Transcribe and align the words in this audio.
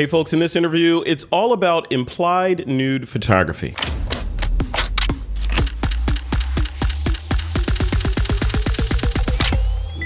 Hey, 0.00 0.06
folks, 0.06 0.32
in 0.32 0.38
this 0.38 0.56
interview, 0.56 1.02
it's 1.04 1.24
all 1.24 1.52
about 1.52 1.92
implied 1.92 2.66
nude 2.66 3.06
photography. 3.06 3.74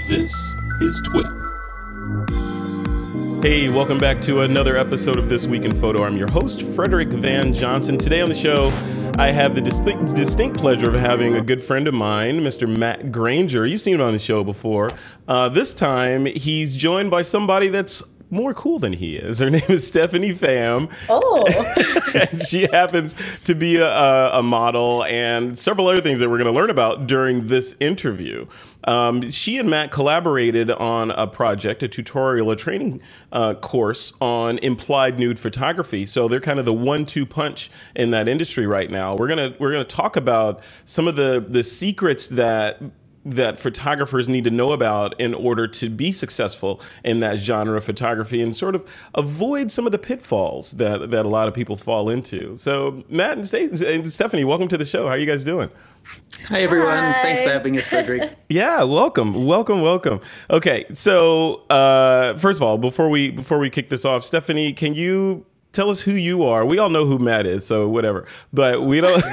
This 0.09 0.33
is 0.81 1.01
TWIP. 1.03 1.31
Hey, 3.41 3.69
welcome 3.69 3.97
back 3.97 4.19
to 4.23 4.41
another 4.41 4.75
episode 4.75 5.17
of 5.17 5.29
This 5.29 5.47
Week 5.47 5.63
in 5.63 5.73
Photo. 5.73 6.03
I'm 6.03 6.17
your 6.17 6.29
host, 6.29 6.63
Frederick 6.63 7.07
Van 7.07 7.53
Johnson. 7.53 7.97
Today 7.97 8.19
on 8.19 8.27
the 8.27 8.35
show, 8.35 8.73
I 9.17 9.31
have 9.31 9.55
the 9.55 9.61
distinct, 9.61 10.13
distinct 10.13 10.57
pleasure 10.57 10.93
of 10.93 10.99
having 10.99 11.37
a 11.37 11.41
good 11.41 11.63
friend 11.63 11.87
of 11.87 11.93
mine, 11.93 12.41
Mr. 12.41 12.67
Matt 12.67 13.13
Granger. 13.13 13.65
You've 13.65 13.79
seen 13.79 13.95
him 13.95 14.01
on 14.01 14.11
the 14.11 14.19
show 14.19 14.43
before. 14.43 14.91
Uh, 15.29 15.47
this 15.47 15.73
time, 15.73 16.25
he's 16.25 16.75
joined 16.75 17.11
by 17.11 17.21
somebody 17.21 17.69
that's 17.69 18.03
more 18.35 18.53
cool 18.53 18.77
than 18.77 18.93
he 18.93 19.15
is. 19.15 19.39
Her 19.39 19.49
name 19.55 19.63
is 19.69 19.87
Stephanie 19.87 20.33
Pham. 20.33 20.91
Oh. 21.09 21.45
she 22.47 22.67
happens 22.67 23.15
to 23.45 23.55
be 23.55 23.77
a, 23.77 24.31
a, 24.33 24.43
model 24.43 25.03
and 25.05 25.57
several 25.57 25.87
other 25.87 26.01
things 26.01 26.19
that 26.19 26.29
we're 26.29 26.37
going 26.37 26.53
to 26.53 26.59
learn 26.59 26.69
about 26.69 27.07
during 27.07 27.47
this 27.47 27.75
interview. 27.79 28.45
Um, 28.83 29.29
she 29.31 29.57
and 29.57 29.69
Matt 29.69 29.91
collaborated 29.91 30.69
on 30.69 31.11
a 31.11 31.25
project, 31.25 31.81
a 31.81 31.87
tutorial, 31.87 32.51
a 32.51 32.55
training 32.55 33.01
uh, 33.31 33.55
course 33.55 34.13
on 34.21 34.59
implied 34.59 35.17
nude 35.17 35.39
photography. 35.39 36.05
So 36.05 36.27
they're 36.27 36.39
kind 36.39 36.59
of 36.59 36.65
the 36.65 36.73
one-two 36.73 37.25
punch 37.25 37.71
in 37.95 38.11
that 38.11 38.27
industry 38.27 38.67
right 38.67 38.89
now. 38.89 39.15
We're 39.15 39.27
gonna 39.27 39.55
we're 39.59 39.71
gonna 39.71 39.83
talk 39.85 40.15
about 40.15 40.61
some 40.85 41.07
of 41.07 41.15
the 41.15 41.43
the 41.47 41.63
secrets 41.63 42.27
that 42.27 42.81
that 43.25 43.57
photographers 43.57 44.29
need 44.29 44.43
to 44.43 44.51
know 44.51 44.71
about 44.71 45.19
in 45.19 45.33
order 45.33 45.67
to 45.67 45.89
be 45.89 46.11
successful 46.11 46.79
in 47.03 47.19
that 47.21 47.39
genre 47.39 47.77
of 47.77 47.83
photography 47.83 48.41
and 48.41 48.55
sort 48.55 48.75
of 48.75 48.87
avoid 49.15 49.71
some 49.71 49.85
of 49.85 49.91
the 49.91 49.97
pitfalls 49.97 50.71
that, 50.73 51.09
that 51.09 51.25
a 51.25 51.29
lot 51.29 51.47
of 51.47 51.53
people 51.53 51.75
fall 51.75 52.09
into. 52.09 52.55
So, 52.55 53.03
Matt 53.09 53.37
and 53.37 54.07
Stephanie, 54.07 54.43
welcome 54.43 54.67
to 54.67 54.77
the 54.77 54.85
show. 54.85 55.07
How 55.07 55.13
are 55.13 55.17
you 55.17 55.25
guys 55.25 55.43
doing? 55.43 55.69
Hi, 56.47 56.61
everyone. 56.61 56.97
Hi. 56.97 57.21
Thanks 57.23 57.41
for 57.41 57.49
having 57.49 57.77
us, 57.77 57.87
Frederick. 57.87 58.31
yeah, 58.49 58.83
welcome, 58.83 59.45
welcome, 59.45 59.81
welcome. 59.81 60.19
Okay, 60.51 60.85
so 60.93 61.65
uh, 61.69 62.37
first 62.37 62.59
of 62.59 62.63
all, 62.63 62.77
before 62.77 63.09
we 63.09 63.31
before 63.31 63.57
we 63.57 63.71
kick 63.71 63.89
this 63.89 64.05
off, 64.05 64.23
Stephanie, 64.23 64.71
can 64.71 64.93
you 64.93 65.45
tell 65.75 65.89
us 65.89 66.01
who 66.01 66.13
you 66.13 66.43
are. 66.43 66.65
We 66.65 66.79
all 66.79 66.89
know 66.89 67.05
who 67.05 67.19
Matt 67.19 67.45
is, 67.45 67.65
so 67.65 67.87
whatever. 67.87 68.25
But 68.53 68.83
we 68.83 69.01
don't. 69.01 69.23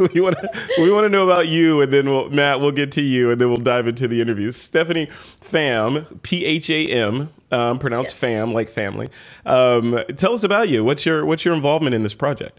we 0.14 0.20
want 0.20 0.36
to. 0.38 0.50
We 0.78 0.90
want 0.90 1.04
to 1.04 1.08
know 1.08 1.24
about 1.24 1.48
you, 1.48 1.80
and 1.80 1.92
then 1.92 2.06
we'll, 2.06 2.30
Matt, 2.30 2.60
we'll 2.60 2.72
get 2.72 2.90
to 2.92 3.02
you, 3.02 3.30
and 3.30 3.40
then 3.40 3.48
we'll 3.48 3.58
dive 3.58 3.86
into 3.86 4.08
the 4.08 4.20
interviews. 4.20 4.56
Stephanie 4.56 5.08
Pham, 5.40 6.22
P 6.22 6.44
H 6.44 6.70
A 6.70 6.86
M, 6.88 7.30
um, 7.50 7.78
pronounced 7.78 8.14
yes. 8.14 8.20
fam 8.20 8.52
like 8.52 8.70
family. 8.70 9.08
Um, 9.46 10.00
tell 10.16 10.32
us 10.32 10.42
about 10.42 10.68
you. 10.68 10.84
What's 10.84 11.04
your 11.04 11.24
What's 11.24 11.44
your 11.44 11.54
involvement 11.54 11.94
in 11.94 12.02
this 12.02 12.14
project? 12.14 12.58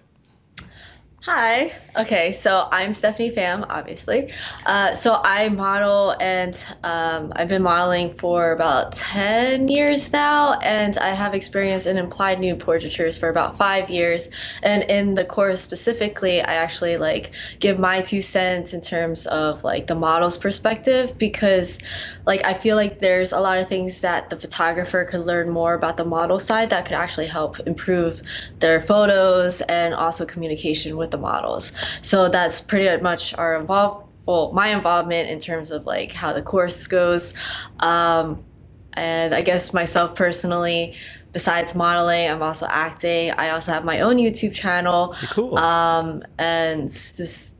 Hi. 1.23 1.71
Okay, 1.95 2.31
so 2.31 2.67
I'm 2.71 2.93
Stephanie 2.93 3.29
Pham, 3.29 3.63
obviously. 3.69 4.31
Uh, 4.65 4.95
so 4.95 5.19
I 5.23 5.49
model, 5.49 6.15
and 6.19 6.55
um, 6.83 7.31
I've 7.35 7.47
been 7.47 7.61
modeling 7.61 8.15
for 8.15 8.53
about 8.53 8.93
10 8.93 9.67
years 9.67 10.11
now, 10.11 10.53
and 10.53 10.97
I 10.97 11.09
have 11.09 11.35
experience 11.35 11.85
in 11.85 11.97
implied 11.97 12.39
nude 12.39 12.59
portraitures 12.59 13.19
for 13.19 13.29
about 13.29 13.57
five 13.57 13.91
years. 13.91 14.29
And 14.63 14.81
in 14.83 15.13
the 15.13 15.23
course 15.23 15.61
specifically, 15.61 16.41
I 16.41 16.55
actually 16.55 16.97
like 16.97 17.33
give 17.59 17.77
my 17.77 18.01
two 18.01 18.23
cents 18.23 18.73
in 18.73 18.81
terms 18.81 19.27
of 19.27 19.63
like 19.63 19.85
the 19.85 19.95
model's 19.95 20.39
perspective 20.39 21.19
because 21.19 21.77
like 22.25 22.43
I 22.45 22.55
feel 22.55 22.75
like 22.75 22.97
there's 22.97 23.31
a 23.31 23.39
lot 23.39 23.59
of 23.59 23.67
things 23.67 24.01
that 24.01 24.31
the 24.31 24.39
photographer 24.39 25.05
could 25.05 25.21
learn 25.21 25.51
more 25.51 25.75
about 25.75 25.97
the 25.97 26.05
model 26.05 26.39
side 26.39 26.71
that 26.71 26.85
could 26.85 26.95
actually 26.95 27.27
help 27.27 27.59
improve 27.59 28.23
their 28.59 28.81
photos 28.81 29.61
and 29.61 29.93
also 29.93 30.25
communication 30.25 30.97
with 30.97 31.10
the 31.11 31.17
models. 31.17 31.71
So 32.01 32.29
that's 32.29 32.61
pretty 32.61 33.01
much 33.01 33.33
our 33.33 33.55
involved. 33.55 34.07
Well, 34.25 34.51
my 34.53 34.67
involvement 34.67 35.29
in 35.29 35.39
terms 35.39 35.71
of 35.71 35.85
like 35.85 36.11
how 36.11 36.33
the 36.33 36.41
course 36.41 36.87
goes, 36.87 37.33
um, 37.79 38.43
and 38.93 39.33
I 39.33 39.41
guess 39.41 39.73
myself 39.73 40.15
personally, 40.15 40.95
besides 41.33 41.73
modeling, 41.73 42.29
I'm 42.29 42.43
also 42.43 42.67
acting. 42.69 43.31
I 43.31 43.49
also 43.51 43.71
have 43.71 43.83
my 43.83 44.01
own 44.01 44.17
YouTube 44.17 44.53
channel. 44.53 45.15
Cool. 45.31 45.57
Um, 45.57 46.23
and 46.37 46.91
just 46.91 47.51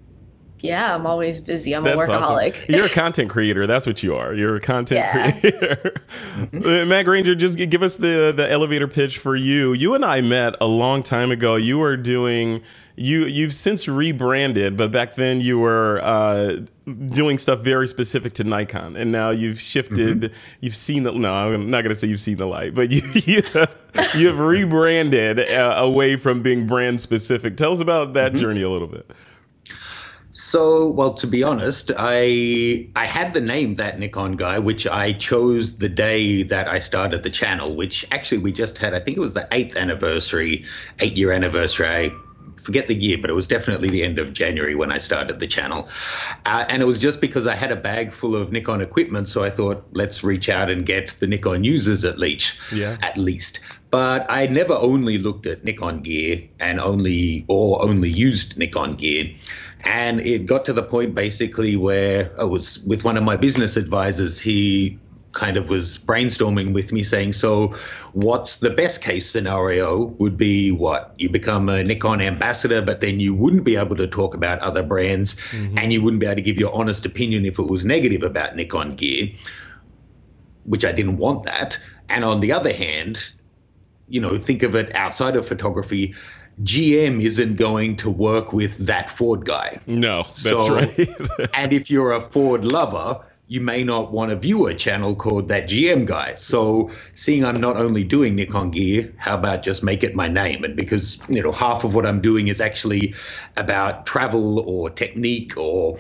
yeah, 0.61 0.93
I'm 0.93 1.07
always 1.07 1.41
busy. 1.41 1.73
I'm 1.73 1.83
That's 1.83 2.07
a 2.07 2.09
workaholic. 2.09 2.51
Awesome. 2.51 2.65
You're 2.69 2.85
a 2.85 2.89
content 2.89 3.29
creator. 3.29 3.65
That's 3.65 3.87
what 3.87 4.03
you 4.03 4.15
are. 4.15 4.33
You're 4.33 4.57
a 4.57 4.61
content 4.61 4.99
yeah. 4.99 5.31
creator. 5.31 5.93
mm-hmm. 6.35 6.89
Matt 6.89 7.05
Granger, 7.05 7.35
just 7.35 7.57
give 7.57 7.81
us 7.81 7.95
the 7.95 8.31
the 8.35 8.49
elevator 8.49 8.87
pitch 8.87 9.17
for 9.17 9.35
you. 9.35 9.73
You 9.73 9.95
and 9.95 10.05
I 10.05 10.21
met 10.21 10.55
a 10.61 10.67
long 10.67 11.01
time 11.03 11.31
ago. 11.31 11.55
You 11.55 11.79
were 11.79 11.97
doing 11.97 12.61
you 13.01 13.25
you've 13.25 13.53
since 13.53 13.87
rebranded, 13.87 14.77
but 14.77 14.91
back 14.91 15.15
then 15.15 15.41
you 15.41 15.57
were 15.59 15.99
uh, 16.03 16.57
doing 17.09 17.37
stuff 17.37 17.59
very 17.59 17.87
specific 17.87 18.33
to 18.35 18.43
Nikon, 18.43 18.95
and 18.95 19.11
now 19.11 19.31
you've 19.31 19.59
shifted. 19.59 20.21
Mm-hmm. 20.21 20.35
You've 20.61 20.75
seen 20.75 21.03
the 21.03 21.11
no, 21.11 21.33
I'm 21.33 21.69
not 21.69 21.81
going 21.81 21.89
to 21.89 21.95
say 21.95 22.07
you've 22.07 22.21
seen 22.21 22.37
the 22.37 22.45
light, 22.45 22.75
but 22.75 22.91
you 22.91 23.01
you 23.13 23.41
have, 23.53 23.75
you 24.15 24.27
have 24.27 24.39
rebranded 24.39 25.39
uh, 25.39 25.75
away 25.77 26.15
from 26.15 26.41
being 26.41 26.67
brand 26.67 27.01
specific. 27.01 27.57
Tell 27.57 27.73
us 27.73 27.79
about 27.79 28.13
that 28.13 28.31
mm-hmm. 28.31 28.41
journey 28.41 28.61
a 28.61 28.69
little 28.69 28.87
bit. 28.87 29.09
So, 30.33 30.89
well, 30.91 31.13
to 31.15 31.27
be 31.27 31.43
honest, 31.43 31.91
I 31.97 32.87
I 32.95 33.05
had 33.05 33.33
the 33.33 33.41
name 33.41 33.75
that 33.75 33.99
Nikon 33.99 34.37
guy, 34.37 34.59
which 34.59 34.87
I 34.87 35.11
chose 35.13 35.79
the 35.79 35.89
day 35.89 36.43
that 36.43 36.69
I 36.69 36.79
started 36.79 37.23
the 37.23 37.29
channel. 37.29 37.75
Which 37.75 38.05
actually 38.11 38.37
we 38.37 38.51
just 38.51 38.77
had. 38.77 38.93
I 38.93 38.99
think 38.99 39.17
it 39.17 39.21
was 39.21 39.33
the 39.33 39.47
eighth 39.51 39.75
anniversary, 39.75 40.65
eight 40.99 41.17
year 41.17 41.31
anniversary. 41.31 41.87
I 41.87 42.11
forget 42.61 42.87
the 42.87 42.95
year, 42.95 43.17
but 43.19 43.29
it 43.29 43.33
was 43.33 43.47
definitely 43.47 43.89
the 43.89 44.03
end 44.03 44.19
of 44.19 44.33
January 44.33 44.75
when 44.75 44.91
I 44.91 44.97
started 44.97 45.39
the 45.39 45.47
channel. 45.47 45.89
Uh, 46.45 46.65
and 46.69 46.81
it 46.81 46.85
was 46.85 46.99
just 46.99 47.21
because 47.21 47.47
I 47.47 47.55
had 47.55 47.71
a 47.71 47.75
bag 47.75 48.13
full 48.13 48.35
of 48.35 48.51
Nikon 48.51 48.81
equipment, 48.81 49.27
so 49.27 49.43
I 49.43 49.49
thought 49.49 49.85
let's 49.91 50.23
reach 50.23 50.49
out 50.49 50.69
and 50.69 50.85
get 50.85 51.15
the 51.19 51.27
Nikon 51.27 51.63
users 51.63 52.05
at 52.05 52.17
least. 52.17 52.55
Yeah. 52.71 52.97
At 53.01 53.17
least. 53.17 53.59
But 53.89 54.25
I 54.29 54.45
never 54.47 54.73
only 54.73 55.17
looked 55.17 55.45
at 55.45 55.63
Nikon 55.63 56.01
gear 56.01 56.43
and 56.59 56.79
only 56.79 57.45
or 57.47 57.81
only 57.81 58.09
used 58.09 58.57
Nikon 58.57 58.95
gear. 58.95 59.33
And 59.83 60.21
it 60.21 60.45
got 60.45 60.65
to 60.65 60.73
the 60.73 60.83
point 60.83 61.15
basically 61.15 61.75
where 61.75 62.31
I 62.39 62.45
was 62.45 62.79
with 62.83 63.03
one 63.03 63.17
of 63.17 63.23
my 63.23 63.35
business 63.35 63.75
advisors. 63.77 64.39
He 64.39 64.99
kind 65.31 65.57
of 65.57 65.69
was 65.69 65.97
brainstorming 65.97 66.73
with 66.73 66.91
me 66.91 67.03
saying, 67.03 67.33
So, 67.33 67.75
what's 68.13 68.59
the 68.59 68.69
best 68.69 69.01
case 69.01 69.29
scenario? 69.29 70.05
Would 70.19 70.37
be 70.37 70.71
what? 70.71 71.13
You 71.17 71.29
become 71.29 71.69
a 71.69 71.83
Nikon 71.83 72.21
ambassador, 72.21 72.81
but 72.81 73.01
then 73.01 73.19
you 73.19 73.33
wouldn't 73.33 73.63
be 73.63 73.75
able 73.75 73.95
to 73.95 74.07
talk 74.07 74.35
about 74.35 74.59
other 74.59 74.83
brands 74.83 75.35
mm-hmm. 75.35 75.77
and 75.77 75.93
you 75.93 76.01
wouldn't 76.01 76.19
be 76.19 76.25
able 76.25 76.35
to 76.35 76.41
give 76.41 76.57
your 76.57 76.73
honest 76.73 77.05
opinion 77.05 77.45
if 77.45 77.59
it 77.59 77.67
was 77.67 77.85
negative 77.85 78.23
about 78.23 78.55
Nikon 78.55 78.95
gear, 78.95 79.29
which 80.65 80.85
I 80.85 80.91
didn't 80.91 81.17
want 81.17 81.45
that. 81.45 81.79
And 82.09 82.25
on 82.25 82.39
the 82.39 82.51
other 82.51 82.73
hand, 82.73 83.31
you 84.07 84.19
know, 84.19 84.37
think 84.37 84.63
of 84.63 84.75
it 84.75 84.93
outside 84.95 85.35
of 85.35 85.47
photography. 85.47 86.13
GM 86.63 87.21
isn't 87.21 87.55
going 87.55 87.95
to 87.97 88.09
work 88.09 88.51
with 88.51 88.77
that 88.85 89.09
Ford 89.09 89.45
guy. 89.45 89.79
No, 89.87 90.23
that's 90.23 90.43
so, 90.43 90.75
right. 90.75 91.09
and 91.53 91.71
if 91.71 91.89
you're 91.89 92.11
a 92.11 92.21
Ford 92.21 92.65
lover, 92.65 93.23
you 93.51 93.59
may 93.59 93.83
not 93.83 94.13
want 94.13 94.29
to 94.29 94.37
view 94.37 94.67
a 94.67 94.73
channel 94.73 95.13
called 95.13 95.49
that 95.49 95.65
GM 95.65 96.05
guy. 96.05 96.35
So, 96.35 96.89
seeing 97.15 97.43
I'm 97.43 97.59
not 97.59 97.75
only 97.75 98.01
doing 98.01 98.33
Nikon 98.33 98.71
gear, 98.71 99.13
how 99.17 99.35
about 99.35 99.61
just 99.61 99.83
make 99.83 100.05
it 100.05 100.15
my 100.15 100.29
name? 100.29 100.63
And 100.63 100.73
because 100.73 101.21
you 101.27 101.43
know 101.43 101.51
half 101.51 101.83
of 101.83 101.93
what 101.93 102.05
I'm 102.05 102.21
doing 102.21 102.47
is 102.47 102.61
actually 102.61 103.13
about 103.57 104.05
travel 104.05 104.61
or 104.61 104.89
technique 104.89 105.57
or 105.57 105.97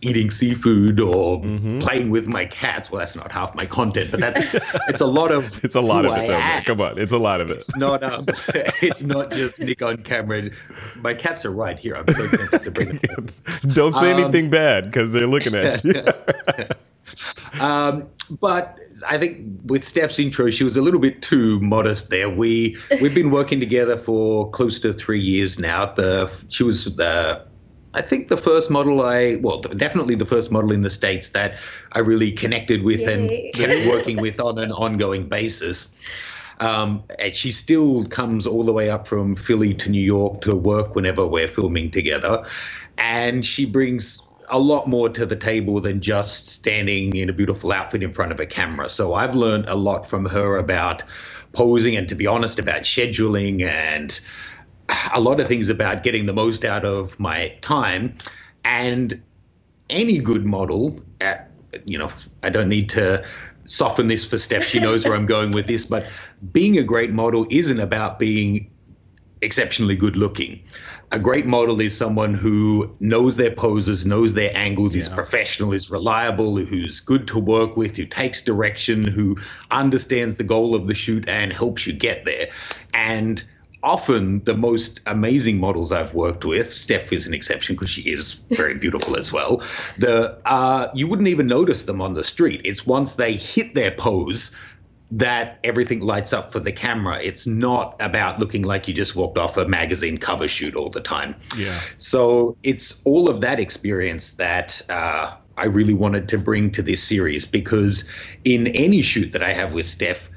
eating 0.00 0.28
seafood 0.28 0.98
or 0.98 1.40
mm-hmm. 1.40 1.78
playing 1.78 2.10
with 2.10 2.26
my 2.26 2.46
cats. 2.46 2.90
Well, 2.90 2.98
that's 2.98 3.14
not 3.14 3.30
half 3.30 3.54
my 3.54 3.64
content, 3.64 4.10
but 4.10 4.18
that's 4.18 4.40
it's 4.88 5.00
a 5.00 5.06
lot 5.06 5.30
of 5.30 5.64
it's 5.64 5.76
a 5.76 5.80
lot 5.80 6.04
of 6.04 6.16
it. 6.16 6.26
Though, 6.26 6.60
Come 6.64 6.80
on, 6.80 6.98
it's 6.98 7.12
a 7.12 7.18
lot 7.18 7.40
of 7.40 7.50
it. 7.50 7.58
It's 7.58 7.76
not 7.76 8.02
um, 8.02 8.26
it's 8.82 9.04
not 9.04 9.30
just 9.30 9.60
Nikon 9.60 10.02
camera. 10.02 10.50
My 10.96 11.14
cats 11.14 11.44
are 11.44 11.52
right 11.52 11.78
here. 11.78 11.94
I'm 11.94 12.12
so 12.12 12.26
tempted 12.26 12.64
to 12.64 12.70
bring 12.72 12.96
them. 12.96 13.28
Don't 13.72 13.92
say 13.92 14.10
um, 14.10 14.20
anything 14.20 14.50
bad 14.50 14.86
because 14.86 15.12
they're 15.12 15.28
looking 15.28 15.54
at 15.54 15.84
you. 15.84 16.02
um, 17.60 18.08
but 18.40 18.78
I 19.06 19.18
think 19.18 19.60
with 19.64 19.84
Steph's 19.84 20.18
intro, 20.18 20.50
she 20.50 20.64
was 20.64 20.76
a 20.76 20.82
little 20.82 21.00
bit 21.00 21.22
too 21.22 21.60
modest 21.60 22.10
there. 22.10 22.28
We 22.28 22.76
we've 23.00 23.14
been 23.14 23.30
working 23.30 23.60
together 23.60 23.96
for 23.96 24.50
close 24.50 24.78
to 24.80 24.92
three 24.92 25.20
years 25.20 25.58
now. 25.58 25.86
The 25.86 26.32
she 26.48 26.62
was 26.62 26.84
the 26.96 27.46
I 27.94 28.02
think 28.02 28.28
the 28.28 28.36
first 28.36 28.70
model 28.70 29.02
I, 29.02 29.36
well, 29.40 29.60
definitely 29.60 30.14
the 30.14 30.26
first 30.26 30.50
model 30.50 30.72
in 30.72 30.82
the 30.82 30.90
States 30.90 31.30
that 31.30 31.56
I 31.92 32.00
really 32.00 32.30
connected 32.30 32.82
with 32.82 33.00
Yay. 33.00 33.12
and 33.12 33.54
kept 33.54 33.88
working 33.88 34.20
with 34.20 34.40
on 34.40 34.58
an 34.58 34.72
ongoing 34.72 35.28
basis. 35.28 35.94
Um, 36.60 37.04
and 37.18 37.34
she 37.34 37.50
still 37.50 38.04
comes 38.06 38.46
all 38.46 38.64
the 38.64 38.72
way 38.72 38.90
up 38.90 39.06
from 39.06 39.36
Philly 39.36 39.74
to 39.74 39.90
New 39.90 40.02
York 40.02 40.42
to 40.42 40.54
work 40.54 40.94
whenever 40.94 41.26
we're 41.26 41.48
filming 41.48 41.90
together. 41.90 42.44
And 42.98 43.46
she 43.46 43.64
brings 43.64 44.20
a 44.50 44.58
lot 44.58 44.86
more 44.86 45.08
to 45.08 45.26
the 45.26 45.36
table 45.36 45.80
than 45.80 46.00
just 46.00 46.48
standing 46.48 47.14
in 47.16 47.28
a 47.28 47.32
beautiful 47.32 47.72
outfit 47.72 48.02
in 48.02 48.12
front 48.12 48.32
of 48.32 48.40
a 48.40 48.46
camera. 48.46 48.88
So 48.88 49.14
I've 49.14 49.34
learned 49.34 49.68
a 49.68 49.74
lot 49.74 50.06
from 50.06 50.26
her 50.26 50.56
about 50.56 51.04
posing 51.52 51.96
and, 51.96 52.08
to 52.08 52.14
be 52.14 52.26
honest, 52.26 52.58
about 52.58 52.82
scheduling 52.82 53.62
and 53.62 54.20
a 55.14 55.20
lot 55.20 55.40
of 55.40 55.48
things 55.48 55.68
about 55.68 56.02
getting 56.02 56.26
the 56.26 56.32
most 56.32 56.64
out 56.64 56.84
of 56.84 57.18
my 57.20 57.56
time. 57.60 58.14
And 58.64 59.22
any 59.90 60.18
good 60.18 60.44
model, 60.44 61.00
at, 61.20 61.50
you 61.86 61.98
know, 61.98 62.12
I 62.42 62.48
don't 62.48 62.68
need 62.68 62.88
to 62.90 63.24
soften 63.64 64.08
this 64.08 64.24
for 64.24 64.38
Steph. 64.38 64.64
She 64.64 64.80
knows 64.80 65.04
where 65.04 65.14
I'm 65.14 65.26
going 65.36 65.50
with 65.50 65.66
this, 65.66 65.84
but 65.84 66.06
being 66.52 66.78
a 66.78 66.82
great 66.82 67.10
model 67.10 67.46
isn't 67.50 67.80
about 67.80 68.18
being 68.18 68.70
exceptionally 69.40 69.96
good 69.96 70.16
looking. 70.16 70.62
A 71.10 71.18
great 71.18 71.46
model 71.46 71.80
is 71.80 71.96
someone 71.96 72.34
who 72.34 72.94
knows 73.00 73.36
their 73.36 73.50
poses, 73.50 74.04
knows 74.04 74.34
their 74.34 74.54
angles, 74.54 74.94
yeah. 74.94 75.00
is 75.00 75.08
professional, 75.08 75.72
is 75.72 75.90
reliable, 75.90 76.56
who's 76.56 77.00
good 77.00 77.26
to 77.28 77.38
work 77.38 77.76
with, 77.76 77.96
who 77.96 78.04
takes 78.04 78.42
direction, 78.42 79.06
who 79.06 79.36
understands 79.70 80.36
the 80.36 80.44
goal 80.44 80.74
of 80.74 80.86
the 80.86 80.94
shoot 80.94 81.26
and 81.28 81.52
helps 81.52 81.86
you 81.86 81.94
get 81.94 82.26
there. 82.26 82.50
And 82.92 83.42
often 83.82 84.42
the 84.44 84.54
most 84.54 85.00
amazing 85.06 85.58
models 85.58 85.92
I've 85.92 86.14
worked 86.14 86.44
with, 86.44 86.66
Steph 86.66 87.12
is 87.12 87.26
an 87.26 87.34
exception 87.34 87.76
because 87.76 87.90
she 87.90 88.02
is 88.02 88.34
very 88.50 88.74
beautiful 88.84 89.16
as 89.16 89.32
well. 89.32 89.62
The 89.98 90.38
uh, 90.44 90.88
you 90.94 91.06
wouldn't 91.06 91.28
even 91.28 91.46
notice 91.46 91.84
them 91.84 92.00
on 92.00 92.14
the 92.14 92.24
street. 92.24 92.62
It's 92.64 92.86
once 92.86 93.14
they 93.14 93.34
hit 93.34 93.74
their 93.74 93.90
pose 93.92 94.54
that 95.10 95.58
everything 95.64 96.00
lights 96.00 96.32
up 96.32 96.52
for 96.52 96.60
the 96.60 96.72
camera. 96.72 97.18
It's 97.22 97.46
not 97.46 97.96
about 98.00 98.38
looking 98.38 98.62
like 98.62 98.88
you 98.88 98.94
just 98.94 99.16
walked 99.16 99.38
off 99.38 99.56
a 99.56 99.66
magazine 99.66 100.18
cover 100.18 100.48
shoot 100.48 100.76
all 100.76 100.90
the 100.90 101.00
time. 101.00 101.34
Yeah. 101.56 101.78
So 101.96 102.56
it's 102.62 103.02
all 103.04 103.30
of 103.30 103.40
that 103.40 103.58
experience 103.58 104.32
that 104.32 104.82
uh, 104.90 105.34
I 105.56 105.66
really 105.66 105.94
wanted 105.94 106.28
to 106.30 106.38
bring 106.38 106.70
to 106.72 106.82
this 106.82 107.02
series 107.02 107.46
because 107.46 108.08
in 108.44 108.66
any 108.68 109.00
shoot 109.00 109.32
that 109.32 109.42
I 109.42 109.54
have 109.54 109.72
with 109.72 109.86
Steph, 109.86 110.28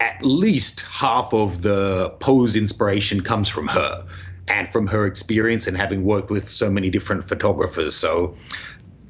at 0.00 0.18
least 0.22 0.80
half 0.80 1.32
of 1.32 1.62
the 1.62 2.10
pose 2.18 2.56
inspiration 2.56 3.20
comes 3.20 3.48
from 3.48 3.68
her 3.68 4.04
and 4.48 4.70
from 4.70 4.88
her 4.88 5.06
experience 5.06 5.68
and 5.68 5.76
having 5.76 6.04
worked 6.04 6.28
with 6.28 6.48
so 6.48 6.68
many 6.68 6.90
different 6.90 7.24
photographers. 7.24 7.94
So 7.94 8.34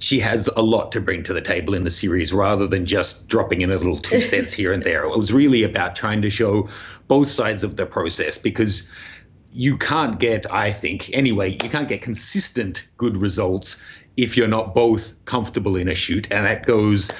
she 0.02 0.18
has 0.18 0.48
a 0.48 0.62
lot 0.62 0.92
to 0.92 1.00
bring 1.00 1.22
to 1.22 1.32
the 1.32 1.40
table 1.40 1.74
in 1.74 1.84
the 1.84 1.90
series 1.90 2.32
rather 2.32 2.66
than 2.66 2.86
just 2.86 3.28
dropping 3.28 3.60
in 3.60 3.70
a 3.70 3.76
little 3.76 3.98
two 3.98 4.20
cents 4.32 4.52
here 4.52 4.72
and 4.72 4.82
there. 4.82 5.04
It 5.04 5.16
was 5.16 5.32
really 5.32 5.62
about 5.62 5.94
trying 5.94 6.22
to 6.22 6.30
show 6.30 6.68
both 7.06 7.28
sides 7.28 7.62
of 7.62 7.76
the 7.76 7.86
process 7.86 8.36
because 8.36 8.88
you 9.52 9.76
can't 9.76 10.18
get, 10.18 10.50
I 10.50 10.72
think, 10.72 11.10
anyway, 11.12 11.50
you 11.50 11.68
can't 11.68 11.88
get 11.88 12.02
consistent 12.02 12.88
good 12.96 13.16
results 13.16 13.82
if 14.16 14.36
you're 14.36 14.48
not 14.48 14.74
both 14.74 15.24
comfortable 15.24 15.76
in 15.76 15.88
a 15.88 15.94
shoot. 15.94 16.26
And 16.32 16.46
that 16.46 16.66
goes 16.66 17.10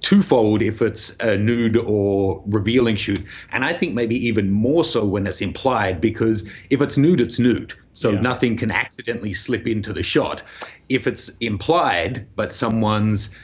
twofold 0.00 0.62
if 0.62 0.82
it's 0.82 1.16
a 1.20 1.36
nude 1.36 1.76
or 1.76 2.42
revealing 2.46 2.96
shoot. 2.96 3.24
And 3.52 3.64
I 3.64 3.72
think 3.72 3.94
maybe 3.94 4.14
even 4.26 4.50
more 4.50 4.84
so 4.84 5.04
when 5.04 5.26
it's 5.26 5.40
implied, 5.40 6.00
because 6.00 6.50
if 6.70 6.80
it's 6.80 6.96
nude, 6.96 7.20
it's 7.20 7.38
nude. 7.38 7.74
So 7.92 8.10
yeah. 8.10 8.20
nothing 8.20 8.56
can 8.56 8.70
accidentally 8.70 9.32
slip 9.32 9.66
into 9.66 9.92
the 9.92 10.02
shot. 10.02 10.42
If 10.88 11.06
it's 11.06 11.30
implied, 11.38 12.26
but 12.36 12.54
someone's 12.54 13.34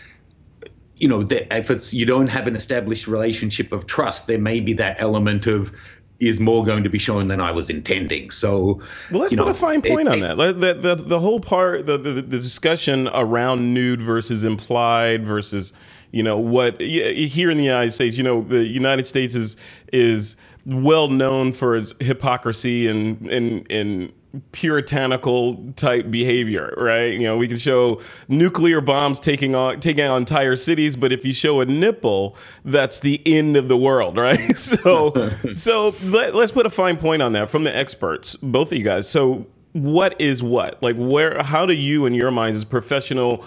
you 0.96 1.08
know, 1.08 1.26
if 1.28 1.70
it's 1.70 1.92
you 1.92 2.06
don't 2.06 2.28
have 2.28 2.46
an 2.46 2.54
established 2.54 3.08
relationship 3.08 3.72
of 3.72 3.86
trust, 3.86 4.28
there 4.28 4.38
may 4.38 4.60
be 4.60 4.72
that 4.74 4.96
element 5.00 5.46
of 5.46 5.72
is 6.20 6.40
more 6.40 6.64
going 6.64 6.84
to 6.84 6.88
be 6.88 6.98
shown 6.98 7.28
than 7.28 7.40
I 7.40 7.50
was 7.50 7.70
intending. 7.70 8.30
So, 8.30 8.80
well, 9.10 9.22
let's 9.22 9.34
put 9.34 9.44
know, 9.44 9.48
a 9.48 9.54
fine 9.54 9.82
point 9.82 10.08
it, 10.08 10.12
on 10.12 10.20
that. 10.20 10.60
The, 10.60 10.74
the, 10.74 10.94
the 10.94 11.20
whole 11.20 11.40
part, 11.40 11.86
the, 11.86 11.98
the, 11.98 12.12
the 12.12 12.38
discussion 12.38 13.08
around 13.08 13.74
nude 13.74 14.00
versus 14.00 14.44
implied 14.44 15.26
versus 15.26 15.72
you 16.14 16.22
know 16.22 16.38
what 16.38 16.80
here 16.80 17.50
in 17.50 17.58
the 17.58 17.64
United 17.64 17.92
States, 17.92 18.16
you 18.16 18.22
know, 18.22 18.42
the 18.42 18.64
United 18.64 19.04
States 19.04 19.34
is 19.34 19.56
is 19.92 20.36
well 20.64 21.08
known 21.08 21.52
for 21.52 21.76
its 21.76 21.92
hypocrisy 21.98 22.86
and 22.86 23.20
and 23.28 23.66
and 23.68 24.12
puritanical 24.52 25.72
type 25.72 26.12
behavior, 26.12 26.72
right? 26.76 27.12
You 27.14 27.24
know, 27.24 27.36
we 27.36 27.48
can 27.48 27.58
show 27.58 28.00
nuclear 28.28 28.80
bombs 28.80 29.18
taking 29.18 29.56
on 29.56 29.80
taking 29.80 30.04
on 30.04 30.22
entire 30.22 30.54
cities, 30.54 30.94
but 30.94 31.12
if 31.12 31.24
you 31.24 31.32
show 31.32 31.60
a 31.60 31.64
nipple, 31.64 32.36
that's 32.64 33.00
the 33.00 33.20
end 33.26 33.56
of 33.56 33.66
the 33.66 33.76
world, 33.76 34.16
right? 34.28 34.56
So, 34.56 35.12
so 35.54 35.96
let, 36.04 36.32
us 36.36 36.52
put 36.52 36.64
a 36.64 36.70
fine 36.70 36.96
point 36.96 37.22
on 37.22 37.32
that 37.32 37.50
from 37.50 37.64
the 37.64 37.76
experts, 37.76 38.36
both 38.36 38.70
of 38.70 38.78
you 38.78 38.84
guys. 38.84 39.08
So, 39.08 39.46
what 39.72 40.20
is 40.20 40.44
what? 40.44 40.80
Like, 40.80 40.94
where? 40.94 41.42
How 41.42 41.66
do 41.66 41.74
you, 41.74 42.06
in 42.06 42.14
your 42.14 42.30
minds, 42.30 42.56
as 42.56 42.64
professional 42.64 43.44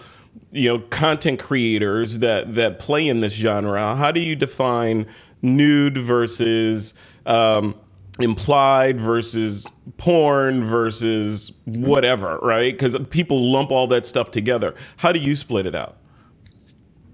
you 0.52 0.70
know 0.70 0.80
content 0.88 1.40
creators 1.40 2.20
that 2.20 2.54
that 2.54 2.80
play 2.80 3.08
in 3.08 3.20
this 3.20 3.34
genre 3.34 3.96
how 3.96 4.12
do 4.12 4.20
you 4.20 4.36
define 4.36 5.06
nude 5.42 5.98
versus 5.98 6.94
um, 7.26 7.76
implied 8.20 9.00
versus 9.00 9.68
porn 9.98 10.64
versus 10.66 11.52
whatever 11.66 12.40
right 12.40 12.74
because 12.74 12.98
people 13.10 13.52
lump 13.52 13.72
all 13.72 13.88
that 13.88 14.06
stuff 14.06 14.32
together 14.32 14.74
how 14.98 15.12
do 15.12 15.20
you 15.20 15.36
split 15.36 15.66
it 15.66 15.76
out 15.76 15.98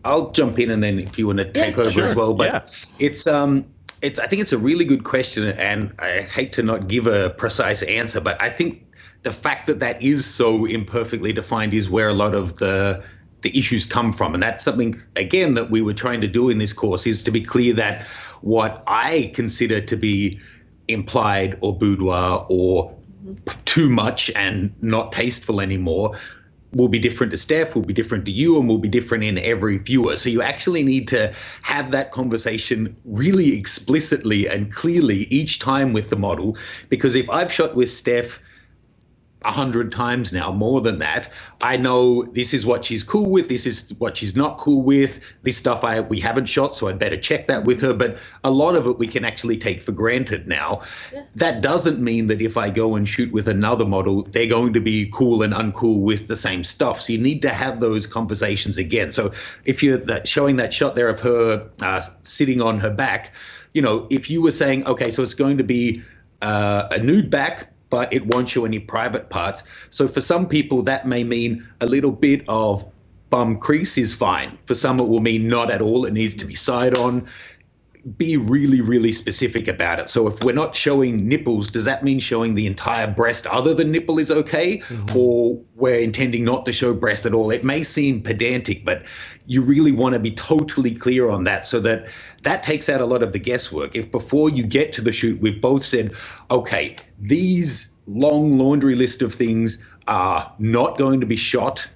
i'll 0.06 0.32
jump 0.32 0.60
in 0.60 0.72
and 0.72 0.82
then 0.82 1.00
if 1.00 1.18
you 1.18 1.28
want 1.28 1.40
to 1.40 1.52
take 1.52 1.76
yeah, 1.76 1.82
over 1.82 1.92
sure. 1.92 2.06
as 2.06 2.16
well 2.16 2.34
but 2.34 2.48
yeah. 2.48 2.62
it's 3.00 3.28
um 3.28 3.66
it's 4.02 4.20
i 4.20 4.28
think 4.28 4.42
it's 4.42 4.54
a 4.54 4.58
really 4.58 4.86
good 4.86 5.04
question 5.04 5.48
and 5.48 5.94
i 6.00 6.22
hate 6.22 6.54
to 6.54 6.64
not 6.64 6.88
give 6.88 7.08
a 7.08 7.32
precise 7.32 7.82
answer 7.84 8.22
but 8.22 8.42
i 8.42 8.50
think 8.50 8.86
the 9.24 9.32
fact 9.32 9.68
that 9.68 9.80
that 9.80 10.02
is 10.02 10.26
so 10.26 10.66
imperfectly 10.66 11.34
defined 11.34 11.74
is 11.74 11.90
where 11.90 12.10
a 12.10 12.14
lot 12.14 12.36
of 12.36 12.58
the 12.58 13.04
the 13.42 13.58
issues 13.58 13.86
come 13.86 14.14
from 14.14 14.34
and 14.34 14.42
that's 14.42 14.64
something 14.64 14.96
again 15.18 15.56
that 15.56 15.70
we 15.70 15.82
were 15.82 15.94
trying 15.94 16.22
to 16.22 16.28
do 16.28 16.50
in 16.50 16.60
this 16.60 16.72
course 16.72 17.06
is 17.06 17.24
to 17.24 17.32
be 17.32 17.42
clear 17.42 17.74
that 17.74 18.08
what 18.42 18.82
i 18.88 19.30
consider 19.34 19.82
to 19.82 19.98
be 19.98 20.40
implied 20.88 21.58
or 21.62 21.78
boudoir 21.78 22.46
or 22.50 22.96
too 23.66 23.90
much 23.90 24.30
and 24.32 24.74
not 24.82 25.12
tasteful 25.12 25.60
anymore 25.60 26.16
will 26.74 26.88
be 26.88 27.00
different 27.00 27.32
to 27.32 27.38
Steph, 27.38 27.76
will 27.76 27.84
be 27.84 27.94
different 27.94 28.26
to 28.26 28.32
you, 28.32 28.58
and 28.60 28.68
will 28.68 28.80
be 28.80 28.90
different 28.90 29.24
in 29.24 29.38
every 29.38 29.78
viewer. 29.78 30.16
So 30.16 30.30
you 30.30 30.42
actually 30.42 30.84
need 30.84 31.08
to 31.10 31.34
have 31.62 31.92
that 31.92 32.12
conversation 32.12 32.96
really 33.06 33.58
explicitly 33.58 34.48
and 34.48 34.72
clearly 34.72 35.28
each 35.30 35.60
time 35.60 35.94
with 35.94 36.10
the 36.10 36.16
model. 36.16 36.58
Because 36.90 37.16
if 37.16 37.30
I've 37.30 37.54
shot 37.54 37.76
with 37.76 37.92
Steph 37.92 38.40
a 39.46 39.52
hundred 39.52 39.92
times 39.92 40.32
now, 40.32 40.52
more 40.52 40.82
than 40.82 41.00
that. 41.00 41.30
I 41.62 41.78
know 41.78 42.24
this 42.24 42.54
is 42.54 42.66
what 42.66 42.86
she's 42.86 43.04
cool 43.04 43.30
with, 43.30 43.50
this 43.50 43.66
is 43.66 43.94
what 43.98 44.18
she's 44.18 44.36
not 44.36 44.58
cool 44.58 44.82
with. 44.82 45.20
This 45.42 45.58
stuff 45.58 45.84
I 45.84 46.02
we 46.02 46.20
haven't 46.20 46.46
shot, 46.46 46.76
so 46.76 46.88
I'd 46.88 47.00
better 47.00 47.18
check 47.18 47.48
that 47.48 47.66
with 47.66 47.82
her. 47.82 47.94
But 47.94 48.18
a 48.44 48.52
lot 48.52 48.76
of 48.76 48.88
it 48.88 48.98
we 48.98 49.08
can 49.08 49.26
actually 49.26 49.58
take 49.58 49.82
for 49.82 49.92
granted 49.92 50.48
now. 50.48 50.82
Yeah. 51.12 51.24
That 51.36 51.62
doesn't 51.62 52.00
mean 52.00 52.28
that 52.28 52.42
if 52.42 52.58
I 52.58 52.70
go 52.70 52.96
and 52.96 53.08
shoot 53.08 53.32
with 53.32 53.48
another 53.48 53.86
model, 53.86 54.24
they're 54.24 54.48
going 54.48 54.74
to 54.74 54.80
be 54.80 55.10
cool 55.12 55.44
and 55.44 55.54
uncool 55.54 56.00
with 56.00 56.28
the 56.28 56.36
same 56.36 56.64
stuff. 56.64 57.02
So 57.02 57.14
you 57.14 57.20
need 57.20 57.42
to 57.42 57.50
have 57.50 57.80
those 57.80 58.08
conversations 58.08 58.78
again. 58.78 59.12
So 59.12 59.34
if 59.66 59.84
you're 59.84 60.02
showing 60.26 60.58
that 60.58 60.74
shot 60.74 60.96
there 60.96 61.10
of 61.10 61.20
her 61.22 61.70
uh, 61.82 62.02
sitting 62.24 62.62
on 62.62 62.80
her 62.80 62.90
back, 62.92 63.34
you 63.74 63.82
know, 63.82 64.08
if 64.10 64.30
you 64.30 64.42
were 64.42 64.52
saying, 64.52 64.86
okay, 64.86 65.12
so 65.12 65.24
it's 65.24 65.34
going 65.34 65.58
to 65.58 65.64
be 65.64 66.04
uh, 66.42 66.88
a 66.92 67.00
nude 67.00 67.30
back, 67.30 67.73
but 67.94 68.12
it 68.12 68.26
won't 68.26 68.50
show 68.50 68.66
any 68.66 68.80
private 68.80 69.30
parts. 69.30 69.62
So 69.92 70.08
for 70.08 70.20
some 70.20 70.48
people, 70.48 70.82
that 70.82 71.06
may 71.06 71.24
mean 71.24 71.68
a 71.80 71.86
little 71.86 72.10
bit 72.12 72.44
of 72.48 72.92
bum 73.30 73.60
crease 73.60 74.00
is 74.00 74.16
fine. 74.16 74.58
For 74.66 74.74
some, 74.74 75.00
it 75.00 75.04
will 75.04 75.22
mean 75.22 75.48
not 75.48 75.70
at 75.70 75.80
all. 75.80 76.06
It 76.06 76.14
needs 76.14 76.34
to 76.36 76.46
be 76.46 76.56
side 76.56 76.98
on. 76.98 77.28
Be 78.18 78.36
really, 78.36 78.82
really 78.82 79.14
specific 79.14 79.70
about 79.70 80.00
it. 80.00 80.10
So 80.10 80.28
if 80.28 80.44
we're 80.44 80.54
not 80.54 80.76
showing 80.76 81.30
nipples, 81.30 81.72
does 81.72 81.86
that 81.86 82.04
mean 82.04 82.20
showing 82.20 82.54
the 82.54 82.68
entire 82.68 83.08
breast 83.08 83.48
other 83.48 83.74
than 83.74 83.92
nipple 83.92 84.20
is 84.20 84.30
okay? 84.30 84.80
Mm-hmm. 84.80 85.18
Or 85.18 85.62
we're 85.76 86.00
intending 86.00 86.44
not 86.44 86.66
to 86.66 86.74
show 86.74 86.94
breast 86.94 87.26
at 87.26 87.34
all? 87.34 87.50
It 87.50 87.64
may 87.64 87.82
seem 87.82 88.22
pedantic, 88.22 88.84
but 88.84 89.06
you 89.46 89.62
really 89.62 89.94
want 89.94 90.14
to 90.14 90.20
be 90.20 90.32
totally 90.32 90.94
clear 90.96 91.30
on 91.30 91.46
that 91.46 91.66
so 91.66 91.80
that 91.80 92.10
that 92.42 92.62
takes 92.62 92.90
out 92.90 93.00
a 93.00 93.06
lot 93.06 93.24
of 93.24 93.32
the 93.32 93.40
guesswork. 93.40 93.96
If 93.96 94.12
before 94.12 94.50
you 94.50 94.64
get 94.64 94.92
to 94.94 95.02
the 95.02 95.14
shoot, 95.14 95.40
we've 95.40 95.62
both 95.62 95.86
said, 95.86 96.14
okay, 96.52 96.98
these 97.20 97.94
long 98.06 98.58
laundry 98.58 98.96
list 98.96 99.22
of 99.22 99.34
things 99.34 99.82
are 100.08 100.54
not 100.60 100.98
going 100.98 101.22
to 101.22 101.26
be 101.26 101.38
shot. 101.38 101.88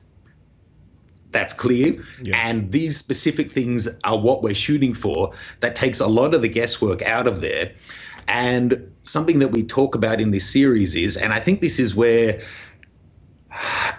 That's 1.38 1.54
clear. 1.54 2.04
Yeah. 2.24 2.50
And 2.50 2.72
these 2.72 2.98
specific 2.98 3.52
things 3.52 3.88
are 4.04 4.18
what 4.18 4.42
we're 4.42 4.56
shooting 4.56 4.96
for. 4.96 5.34
That 5.60 5.76
takes 5.76 6.00
a 6.00 6.08
lot 6.08 6.34
of 6.34 6.42
the 6.42 6.48
guesswork 6.48 7.04
out 7.04 7.28
of 7.28 7.42
there. 7.42 7.74
And 8.28 8.92
something 9.04 9.38
that 9.40 9.50
we 9.50 9.62
talk 9.62 9.94
about 9.94 10.20
in 10.20 10.32
this 10.32 10.50
series 10.50 10.96
is, 10.96 11.16
and 11.16 11.32
I 11.32 11.40
think 11.40 11.62
this 11.62 11.80
is 11.80 11.94
where 11.94 12.42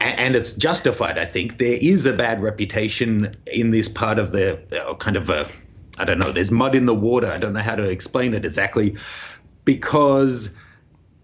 and 0.00 0.34
it's 0.34 0.52
justified. 0.52 1.16
I 1.16 1.24
think 1.26 1.58
there 1.58 1.78
is 1.80 2.06
a 2.06 2.12
bad 2.12 2.40
reputation 2.40 3.34
in 3.46 3.70
this 3.70 3.88
part 3.88 4.18
of 4.18 4.32
the 4.32 4.58
kind 4.98 5.16
of 5.16 5.30
a, 5.30 5.46
I 5.96 6.04
don't 6.04 6.18
know. 6.18 6.32
There's 6.32 6.50
mud 6.50 6.74
in 6.74 6.86
the 6.86 6.94
water. 6.94 7.28
I 7.28 7.38
don't 7.38 7.52
know 7.52 7.60
how 7.60 7.76
to 7.76 7.88
explain 7.88 8.34
it 8.34 8.44
exactly, 8.44 8.96
because 9.64 10.56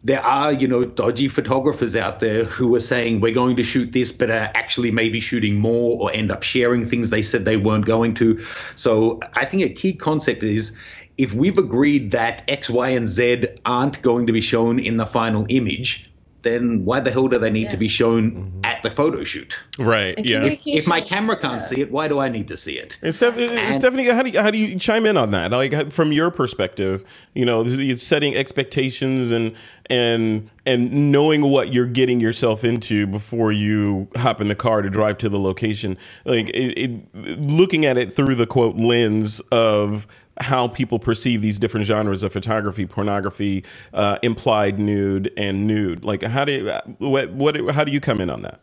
there 0.05 0.21
are, 0.21 0.53
you 0.53 0.69
know, 0.69 0.85
dodgy 0.85 1.29
photographers 1.29 1.97
out 1.97 2.21
there 2.21 2.45
who 2.45 2.75
are 2.75 2.81
saying 2.81 3.21
we're 3.21 3.33
going 3.33 3.57
to 3.57 3.63
shoot 3.63 3.91
this, 3.93 4.13
but 4.13 4.31
are 4.31 4.51
actually 4.55 4.91
maybe 4.91 5.19
shooting 5.19 5.57
more 5.59 5.99
or 5.99 6.13
end 6.13 6.31
up 6.31 6.43
sharing 6.43 6.87
things 6.87 7.09
they 7.09 7.23
said 7.23 7.47
they 7.47 7.57
weren't 7.57 7.87
going 7.87 8.13
to. 8.15 8.39
So 8.77 9.21
I 9.33 9.47
think 9.47 9.63
a 9.63 9.71
key 9.71 9.95
concept 9.95 10.43
is 10.43 10.77
if 11.17 11.33
we've 11.33 11.57
agreed 11.57 12.11
that 12.11 12.43
X, 12.49 12.69
Y, 12.69 12.91
and 12.91 13.09
Z 13.09 13.47
aren't 13.65 14.03
going 14.03 14.27
to 14.27 14.33
be 14.33 14.43
shown 14.43 14.79
in 14.79 14.99
the 14.99 15.07
final 15.07 15.47
image, 15.49 16.11
then 16.45 16.85
why 16.85 17.01
the 17.01 17.11
hell 17.11 17.27
do 17.27 17.39
they 17.39 17.51
need 17.51 17.65
yeah. 17.65 17.71
to 17.71 17.77
be 17.77 17.89
shown 17.89 18.31
mm-hmm. 18.31 18.61
at 18.65 18.83
the 18.83 18.91
photo 18.91 19.25
shoot? 19.25 19.59
Right. 19.79 20.15
Yeah. 20.19 20.45
If, 20.45 20.67
if, 20.67 20.87
my 20.87 21.01
camera 21.01 21.37
can't 21.37 21.63
see 21.63 21.81
it, 21.81 21.91
why 21.91 22.07
do 22.07 22.21
I 22.21 22.29
need 22.29 22.47
to 22.49 22.57
see 22.57 22.79
it? 22.79 22.99
And, 23.03 23.15
Steph- 23.15 23.37
and 23.37 23.75
Stephanie, 23.75 24.07
how 24.07 24.23
do 24.23 24.31
you, 24.31 24.41
how 24.41 24.51
do 24.51 24.59
you 24.59 24.79
chime 24.79 25.07
in 25.07 25.17
on 25.17 25.33
that? 25.33 25.51
Like 25.51 25.93
from 25.93 26.13
your 26.13 26.31
perspective, 26.31 27.05
you 27.35 27.45
know, 27.45 27.67
setting 27.97 28.37
expectations 28.37 29.33
and 29.33 29.55
and 29.91 30.49
and 30.67 31.13
knowing 31.13 31.43
what 31.43 31.73
you're 31.73 31.87
getting 31.87 32.21
yourself 32.21 32.65
into 32.65 33.07
before 33.07 33.53
you 33.53 34.09
hop 34.17 34.41
in 34.41 34.49
the 34.49 34.55
car 34.55 34.83
to 34.83 34.89
drive 34.89 35.19
to 35.19 35.29
the 35.29 35.39
location. 35.39 35.99
Like 36.25 36.49
it, 36.51 36.79
it, 36.79 37.41
looking 37.41 37.85
at 37.85 37.99
it 37.99 38.11
through 38.11 38.37
the 38.37 38.47
quote 38.47 38.77
lens 38.77 39.41
of 39.53 40.07
how 40.39 40.69
people 40.69 40.99
perceive 40.99 41.43
these 41.43 41.59
different 41.59 41.87
genres 41.87 42.23
of 42.23 42.33
photography, 42.33 42.87
pornography, 42.87 43.65
uh, 43.93 44.19
implied 44.23 44.79
nude, 44.79 45.33
and 45.37 45.67
nude. 45.67 46.05
Like, 46.05 46.23
how 46.23 46.45
do 46.45 46.53
you, 46.53 46.73
what, 46.99 47.33
what, 47.33 47.71
how 47.71 47.85
do 47.85 47.93
you 47.93 48.01
come 48.01 48.21
in 48.21 48.31
on 48.31 48.43
that? 48.43 48.61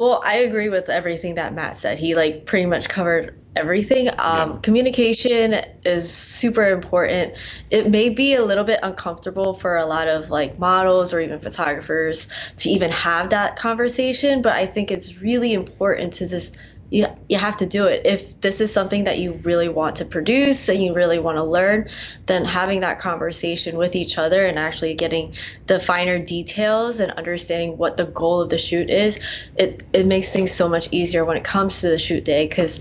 Well, 0.00 0.22
I 0.24 0.36
agree 0.36 0.70
with 0.70 0.88
everything 0.88 1.34
that 1.34 1.52
Matt 1.52 1.76
said. 1.76 1.98
He 1.98 2.14
like 2.14 2.46
pretty 2.46 2.64
much 2.64 2.88
covered 2.88 3.38
everything. 3.54 4.08
Um, 4.08 4.52
yeah. 4.52 4.58
Communication 4.62 5.52
is 5.84 6.10
super 6.10 6.70
important. 6.70 7.34
It 7.70 7.90
may 7.90 8.08
be 8.08 8.34
a 8.34 8.42
little 8.42 8.64
bit 8.64 8.80
uncomfortable 8.82 9.52
for 9.52 9.76
a 9.76 9.84
lot 9.84 10.08
of 10.08 10.30
like 10.30 10.58
models 10.58 11.12
or 11.12 11.20
even 11.20 11.38
photographers 11.38 12.28
to 12.58 12.70
even 12.70 12.90
have 12.92 13.28
that 13.30 13.56
conversation, 13.56 14.40
but 14.40 14.54
I 14.54 14.64
think 14.64 14.90
it's 14.90 15.18
really 15.20 15.52
important 15.52 16.14
to 16.14 16.28
just 16.28 16.56
you 16.90 17.06
you 17.28 17.38
have 17.38 17.56
to 17.58 17.66
do 17.66 17.86
it. 17.86 18.02
If 18.04 18.40
this 18.40 18.60
is 18.60 18.72
something 18.72 19.04
that 19.04 19.18
you 19.18 19.34
really 19.44 19.68
want 19.68 19.96
to 19.96 20.04
produce 20.04 20.68
and 20.68 20.82
you 20.82 20.92
really 20.92 21.20
want 21.20 21.36
to 21.36 21.44
learn, 21.44 21.88
then 22.26 22.44
having 22.44 22.80
that 22.80 22.98
conversation 22.98 23.78
with 23.78 23.94
each 23.94 24.18
other 24.18 24.44
and 24.44 24.58
actually 24.58 24.94
getting 24.94 25.32
the 25.66 25.78
finer 25.78 26.18
details 26.18 26.98
and 26.98 27.12
understanding 27.12 27.78
what 27.78 27.96
the 27.96 28.06
goal 28.06 28.40
of 28.40 28.50
the 28.50 28.58
shoot 28.58 28.90
is, 28.90 29.20
it 29.54 29.84
it 29.92 30.04
makes 30.04 30.32
things 30.32 30.52
so 30.52 30.68
much 30.68 30.88
easier 30.90 31.24
when 31.24 31.36
it 31.36 31.44
comes 31.44 31.80
to 31.80 31.88
the 31.88 31.98
shoot 31.98 32.24
day 32.24 32.46
because 32.48 32.80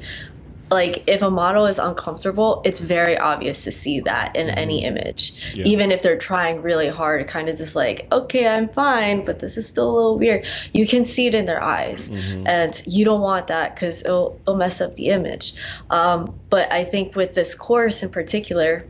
like 0.71 1.03
if 1.07 1.21
a 1.21 1.29
model 1.29 1.65
is 1.65 1.79
uncomfortable 1.79 2.61
it's 2.65 2.79
very 2.79 3.17
obvious 3.17 3.63
to 3.63 3.71
see 3.71 4.01
that 4.01 4.35
in 4.35 4.49
any 4.49 4.83
mm-hmm. 4.83 4.97
image 4.97 5.33
yeah. 5.55 5.65
even 5.65 5.91
if 5.91 6.01
they're 6.01 6.17
trying 6.17 6.61
really 6.61 6.89
hard 6.89 7.27
kind 7.27 7.49
of 7.49 7.57
just 7.57 7.75
like 7.75 8.07
okay 8.11 8.47
i'm 8.47 8.69
fine 8.69 9.25
but 9.25 9.39
this 9.39 9.57
is 9.57 9.67
still 9.67 9.89
a 9.89 9.93
little 9.93 10.17
weird 10.17 10.45
you 10.73 10.87
can 10.87 11.03
see 11.03 11.27
it 11.27 11.35
in 11.35 11.45
their 11.45 11.61
eyes 11.61 12.09
mm-hmm. 12.09 12.45
and 12.47 12.83
you 12.85 13.05
don't 13.05 13.21
want 13.21 13.47
that 13.47 13.73
because 13.73 14.01
it'll, 14.01 14.39
it'll 14.43 14.55
mess 14.55 14.81
up 14.81 14.95
the 14.95 15.09
image 15.09 15.53
um, 15.89 16.39
but 16.49 16.71
i 16.71 16.83
think 16.83 17.15
with 17.15 17.33
this 17.33 17.55
course 17.55 18.03
in 18.03 18.09
particular 18.09 18.85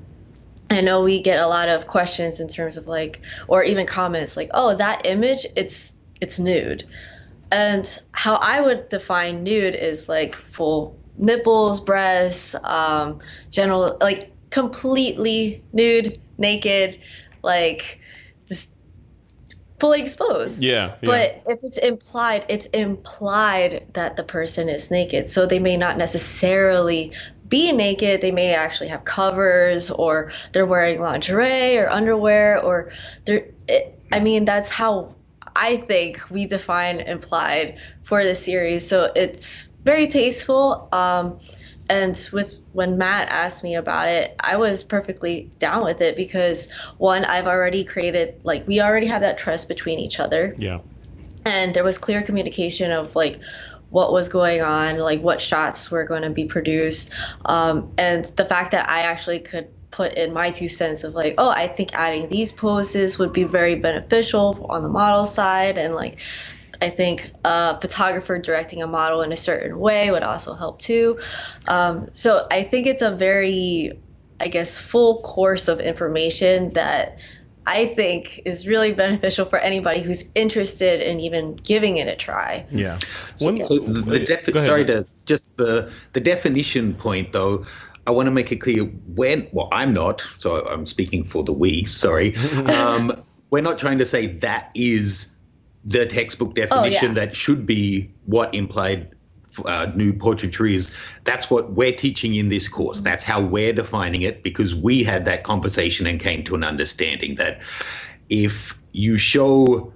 I 0.72 0.82
know 0.82 1.04
we 1.04 1.24
get 1.24 1.40
a 1.40 1.48
lot 1.48 1.68
of 1.68 1.88
questions 1.88 2.40
in 2.40 2.48
terms 2.48 2.78
of 2.78 2.88
like, 2.88 3.22
or 3.48 3.64
even 3.64 3.88
comments 3.88 4.38
like, 4.38 4.52
"Oh, 4.54 4.76
that 4.76 5.08
image, 5.08 5.48
it's 5.56 5.96
it's 6.22 6.38
nude," 6.38 6.84
and 7.52 8.02
how 8.12 8.36
I 8.36 8.62
would 8.62 8.90
define 8.90 9.44
nude 9.44 9.74
is 9.74 10.08
like 10.08 10.36
full 10.36 10.99
nipples, 11.20 11.82
breasts, 11.82 12.56
um, 12.64 13.20
general 13.52 13.98
like 14.02 14.32
completely 14.50 15.64
nude, 15.72 16.18
naked, 16.38 17.00
like 17.44 18.00
just 18.48 18.70
fully 19.80 20.02
exposed. 20.02 20.64
Yeah, 20.64 20.88
yeah. 20.88 20.96
But 21.04 21.44
if 21.46 21.60
it's 21.64 21.78
implied, 21.78 22.46
it's 22.50 22.66
implied 22.68 23.88
that 23.94 24.16
the 24.16 24.24
person 24.24 24.70
is 24.70 24.90
naked. 24.90 25.30
So 25.30 25.46
they 25.46 25.60
may 25.60 25.78
not 25.78 25.98
necessarily 25.98 27.14
be 27.48 27.72
naked. 27.72 28.22
They 28.22 28.32
may 28.32 28.54
actually 28.54 28.90
have 28.90 29.04
covers 29.04 29.92
or 29.92 30.32
they're 30.54 30.66
wearing 30.66 31.02
lingerie 31.02 31.78
or 31.78 31.90
underwear 31.90 32.64
or 32.64 32.92
they're. 33.26 33.48
It, 33.68 34.00
I 34.12 34.22
mean, 34.22 34.46
that's 34.46 34.70
how 34.70 35.16
I 35.56 35.78
think 35.78 36.22
we 36.30 36.46
define 36.46 37.02
implied 37.02 37.78
for 38.02 38.24
the 38.24 38.34
series. 38.34 38.88
So 38.88 39.12
it's 39.16 39.69
very 39.84 40.08
tasteful. 40.08 40.90
Um, 40.92 41.40
and 41.90 42.30
with 42.32 42.60
when 42.72 42.98
Matt 42.98 43.30
asked 43.30 43.64
me 43.64 43.76
about 43.76 44.10
it, 44.10 44.36
I 44.40 44.58
was 44.58 44.84
perfectly 44.84 45.50
down 45.58 45.84
with 45.84 46.02
it 46.02 46.16
because 46.16 46.70
one, 46.98 47.26
I've 47.26 47.48
already 47.48 47.84
created 47.84 48.42
like 48.44 48.68
we 48.68 48.80
already 48.80 49.08
have 49.08 49.22
that 49.22 49.38
trust 49.38 49.68
between 49.68 50.00
each 50.00 50.20
other. 50.20 50.54
Yeah. 50.58 50.80
And 51.46 51.74
there 51.74 51.84
was 51.84 51.98
clear 51.98 52.22
communication 52.22 52.92
of 52.92 53.16
like 53.16 53.40
what 53.90 54.12
was 54.12 54.30
going 54.30 54.62
on, 54.62 55.00
like 55.00 55.22
what 55.22 55.42
shots 55.42 55.90
were 55.90 56.04
going 56.04 56.22
to 56.22 56.30
be 56.30 56.46
produced, 56.46 57.12
um, 57.44 57.92
and 57.98 58.24
the 58.26 58.46
fact 58.46 58.72
that 58.72 58.88
I 58.88 59.02
actually 59.02 59.40
could 59.40 59.70
put 59.90 60.14
in 60.14 60.32
my 60.32 60.52
two 60.52 60.70
cents 60.70 61.04
of 61.04 61.16
like, 61.16 61.36
oh, 61.40 61.50
I 61.50 61.68
think 61.68 61.96
adding 61.96 62.28
these 62.28 62.52
poses 62.52 63.18
would 63.18 63.34
be 63.34 63.46
very 63.46 63.76
beneficial 63.76 64.68
on 64.70 64.84
the 64.84 64.90
model 64.90 65.26
side, 65.26 65.80
and 65.80 65.96
like, 65.96 66.18
I 66.82 66.90
think 66.90 67.32
a 67.44 67.80
photographer 67.80 68.40
directing 68.40 68.82
a 68.82 68.88
model 68.88 69.22
in 69.22 69.32
a 69.32 69.38
certain 69.38 69.78
way 69.80 70.12
would 70.12 70.24
also 70.24 70.54
help 70.54 70.80
too. 70.80 71.20
Um, 71.68 72.10
so 72.14 72.48
I 72.50 72.64
think 72.64 72.88
it's 72.88 73.02
a 73.02 73.12
very, 73.12 74.00
I 74.40 74.48
guess, 74.48 74.80
full 74.80 75.22
course 75.22 75.68
of 75.68 75.80
information 75.80 76.72
that 76.72 77.18
I 77.68 77.86
think 77.86 78.42
is 78.46 78.68
really 78.68 78.94
beneficial 78.94 79.46
for 79.46 79.60
anybody 79.60 80.02
who's 80.02 80.24
interested 80.34 81.02
in 81.02 81.20
even 81.20 81.56
giving 81.56 81.98
it 81.98 82.08
a 82.08 82.16
try. 82.16 82.66
Yeah. 82.72 82.98
One, 83.40 83.62
so 83.62 83.80
the, 83.80 84.02
the 84.02 84.20
defi- 84.20 84.58
sorry 84.58 84.86
to 84.86 85.06
just 85.26 85.58
the 85.58 85.92
the 86.14 86.20
definition 86.20 86.96
point 86.96 87.32
though. 87.32 87.66
I 88.08 88.12
want 88.12 88.26
to 88.26 88.32
make 88.32 88.52
it 88.52 88.56
clear 88.56 88.86
when, 88.86 89.48
well, 89.52 89.70
I'm 89.72 89.94
not, 89.94 90.26
so 90.40 90.68
I'm 90.68 90.88
speaking 90.88 91.26
for 91.26 91.44
the 91.44 91.52
we, 91.52 91.86
sorry. 91.86 92.36
Um, 92.66 93.24
we're 93.52 93.62
not 93.62 93.78
trying 93.78 94.00
to 94.00 94.06
say 94.06 94.26
that 94.28 94.72
is 94.74 95.38
the 95.84 96.06
textbook 96.06 96.56
definition 96.56 97.06
oh, 97.06 97.08
yeah. 97.10 97.26
that 97.26 97.36
should 97.36 97.66
be 97.66 98.12
what 98.26 98.54
implied 98.54 99.16
uh, 99.66 99.92
nude 99.96 100.20
portraiture 100.20 100.68
is. 100.68 100.94
That's 101.24 101.50
what 101.50 101.72
we're 101.72 101.94
teaching 101.94 102.36
in 102.36 102.50
this 102.50 102.68
course. 102.68 103.02
That's 103.02 103.24
how 103.24 103.42
we're 103.42 103.74
defining 103.74 104.22
it 104.22 104.44
because 104.44 104.76
we 104.76 105.04
had 105.04 105.26
that 105.26 105.44
conversation 105.44 106.06
and 106.08 106.20
came 106.20 106.44
to 106.46 106.56
an 106.56 106.64
understanding 106.64 107.36
that 107.36 107.62
if 108.30 108.78
you 108.92 109.18
show 109.18 109.94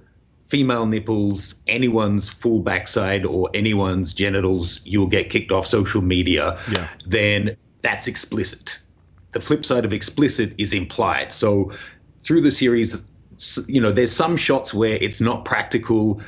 female 0.48 0.86
nipples, 0.86 1.54
anyone's 1.66 2.28
full 2.28 2.60
backside, 2.60 3.24
or 3.24 3.50
anyone's 3.54 4.14
genitals, 4.14 4.80
you'll 4.84 5.06
get 5.06 5.30
kicked 5.30 5.52
off 5.52 5.66
social 5.66 6.02
media. 6.02 6.58
Yeah. 6.70 6.88
Then 7.06 7.56
that's 7.82 8.06
explicit. 8.06 8.78
The 9.32 9.40
flip 9.40 9.64
side 9.64 9.84
of 9.84 9.92
explicit 9.92 10.54
is 10.58 10.72
implied. 10.72 11.32
So 11.32 11.72
through 12.22 12.42
the 12.42 12.50
series, 12.50 13.02
you 13.66 13.80
know, 13.80 13.92
there's 13.92 14.12
some 14.12 14.36
shots 14.36 14.72
where 14.72 14.96
it's 15.00 15.20
not 15.20 15.44
practical 15.44 16.20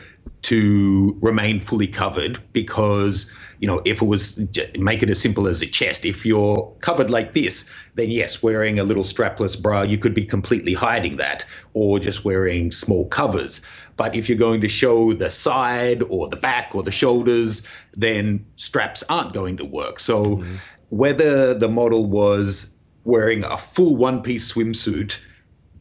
to 0.43 1.17
remain 1.21 1.59
fully 1.59 1.87
covered 1.87 2.41
because 2.53 3.33
you 3.59 3.67
know 3.67 3.81
if 3.85 4.03
it 4.03 4.05
was 4.05 4.39
make 4.79 5.03
it 5.03 5.11
as 5.11 5.21
simple 5.21 5.49
as 5.49 5.63
a 5.63 5.67
chest. 5.67 6.05
If 6.05 6.25
you're 6.25 6.73
covered 6.81 7.11
like 7.11 7.33
this 7.33 7.69
then 7.95 8.11
yes 8.11 8.43
wearing 8.43 8.79
a 8.79 8.85
little 8.85 9.03
strapless 9.03 9.61
bra 9.61 9.83
you 9.83 9.99
could 9.99 10.15
be 10.15 10.25
completely 10.25 10.75
hiding 10.75 11.17
that 11.17 11.45
or 11.75 11.99
just 11.99 12.25
wearing 12.25 12.71
small 12.71 13.09
covers. 13.09 13.61
But 13.97 14.15
if 14.15 14.29
you're 14.29 14.39
going 14.39 14.61
to 14.61 14.69
show 14.69 15.13
the 15.13 15.31
side 15.31 16.03
or 16.05 16.29
the 16.29 16.37
back 16.37 16.75
or 16.75 16.83
the 16.83 16.93
shoulders 16.93 17.67
then 17.95 18.47
straps 18.57 19.03
aren't 19.09 19.33
going 19.33 19.57
to 19.57 19.65
work. 19.65 19.99
So 19.99 20.25
mm-hmm. 20.25 20.55
whether 20.91 21.55
the 21.55 21.69
model 21.69 22.05
was 22.07 22.77
wearing 23.05 23.45
a 23.45 23.57
full 23.57 23.97
one 23.97 24.23
piece 24.23 24.53
swimsuit, 24.53 25.19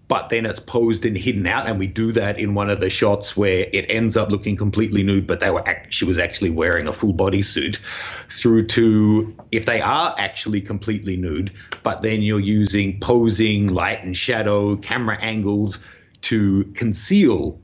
but 0.08 0.30
then 0.30 0.46
it's 0.46 0.60
posed 0.60 1.06
and 1.06 1.18
hidden 1.18 1.48
out, 1.48 1.68
and 1.68 1.80
we 1.80 1.88
do 1.88 2.12
that 2.12 2.38
in 2.38 2.54
one 2.54 2.70
of 2.70 2.80
the 2.80 2.90
shots 2.90 3.36
where 3.36 3.68
it 3.72 3.86
ends 3.90 4.16
up 4.16 4.30
looking 4.30 4.56
completely 4.56 5.04
nude, 5.04 5.26
but 5.26 5.40
they 5.40 5.50
were 5.50 5.68
act- 5.68 5.94
she 5.94 6.06
was 6.06 6.20
actually 6.20 6.52
wearing 6.52 6.88
a 6.88 6.94
full 6.94 7.14
body 7.14 7.42
suit. 7.42 7.78
Through 8.30 8.68
to 8.68 9.36
if 9.52 9.66
they 9.66 9.82
are 9.82 10.14
actually 10.18 10.62
completely 10.62 11.18
nude, 11.18 11.52
but 11.84 12.02
then 12.02 12.22
you're 12.22 12.40
using 12.40 13.00
posing, 13.00 13.68
light 13.68 14.04
and 14.04 14.16
shadow, 14.16 14.76
camera 14.76 15.18
angles 15.20 15.80
to 16.22 16.64
conceal 16.76 17.60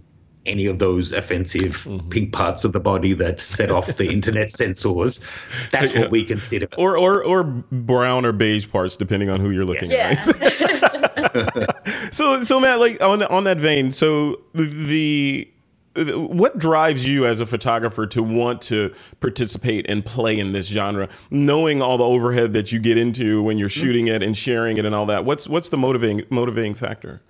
any 0.45 0.65
of 0.65 0.79
those 0.79 1.11
offensive 1.11 1.83
mm-hmm. 1.83 2.09
pink 2.09 2.33
parts 2.33 2.63
of 2.63 2.73
the 2.73 2.79
body 2.79 3.13
that 3.13 3.39
set 3.39 3.69
off 3.69 3.87
the 3.97 4.07
internet 4.11 4.49
censors. 4.49 5.23
That's 5.69 5.93
yeah. 5.93 6.01
what 6.01 6.11
we 6.11 6.23
consider. 6.23 6.67
Or, 6.77 6.97
or 6.97 7.23
or 7.23 7.43
brown 7.43 8.25
or 8.25 8.31
beige 8.31 8.67
parts, 8.67 8.97
depending 8.97 9.29
on 9.29 9.39
who 9.39 9.51
you're 9.51 9.65
looking 9.65 9.91
yes. 9.91 10.27
at. 10.29 10.81
so 12.11 12.43
so 12.43 12.59
Matt, 12.59 12.79
like 12.79 13.01
on 13.01 13.23
on 13.23 13.43
that 13.45 13.57
vein, 13.57 13.91
so 13.91 14.41
the 14.53 15.47
what 15.93 16.57
drives 16.57 17.05
you 17.07 17.25
as 17.25 17.41
a 17.41 17.45
photographer 17.45 18.07
to 18.07 18.23
want 18.23 18.61
to 18.61 18.93
participate 19.19 19.85
and 19.89 20.05
play 20.05 20.39
in 20.39 20.53
this 20.53 20.67
genre 20.67 21.09
knowing 21.31 21.81
all 21.81 21.97
the 21.97 22.03
overhead 22.05 22.53
that 22.53 22.71
you 22.71 22.79
get 22.79 22.97
into 22.97 23.43
when 23.43 23.57
you're 23.57 23.67
mm-hmm. 23.67 23.81
shooting 23.81 24.07
it 24.07 24.23
and 24.23 24.37
sharing 24.37 24.77
it 24.77 24.85
and 24.85 24.95
all 24.95 25.05
that 25.05 25.25
what's 25.25 25.49
what's 25.49 25.67
the 25.67 25.75
motivating 25.75 26.21
motivating 26.29 26.73
factor 26.73 27.21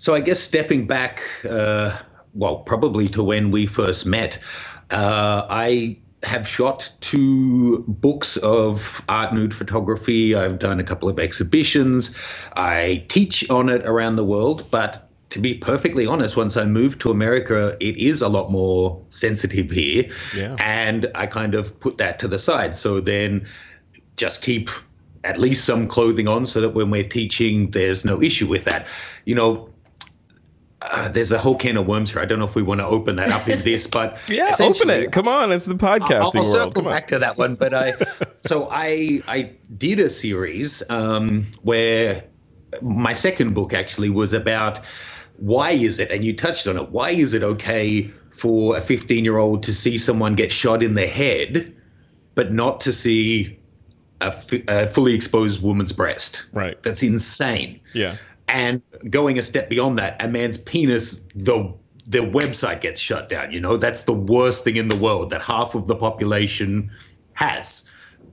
So 0.00 0.14
I 0.14 0.20
guess 0.20 0.40
stepping 0.40 0.86
back, 0.86 1.22
uh, 1.44 1.94
well, 2.32 2.60
probably 2.60 3.06
to 3.08 3.22
when 3.22 3.50
we 3.50 3.66
first 3.66 4.06
met, 4.06 4.38
uh, 4.90 5.44
I 5.46 5.98
have 6.22 6.46
shot 6.46 6.92
two 7.00 7.84
books 7.88 8.36
of 8.36 9.02
art 9.08 9.32
nude 9.32 9.54
photography. 9.54 10.34
I've 10.34 10.58
done 10.58 10.78
a 10.78 10.84
couple 10.84 11.08
of 11.08 11.18
exhibitions. 11.18 12.16
I 12.54 13.04
teach 13.08 13.48
on 13.50 13.68
it 13.68 13.86
around 13.86 14.16
the 14.16 14.24
world, 14.24 14.66
but 14.70 15.08
to 15.30 15.38
be 15.38 15.54
perfectly 15.54 16.06
honest, 16.06 16.36
once 16.36 16.56
I 16.56 16.66
moved 16.66 17.00
to 17.02 17.10
America, 17.10 17.76
it 17.80 17.96
is 17.96 18.20
a 18.20 18.28
lot 18.28 18.50
more 18.50 19.00
sensitive 19.08 19.70
here. 19.70 20.10
Yeah. 20.36 20.56
And 20.58 21.10
I 21.14 21.26
kind 21.26 21.54
of 21.54 21.78
put 21.80 21.98
that 21.98 22.18
to 22.18 22.28
the 22.28 22.38
side. 22.38 22.76
So 22.76 23.00
then 23.00 23.46
just 24.16 24.42
keep 24.42 24.68
at 25.22 25.38
least 25.38 25.64
some 25.64 25.86
clothing 25.86 26.26
on 26.28 26.46
so 26.46 26.60
that 26.60 26.70
when 26.70 26.90
we're 26.90 27.08
teaching, 27.08 27.70
there's 27.70 28.04
no 28.04 28.20
issue 28.20 28.48
with 28.48 28.64
that. 28.64 28.88
You 29.24 29.36
know, 29.36 29.70
uh, 30.82 31.08
there's 31.10 31.32
a 31.32 31.38
whole 31.38 31.56
can 31.56 31.76
of 31.76 31.86
worms 31.86 32.10
here. 32.10 32.20
I 32.20 32.24
don't 32.24 32.38
know 32.38 32.46
if 32.46 32.54
we 32.54 32.62
want 32.62 32.80
to 32.80 32.86
open 32.86 33.16
that 33.16 33.30
up 33.30 33.48
in 33.48 33.62
this, 33.62 33.86
but 33.86 34.18
yeah, 34.28 34.54
open 34.60 34.90
it. 34.90 35.12
Come 35.12 35.28
on, 35.28 35.52
it's 35.52 35.66
the 35.66 35.74
podcasting 35.74 36.36
I'll, 36.36 36.46
I'll 36.46 36.52
world. 36.52 36.74
Come 36.74 36.84
back 36.84 37.04
on. 37.04 37.08
to 37.10 37.18
that 37.20 37.36
one, 37.36 37.54
but 37.54 37.74
I 37.74 37.94
so 38.40 38.68
I 38.70 39.20
I 39.28 39.52
did 39.76 40.00
a 40.00 40.08
series 40.08 40.82
um, 40.88 41.44
where 41.62 42.24
my 42.80 43.12
second 43.12 43.54
book 43.54 43.74
actually 43.74 44.10
was 44.10 44.32
about 44.32 44.80
why 45.36 45.70
is 45.70 45.98
it, 45.98 46.10
and 46.10 46.24
you 46.24 46.34
touched 46.34 46.66
on 46.66 46.76
it. 46.76 46.90
Why 46.90 47.10
is 47.10 47.34
it 47.34 47.42
okay 47.42 48.10
for 48.30 48.76
a 48.76 48.80
15 48.80 49.24
year 49.24 49.38
old 49.38 49.64
to 49.64 49.74
see 49.74 49.98
someone 49.98 50.34
get 50.34 50.52
shot 50.52 50.82
in 50.82 50.94
the 50.94 51.06
head, 51.06 51.74
but 52.34 52.52
not 52.52 52.80
to 52.80 52.92
see 52.92 53.58
a, 54.20 54.26
f- 54.26 54.52
a 54.68 54.86
fully 54.86 55.14
exposed 55.14 55.62
woman's 55.62 55.92
breast? 55.92 56.44
Right. 56.52 56.82
That's 56.82 57.02
insane. 57.02 57.80
Yeah. 57.94 58.16
And 58.50 58.84
going 59.08 59.38
a 59.38 59.42
step 59.42 59.70
beyond 59.70 59.98
that, 59.98 60.22
a 60.22 60.28
man's 60.28 60.58
penis, 60.58 61.20
the 61.34 61.72
the 62.06 62.18
website 62.18 62.80
gets 62.80 63.00
shut 63.00 63.28
down. 63.28 63.52
You 63.52 63.60
know, 63.60 63.76
that's 63.76 64.02
the 64.02 64.12
worst 64.12 64.64
thing 64.64 64.76
in 64.76 64.88
the 64.88 64.96
world 64.96 65.30
that 65.30 65.40
half 65.40 65.76
of 65.76 65.86
the 65.86 65.94
population 65.94 66.90
has. 67.34 67.88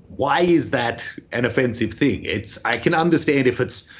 Why 0.07 0.41
is 0.41 0.71
that 0.71 1.07
an 1.31 1.45
offensive 1.45 1.93
thing? 1.93 2.25
It's 2.25 2.57
I 2.65 2.77
can 2.77 2.95
understand 2.95 3.45
if 3.45 3.59
it's, 3.59 3.91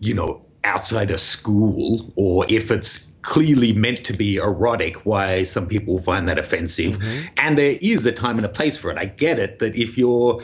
you 0.00 0.12
know, 0.12 0.44
outside 0.64 1.10
a 1.10 1.18
school 1.18 2.12
or 2.16 2.44
if 2.50 2.70
it's 2.70 3.10
clearly 3.22 3.72
meant 3.72 4.04
to 4.04 4.12
be 4.12 4.36
erotic, 4.36 5.06
why 5.06 5.44
some 5.44 5.66
people 5.66 5.98
find 5.98 6.28
that 6.28 6.38
offensive. 6.38 6.98
Mm-hmm. 6.98 7.26
And 7.38 7.56
there 7.56 7.78
is 7.80 8.04
a 8.04 8.12
time 8.12 8.36
and 8.36 8.44
a 8.44 8.50
place 8.50 8.76
for 8.76 8.90
it. 8.90 8.98
I 8.98 9.06
get 9.06 9.38
it 9.38 9.60
that 9.60 9.74
if 9.74 9.96
you're 9.96 10.42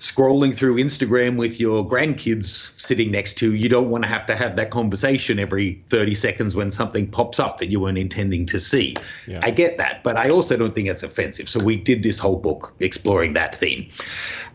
scrolling 0.00 0.54
through 0.56 0.76
Instagram 0.76 1.36
with 1.36 1.60
your 1.60 1.86
grandkids 1.86 2.78
sitting 2.80 3.10
next 3.10 3.34
to, 3.34 3.54
you 3.54 3.70
you 3.70 3.76
don't 3.76 3.88
want 3.88 4.02
to 4.02 4.10
have 4.10 4.26
to 4.26 4.34
have 4.34 4.56
that 4.56 4.70
conversation 4.70 5.38
every 5.38 5.80
30 5.90 6.14
seconds 6.16 6.56
when 6.56 6.72
something 6.72 7.08
pops 7.08 7.38
up 7.38 7.58
that 7.58 7.68
you 7.70 7.78
weren't 7.78 7.98
intending 7.98 8.46
to 8.46 8.58
see. 8.58 8.96
Yeah. 9.28 9.38
I 9.44 9.52
get 9.52 9.78
that, 9.78 10.02
but 10.02 10.16
I 10.16 10.28
also 10.28 10.56
don't 10.56 10.74
think 10.74 10.88
it's 10.88 11.04
offensive. 11.04 11.48
So 11.48 11.62
we 11.62 11.76
did 11.76 12.02
this 12.02 12.18
whole 12.18 12.36
book 12.36 12.74
exploring 12.80 13.34
that 13.34 13.54
theme. 13.54 13.88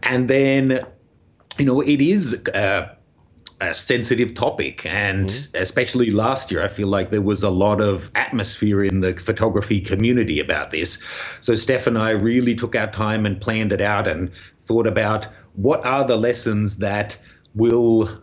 And 0.04 0.28
then, 0.28 0.86
you 1.58 1.66
know, 1.66 1.80
it 1.80 2.02
is. 2.02 2.46
Uh, 2.54 2.95
a 3.62 3.74
sensitive 3.74 4.34
topic. 4.34 4.86
And 4.86 5.28
mm-hmm. 5.28 5.58
especially 5.62 6.12
last 6.12 6.52
year, 6.52 6.64
I 6.64 6.68
feel 6.68 6.88
like 6.88 7.12
there 7.12 7.22
was 7.22 7.44
a 7.44 7.50
lot 7.50 7.82
of 7.82 8.12
atmosphere 8.16 8.84
in 8.84 9.02
the 9.02 9.14
photography 9.14 9.82
community 9.82 10.40
about 10.40 10.72
this. 10.72 11.02
So 11.42 11.56
Steph 11.56 11.88
and 11.88 11.98
I 11.98 12.12
really 12.12 12.56
took 12.56 12.76
our 12.76 12.92
time 12.92 13.26
and 13.26 13.40
planned 13.40 13.72
it 13.72 13.82
out 13.82 14.08
and 14.08 14.32
thought 14.66 14.88
about 14.88 15.28
what 15.54 15.86
are 15.86 16.06
the 16.06 16.18
lessons 16.18 16.78
that 16.78 17.18
will 17.54 18.22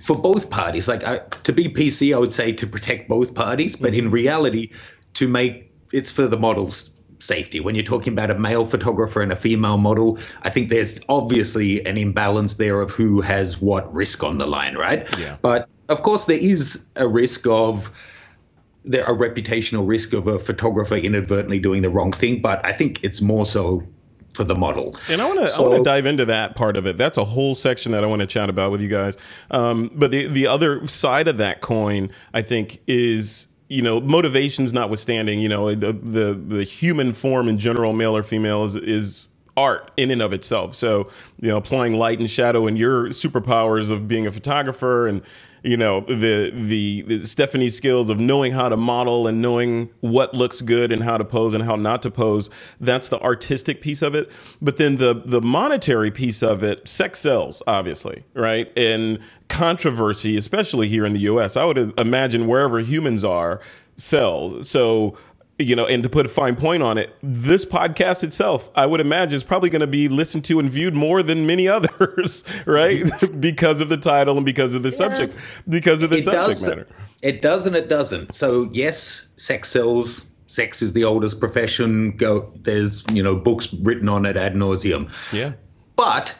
for 0.00 0.16
both 0.16 0.48
parties 0.48 0.86
like 0.86 1.02
I, 1.02 1.18
to 1.42 1.52
be 1.52 1.68
pc 1.68 2.14
i 2.14 2.18
would 2.18 2.32
say 2.32 2.52
to 2.52 2.66
protect 2.68 3.08
both 3.08 3.34
parties 3.34 3.74
but 3.74 3.94
in 3.94 4.04
mm-hmm. 4.04 4.14
reality 4.14 4.70
to 5.14 5.26
make 5.26 5.72
it's 5.92 6.10
for 6.10 6.28
the 6.28 6.36
models 6.36 6.97
safety. 7.18 7.60
When 7.60 7.74
you're 7.74 7.84
talking 7.84 8.12
about 8.12 8.30
a 8.30 8.38
male 8.38 8.64
photographer 8.66 9.22
and 9.22 9.32
a 9.32 9.36
female 9.36 9.78
model, 9.78 10.18
I 10.42 10.50
think 10.50 10.68
there's 10.68 11.00
obviously 11.08 11.84
an 11.84 11.98
imbalance 11.98 12.54
there 12.54 12.80
of 12.80 12.90
who 12.90 13.20
has 13.20 13.60
what 13.60 13.92
risk 13.94 14.22
on 14.22 14.38
the 14.38 14.46
line, 14.46 14.76
right? 14.76 15.06
Yeah. 15.18 15.36
But 15.42 15.68
of 15.88 16.02
course, 16.02 16.26
there 16.26 16.38
is 16.38 16.86
a 16.96 17.08
risk 17.08 17.46
of 17.46 17.90
there 18.84 19.04
a 19.04 19.14
reputational 19.14 19.86
risk 19.86 20.12
of 20.12 20.26
a 20.26 20.38
photographer 20.38 20.94
inadvertently 20.94 21.58
doing 21.58 21.82
the 21.82 21.90
wrong 21.90 22.12
thing, 22.12 22.40
but 22.40 22.64
I 22.64 22.72
think 22.72 23.02
it's 23.04 23.20
more 23.20 23.44
so 23.44 23.82
for 24.34 24.44
the 24.44 24.54
model. 24.54 24.96
And 25.10 25.20
I 25.20 25.26
want 25.26 25.40
to 25.40 25.48
so, 25.48 25.64
I 25.64 25.68
want 25.68 25.84
to 25.84 25.90
dive 25.90 26.06
into 26.06 26.24
that 26.26 26.54
part 26.54 26.76
of 26.76 26.86
it. 26.86 26.96
That's 26.96 27.16
a 27.16 27.24
whole 27.24 27.54
section 27.54 27.92
that 27.92 28.04
I 28.04 28.06
want 28.06 28.20
to 28.20 28.26
chat 28.26 28.48
about 28.48 28.70
with 28.70 28.80
you 28.80 28.88
guys. 28.88 29.16
Um, 29.50 29.90
but 29.94 30.10
the 30.10 30.26
the 30.28 30.46
other 30.46 30.86
side 30.86 31.28
of 31.28 31.38
that 31.38 31.60
coin, 31.60 32.10
I 32.32 32.42
think, 32.42 32.80
is 32.86 33.48
you 33.68 33.82
know, 33.82 34.00
motivations 34.00 34.72
notwithstanding, 34.72 35.40
you 35.40 35.48
know, 35.48 35.74
the, 35.74 35.92
the 35.92 36.34
the 36.34 36.64
human 36.64 37.12
form 37.12 37.48
in 37.48 37.58
general, 37.58 37.92
male 37.92 38.16
or 38.16 38.22
female, 38.22 38.64
is 38.64 38.76
is 38.76 39.28
art 39.56 39.90
in 39.96 40.10
and 40.10 40.22
of 40.22 40.32
itself. 40.32 40.74
So, 40.74 41.08
you 41.40 41.48
know, 41.48 41.56
applying 41.56 41.94
light 41.94 42.20
and 42.20 42.30
shadow 42.30 42.66
and 42.66 42.78
your 42.78 43.08
superpowers 43.08 43.90
of 43.90 44.06
being 44.06 44.26
a 44.26 44.32
photographer 44.32 45.08
and 45.08 45.20
you 45.62 45.76
know 45.76 46.00
the, 46.02 46.50
the, 46.54 47.02
the 47.02 47.26
Stephanie's 47.26 47.76
skills 47.76 48.10
of 48.10 48.18
knowing 48.18 48.52
how 48.52 48.68
to 48.68 48.76
model 48.76 49.26
and 49.26 49.42
knowing 49.42 49.90
what 50.00 50.34
looks 50.34 50.60
good 50.60 50.92
and 50.92 51.02
how 51.02 51.18
to 51.18 51.24
pose 51.24 51.54
and 51.54 51.64
how 51.64 51.76
not 51.76 52.02
to 52.02 52.10
pose. 52.10 52.50
That's 52.80 53.08
the 53.08 53.20
artistic 53.20 53.80
piece 53.80 54.02
of 54.02 54.14
it. 54.14 54.30
But 54.60 54.76
then 54.76 54.96
the 54.96 55.22
the 55.24 55.40
monetary 55.40 56.10
piece 56.10 56.42
of 56.42 56.62
it, 56.64 56.86
sex 56.88 57.20
sells, 57.20 57.62
obviously, 57.66 58.24
right? 58.34 58.72
And 58.76 59.18
controversy, 59.48 60.36
especially 60.36 60.88
here 60.88 61.04
in 61.04 61.12
the 61.12 61.20
U.S. 61.20 61.56
I 61.56 61.64
would 61.64 61.98
imagine 61.98 62.46
wherever 62.46 62.78
humans 62.80 63.24
are 63.24 63.60
sells. 63.96 64.68
So 64.68 65.16
you 65.58 65.74
know, 65.74 65.86
and 65.86 66.02
to 66.04 66.08
put 66.08 66.24
a 66.24 66.28
fine 66.28 66.54
point 66.54 66.82
on 66.82 66.98
it, 66.98 67.14
this 67.22 67.64
podcast 67.64 68.22
itself, 68.22 68.70
I 68.74 68.86
would 68.86 69.00
imagine, 69.00 69.34
is 69.34 69.42
probably 69.42 69.70
going 69.70 69.80
to 69.80 69.88
be 69.88 70.08
listened 70.08 70.44
to 70.46 70.60
and 70.60 70.70
viewed 70.70 70.94
more 70.94 71.22
than 71.22 71.46
many 71.46 71.66
others, 71.68 72.44
right? 72.64 73.04
because 73.40 73.80
of 73.80 73.88
the 73.88 73.96
title 73.96 74.36
and 74.36 74.46
because 74.46 74.74
of 74.74 74.82
the 74.82 74.92
subject, 74.92 75.40
because 75.68 76.02
of 76.02 76.10
the 76.10 76.18
it 76.18 76.22
subject 76.22 76.46
does, 76.46 76.68
matter. 76.68 76.86
It 77.22 77.42
does 77.42 77.66
and 77.66 77.74
it 77.74 77.88
doesn't. 77.88 78.34
So 78.34 78.70
yes, 78.72 79.26
sex 79.36 79.68
sells. 79.70 80.26
Sex 80.46 80.80
is 80.80 80.94
the 80.94 81.04
oldest 81.04 81.40
profession. 81.40 82.16
Go. 82.16 82.50
There's 82.62 83.04
you 83.12 83.22
know 83.22 83.36
books 83.36 83.70
written 83.82 84.08
on 84.08 84.24
it 84.24 84.36
ad 84.36 84.54
nauseum. 84.54 85.12
Yeah. 85.30 85.52
But 85.94 86.34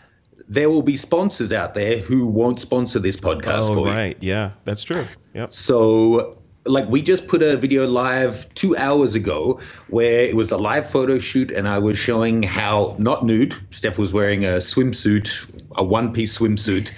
there 0.48 0.70
will 0.70 0.82
be 0.82 0.96
sponsors 0.96 1.52
out 1.52 1.74
there 1.74 1.98
who 1.98 2.26
won't 2.26 2.58
sponsor 2.58 2.98
this 3.00 3.16
podcast. 3.16 3.68
Oh, 3.68 3.84
right. 3.84 4.16
Yeah, 4.20 4.52
that's 4.64 4.82
true. 4.82 5.04
Yeah. 5.34 5.46
So 5.48 6.32
like 6.68 6.88
we 6.88 7.02
just 7.02 7.26
put 7.28 7.42
a 7.42 7.56
video 7.56 7.86
live 7.86 8.52
two 8.54 8.76
hours 8.76 9.14
ago 9.14 9.60
where 9.88 10.22
it 10.22 10.36
was 10.36 10.50
a 10.50 10.58
live 10.58 10.88
photo 10.88 11.18
shoot 11.18 11.50
and 11.50 11.68
I 11.68 11.78
was 11.78 11.98
showing 11.98 12.42
how 12.42 12.94
not 12.98 13.24
nude. 13.24 13.54
Steph 13.70 13.98
was 13.98 14.12
wearing 14.12 14.44
a 14.44 14.58
swimsuit, 14.58 15.30
a 15.76 15.82
one-piece 15.82 16.38
swimsuit. 16.38 16.92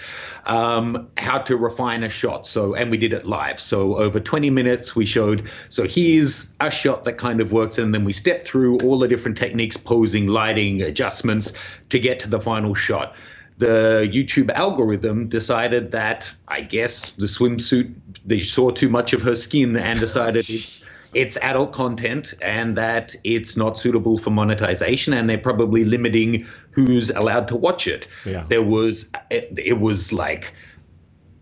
Um, 0.47 1.11
how 1.19 1.39
to 1.39 1.57
refine 1.57 2.03
a 2.03 2.09
shot. 2.09 2.47
So, 2.47 2.75
and 2.75 2.91
we 2.91 2.97
did 2.97 3.13
it 3.13 3.27
live. 3.27 3.61
So, 3.61 3.97
over 3.97 4.19
20 4.19 4.49
minutes, 4.49 4.97
we 4.97 5.05
showed. 5.05 5.49
So, 5.69 5.87
here's 5.87 6.53
a 6.61 6.71
shot 6.71 7.05
that 7.05 7.19
kind 7.19 7.43
of 7.43 7.53
works, 7.53 7.77
and 7.77 7.95
then 7.95 8.05
we 8.05 8.13
step 8.15 8.47
through 8.47 8.79
all 8.81 8.99
the 8.99 9.07
different 9.07 9.37
techniques, 9.37 9.77
posing, 9.77 10.29
lighting, 10.29 10.81
adjustments 10.81 11.53
to 11.91 11.99
get 11.99 12.21
to 12.21 12.31
the 12.31 12.41
final 12.41 12.75
shot 12.75 13.15
the 13.61 14.09
YouTube 14.11 14.51
algorithm 14.51 15.29
decided 15.29 15.91
that 15.91 16.33
I 16.49 16.63
guess 16.63 17.11
the 17.13 17.27
swimsuit 17.27 17.95
they 18.25 18.41
saw 18.41 18.71
too 18.71 18.89
much 18.89 19.13
of 19.13 19.23
her 19.23 19.35
skin 19.35 19.77
and 19.77 20.01
decided 20.07 20.49
it's 20.49 21.13
it's 21.15 21.37
adult 21.39 21.73
content 21.73 22.35
and 22.41 22.77
that 22.77 23.15
it's 23.25 23.57
not 23.57 23.79
suitable 23.79 24.19
for 24.19 24.31
monetization 24.31 25.13
and 25.13 25.29
they're 25.29 25.39
probably 25.39 25.85
limiting 25.85 26.47
who's 26.71 27.11
allowed 27.11 27.49
to 27.49 27.57
watch 27.57 27.87
it. 27.87 28.07
Yeah. 28.25 28.45
There 28.49 28.63
was 28.63 29.11
it, 29.31 29.59
it 29.59 29.81
was 29.81 30.13
like 30.13 30.55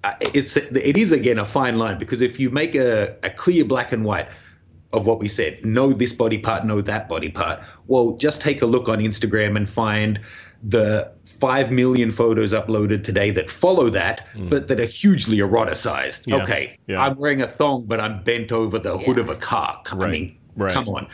uh, 0.05 0.15
it's 0.21 0.57
it 0.57 0.97
is 0.97 1.13
again 1.13 1.39
a 1.39 1.47
fine 1.47 1.79
line 1.79 1.99
because 1.99 2.21
if 2.21 2.39
you 2.39 2.51
make 2.51 2.75
a, 2.75 3.17
a 3.23 3.31
clear 3.31 3.65
black 3.65 3.93
and 3.93 4.05
white 4.05 4.29
of 4.93 5.07
what 5.07 5.19
we 5.19 5.29
said, 5.29 5.65
no 5.65 5.93
this 5.93 6.13
body 6.13 6.39
part, 6.39 6.65
no 6.65 6.81
that 6.81 7.09
body 7.09 7.29
part. 7.29 7.61
Well, 7.87 8.13
just 8.17 8.41
take 8.41 8.63
a 8.63 8.67
look 8.67 8.89
on 8.89 8.99
Instagram 8.99 9.57
and 9.57 9.69
find 9.69 10.21
the 10.63 11.13
5 11.25 11.71
million 11.71 12.11
photos 12.11 12.53
uploaded 12.53 13.05
today 13.05 13.31
that 13.33 13.51
follow 13.51 13.91
that, 13.91 14.27
mm. 14.35 14.51
but 14.51 14.69
that 14.69 14.81
are 14.81 14.87
hugely 14.87 15.39
eroticized. 15.39 16.27
Yeah. 16.27 16.43
Okay, 16.43 16.79
yeah. 16.87 17.03
I'm 17.03 17.17
wearing 17.17 17.43
a 17.43 17.47
thong, 17.47 17.85
but 17.87 18.01
I'm 18.01 18.23
bent 18.23 18.51
over 18.51 18.79
the 18.79 18.97
yeah. 18.99 19.05
hood 19.05 19.19
of 19.19 19.29
a 19.29 19.37
car. 19.37 19.83
I 19.93 19.95
right. 19.95 20.11
mean, 20.11 20.39
right. 20.57 20.73
come 20.73 20.89
on. 20.89 21.09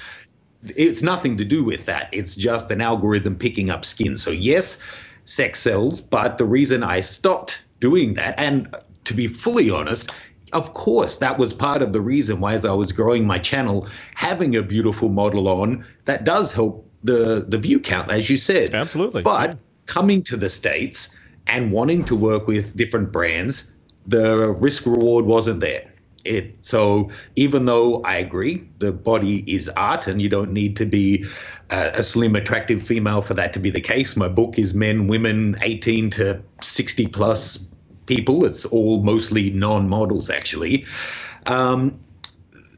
It's 0.76 1.02
nothing 1.02 1.36
to 1.38 1.44
do 1.44 1.62
with 1.62 1.86
that. 1.86 2.08
It's 2.12 2.34
just 2.34 2.70
an 2.70 2.80
algorithm 2.80 3.36
picking 3.36 3.68
up 3.70 3.84
skin. 3.84 4.16
So, 4.16 4.30
yes, 4.30 4.82
sex 5.24 5.60
sells, 5.60 6.00
but 6.00 6.38
the 6.38 6.46
reason 6.46 6.82
I 6.82 7.00
stopped 7.00 7.62
doing 7.80 8.14
that, 8.14 8.34
and 8.38 8.74
to 9.04 9.14
be 9.14 9.26
fully 9.26 9.70
honest, 9.70 10.10
of 10.54 10.72
course, 10.72 11.18
that 11.18 11.36
was 11.36 11.52
part 11.52 11.82
of 11.82 11.92
the 11.92 12.00
reason 12.00 12.40
why, 12.40 12.54
as 12.54 12.64
I 12.64 12.72
was 12.72 12.92
growing 12.92 13.26
my 13.26 13.38
channel, 13.38 13.88
having 14.14 14.56
a 14.56 14.62
beautiful 14.62 15.08
model 15.08 15.48
on 15.48 15.84
that 16.04 16.24
does 16.24 16.52
help 16.52 16.88
the 17.02 17.44
the 17.46 17.58
view 17.58 17.80
count, 17.80 18.10
as 18.10 18.30
you 18.30 18.36
said. 18.36 18.74
Absolutely. 18.74 19.22
But 19.22 19.58
coming 19.86 20.22
to 20.22 20.36
the 20.36 20.48
states 20.48 21.14
and 21.46 21.72
wanting 21.72 22.04
to 22.04 22.16
work 22.16 22.46
with 22.46 22.74
different 22.76 23.12
brands, 23.12 23.72
the 24.06 24.56
risk 24.60 24.86
reward 24.86 25.26
wasn't 25.26 25.60
there. 25.60 25.90
It 26.24 26.64
so 26.64 27.10
even 27.36 27.66
though 27.66 28.00
I 28.02 28.16
agree 28.16 28.66
the 28.78 28.92
body 28.92 29.44
is 29.46 29.68
art 29.68 30.06
and 30.06 30.22
you 30.22 30.30
don't 30.30 30.52
need 30.52 30.76
to 30.76 30.86
be 30.86 31.26
a, 31.70 31.92
a 31.96 32.02
slim, 32.02 32.34
attractive 32.36 32.82
female 32.82 33.20
for 33.20 33.34
that 33.34 33.52
to 33.54 33.58
be 33.58 33.70
the 33.70 33.82
case. 33.82 34.16
My 34.16 34.28
book 34.28 34.58
is 34.58 34.72
men, 34.72 35.08
women, 35.08 35.56
18 35.60 36.10
to 36.10 36.42
60 36.62 37.08
plus 37.08 37.73
people. 38.06 38.44
It's 38.44 38.64
all 38.64 39.02
mostly 39.02 39.50
non-models 39.50 40.30
actually. 40.30 40.86
Um, 41.46 42.00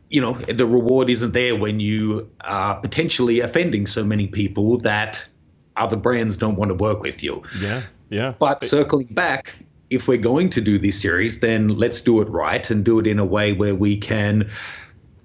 you 0.08 0.20
know 0.20 0.34
the 0.34 0.66
reward 0.66 1.10
isn't 1.10 1.32
there 1.32 1.56
when 1.56 1.80
you 1.80 2.30
are 2.42 2.76
potentially 2.76 3.40
offending 3.40 3.86
so 3.86 4.04
many 4.04 4.28
people 4.28 4.78
that 4.78 5.26
other 5.76 5.96
brands 5.96 6.36
don't 6.36 6.56
want 6.56 6.70
to 6.70 6.74
work 6.74 7.00
with 7.00 7.22
you. 7.22 7.42
Yeah, 7.60 7.82
yeah. 8.08 8.34
But 8.38 8.62
circling 8.62 9.08
back, 9.08 9.56
if 9.90 10.08
we're 10.08 10.16
going 10.16 10.50
to 10.50 10.60
do 10.60 10.78
this 10.78 11.00
series, 11.00 11.40
then 11.40 11.68
let's 11.68 12.00
do 12.00 12.20
it 12.20 12.28
right 12.28 12.68
and 12.70 12.84
do 12.84 12.98
it 12.98 13.06
in 13.06 13.18
a 13.18 13.24
way 13.24 13.52
where 13.52 13.74
we 13.74 13.96
can 13.96 14.50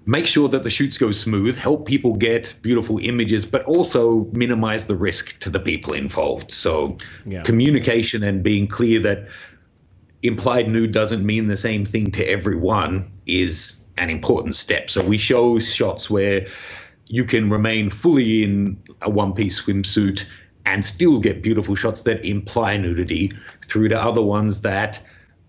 make 0.06 0.26
sure 0.26 0.50
that 0.50 0.64
the 0.64 0.70
shoots 0.70 0.98
go 0.98 1.12
smooth, 1.12 1.58
help 1.58 1.86
people 1.86 2.16
get 2.16 2.56
beautiful 2.62 2.98
images, 3.00 3.46
but 3.46 3.64
also 3.66 4.26
minimize 4.34 4.88
the 4.88 4.96
risk 4.96 5.40
to 5.40 5.50
the 5.50 5.60
people 5.60 5.94
involved. 5.94 6.52
So, 6.52 6.98
yeah. 7.26 7.44
communication 7.44 8.24
and 8.24 8.42
being 8.44 8.68
clear 8.68 9.00
that 9.02 9.28
implied 10.24 10.70
nude 10.70 10.92
doesn't 10.92 11.26
mean 11.26 11.48
the 11.48 11.58
same 11.58 11.86
thing 11.86 12.12
to 12.12 12.24
everyone 12.26 13.12
is 13.26 13.82
an 13.98 14.10
important 14.10 14.56
step. 14.56 14.90
So, 14.90 15.04
we 15.04 15.18
show 15.18 15.60
shots 15.60 16.10
where 16.10 16.48
you 17.08 17.26
can 17.26 17.50
remain 17.50 17.90
fully 17.90 18.44
in 18.44 18.82
a 19.02 19.10
one 19.10 19.34
piece 19.34 19.62
swimsuit 19.62 20.26
and 20.66 20.86
still 20.86 21.20
get 21.20 21.44
beautiful 21.44 21.76
shots 21.76 22.04
that 22.04 22.24
imply 22.24 22.78
nudity 22.78 23.34
through 23.66 23.90
to 23.90 24.00
other 24.00 24.22
ones 24.22 24.62
that 24.62 25.02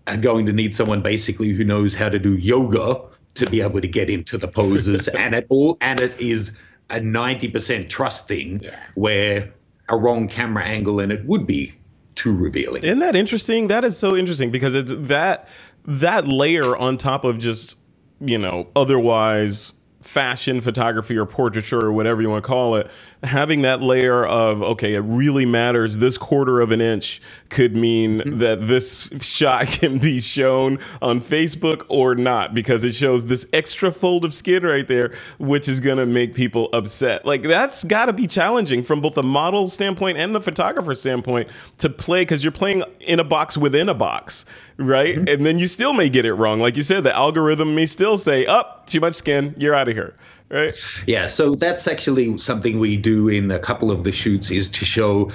are 0.07 0.17
going 0.17 0.45
to 0.45 0.53
need 0.53 0.75
someone 0.75 1.01
basically 1.01 1.49
who 1.49 1.63
knows 1.63 1.93
how 1.93 2.09
to 2.09 2.19
do 2.19 2.33
yoga 2.33 3.01
to 3.35 3.45
be 3.49 3.61
able 3.61 3.81
to 3.81 3.87
get 3.87 4.09
into 4.09 4.37
the 4.37 4.47
poses 4.47 5.07
and 5.17 5.33
it 5.33 5.45
all 5.49 5.77
and 5.81 5.99
it 5.99 6.19
is 6.19 6.57
a 6.89 6.99
90% 6.99 7.89
trust 7.89 8.27
thing 8.27 8.59
yeah. 8.61 8.77
where 8.95 9.53
a 9.89 9.97
wrong 9.97 10.27
camera 10.27 10.63
angle 10.63 10.99
and 10.99 11.11
it 11.11 11.25
would 11.25 11.47
be 11.47 11.73
too 12.15 12.35
revealing. 12.35 12.83
Isn't 12.83 12.99
that 12.99 13.15
interesting? 13.15 13.67
That 13.67 13.83
is 13.83 13.97
so 13.97 14.15
interesting 14.15 14.51
because 14.51 14.75
it's 14.75 14.93
that 14.95 15.47
that 15.85 16.27
layer 16.27 16.75
on 16.77 16.97
top 16.97 17.25
of 17.25 17.39
just, 17.39 17.77
you 18.19 18.37
know, 18.37 18.67
otherwise 18.75 19.73
fashion 20.03 20.59
photography 20.59 21.17
or 21.17 21.25
portraiture 21.25 21.83
or 21.83 21.91
whatever 21.91 22.21
you 22.21 22.29
want 22.29 22.43
to 22.43 22.47
call 22.47 22.75
it, 22.75 22.89
having 23.23 23.61
that 23.61 23.81
layer 23.81 24.25
of, 24.25 24.61
okay, 24.61 24.95
it 24.95 24.99
really 24.99 25.45
matters. 25.45 25.97
This 25.97 26.17
quarter 26.17 26.59
of 26.59 26.71
an 26.71 26.81
inch 26.81 27.21
could 27.49 27.75
mean 27.75 28.19
mm-hmm. 28.19 28.37
that 28.39 28.67
this 28.67 29.09
shot 29.21 29.67
can 29.67 29.97
be 29.97 30.19
shown 30.19 30.79
on 31.01 31.21
Facebook 31.21 31.85
or 31.87 32.15
not 32.15 32.53
because 32.53 32.83
it 32.83 32.93
shows 32.93 33.27
this 33.27 33.47
extra 33.53 33.91
fold 33.91 34.25
of 34.25 34.33
skin 34.33 34.63
right 34.63 34.87
there, 34.87 35.13
which 35.39 35.69
is 35.69 35.79
going 35.79 35.97
to 35.97 36.05
make 36.05 36.33
people 36.33 36.69
upset. 36.73 37.25
Like, 37.25 37.43
that's 37.43 37.83
got 37.85 38.07
to 38.07 38.13
be 38.13 38.27
challenging 38.27 38.83
from 38.83 38.99
both 38.99 39.13
the 39.13 39.23
model 39.23 39.67
standpoint 39.67 40.17
and 40.17 40.35
the 40.35 40.41
photographer 40.41 40.95
standpoint 40.95 41.49
to 41.77 41.89
play 41.89 42.21
because 42.21 42.43
you're 42.43 42.51
playing 42.51 42.83
in 42.99 43.19
a 43.19 43.23
box 43.23 43.57
within 43.57 43.87
a 43.87 43.93
box 43.93 44.45
right? 44.87 45.15
Mm-hmm. 45.15 45.27
And 45.27 45.45
then 45.45 45.59
you 45.59 45.67
still 45.67 45.93
may 45.93 46.09
get 46.09 46.25
it 46.25 46.33
wrong. 46.33 46.59
Like 46.59 46.77
you 46.77 46.83
said, 46.83 47.03
the 47.03 47.15
algorithm 47.15 47.75
may 47.75 47.85
still 47.85 48.17
say, 48.17 48.45
up, 48.45 48.81
oh, 48.81 48.83
too 48.85 48.99
much 48.99 49.15
skin, 49.15 49.55
you're 49.57 49.73
out 49.73 49.87
of 49.87 49.95
here. 49.95 50.15
Right. 50.49 50.73
Yeah. 51.07 51.27
So 51.27 51.55
that's 51.55 51.87
actually 51.87 52.37
something 52.37 52.77
we 52.77 52.95
do 52.95 53.27
in 53.27 53.49
a 53.49 53.57
couple 53.57 53.89
of 53.89 54.03
the 54.03 54.11
shoots 54.11 54.51
is 54.51 54.69
to 54.69 54.85
show, 54.85 55.31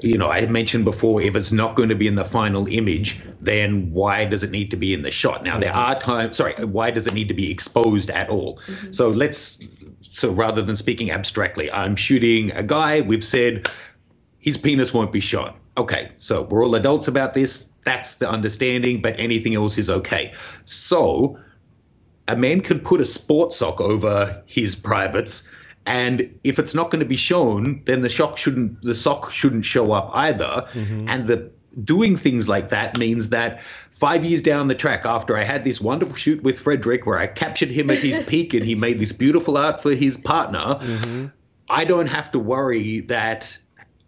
you 0.00 0.16
know, 0.16 0.30
I 0.30 0.46
mentioned 0.46 0.86
before, 0.86 1.20
if 1.20 1.36
it's 1.36 1.52
not 1.52 1.76
going 1.76 1.90
to 1.90 1.94
be 1.94 2.06
in 2.06 2.14
the 2.14 2.24
final 2.24 2.66
image, 2.66 3.20
then 3.40 3.92
why 3.92 4.24
does 4.24 4.42
it 4.42 4.50
need 4.50 4.70
to 4.70 4.78
be 4.78 4.94
in 4.94 5.02
the 5.02 5.10
shot? 5.10 5.44
Now, 5.44 5.52
mm-hmm. 5.52 5.60
there 5.60 5.74
are 5.74 5.98
times, 5.98 6.38
sorry, 6.38 6.54
why 6.64 6.90
does 6.90 7.06
it 7.06 7.12
need 7.12 7.28
to 7.28 7.34
be 7.34 7.50
exposed 7.50 8.08
at 8.08 8.30
all? 8.30 8.60
Mm-hmm. 8.66 8.92
So 8.92 9.10
let's, 9.10 9.60
so 10.00 10.32
rather 10.32 10.62
than 10.62 10.76
speaking 10.76 11.10
abstractly, 11.10 11.70
I'm 11.70 11.94
shooting 11.94 12.50
a 12.52 12.62
guy, 12.62 13.02
we've 13.02 13.24
said 13.24 13.68
his 14.38 14.56
penis 14.56 14.94
won't 14.94 15.12
be 15.12 15.20
shot. 15.20 15.58
Okay. 15.76 16.12
So 16.16 16.42
we're 16.42 16.64
all 16.64 16.74
adults 16.76 17.08
about 17.08 17.34
this 17.34 17.71
that's 17.84 18.16
the 18.16 18.28
understanding, 18.30 19.02
but 19.02 19.18
anything 19.18 19.54
else 19.54 19.78
is 19.78 19.90
okay. 19.90 20.32
So 20.64 21.38
a 22.28 22.36
man 22.36 22.60
could 22.60 22.84
put 22.84 23.00
a 23.00 23.04
sports 23.04 23.56
sock 23.56 23.80
over 23.80 24.42
his 24.46 24.74
privates, 24.74 25.48
and 25.84 26.38
if 26.44 26.58
it's 26.58 26.74
not 26.74 26.90
going 26.90 27.00
to 27.00 27.06
be 27.06 27.16
shown, 27.16 27.82
then 27.84 28.02
the 28.02 28.10
sock 28.10 28.38
shouldn't 28.38 28.82
the 28.82 28.94
sock 28.94 29.30
shouldn't 29.30 29.64
show 29.64 29.92
up 29.92 30.10
either. 30.14 30.66
Mm-hmm. 30.72 31.08
And 31.08 31.26
the 31.26 31.50
doing 31.84 32.16
things 32.16 32.48
like 32.48 32.70
that 32.70 32.98
means 32.98 33.30
that 33.30 33.62
five 33.92 34.24
years 34.24 34.42
down 34.42 34.68
the 34.68 34.74
track, 34.74 35.04
after 35.04 35.36
I 35.36 35.42
had 35.42 35.64
this 35.64 35.80
wonderful 35.80 36.14
shoot 36.14 36.42
with 36.42 36.60
Frederick, 36.60 37.06
where 37.06 37.18
I 37.18 37.26
captured 37.26 37.70
him 37.70 37.90
at 37.90 37.98
his 37.98 38.18
peak 38.26 38.54
and 38.54 38.64
he 38.64 38.74
made 38.74 38.98
this 38.98 39.12
beautiful 39.12 39.56
art 39.56 39.82
for 39.82 39.94
his 39.94 40.16
partner, 40.16 40.58
mm-hmm. 40.58 41.26
I 41.68 41.84
don't 41.84 42.08
have 42.08 42.30
to 42.32 42.38
worry 42.38 43.00
that 43.00 43.58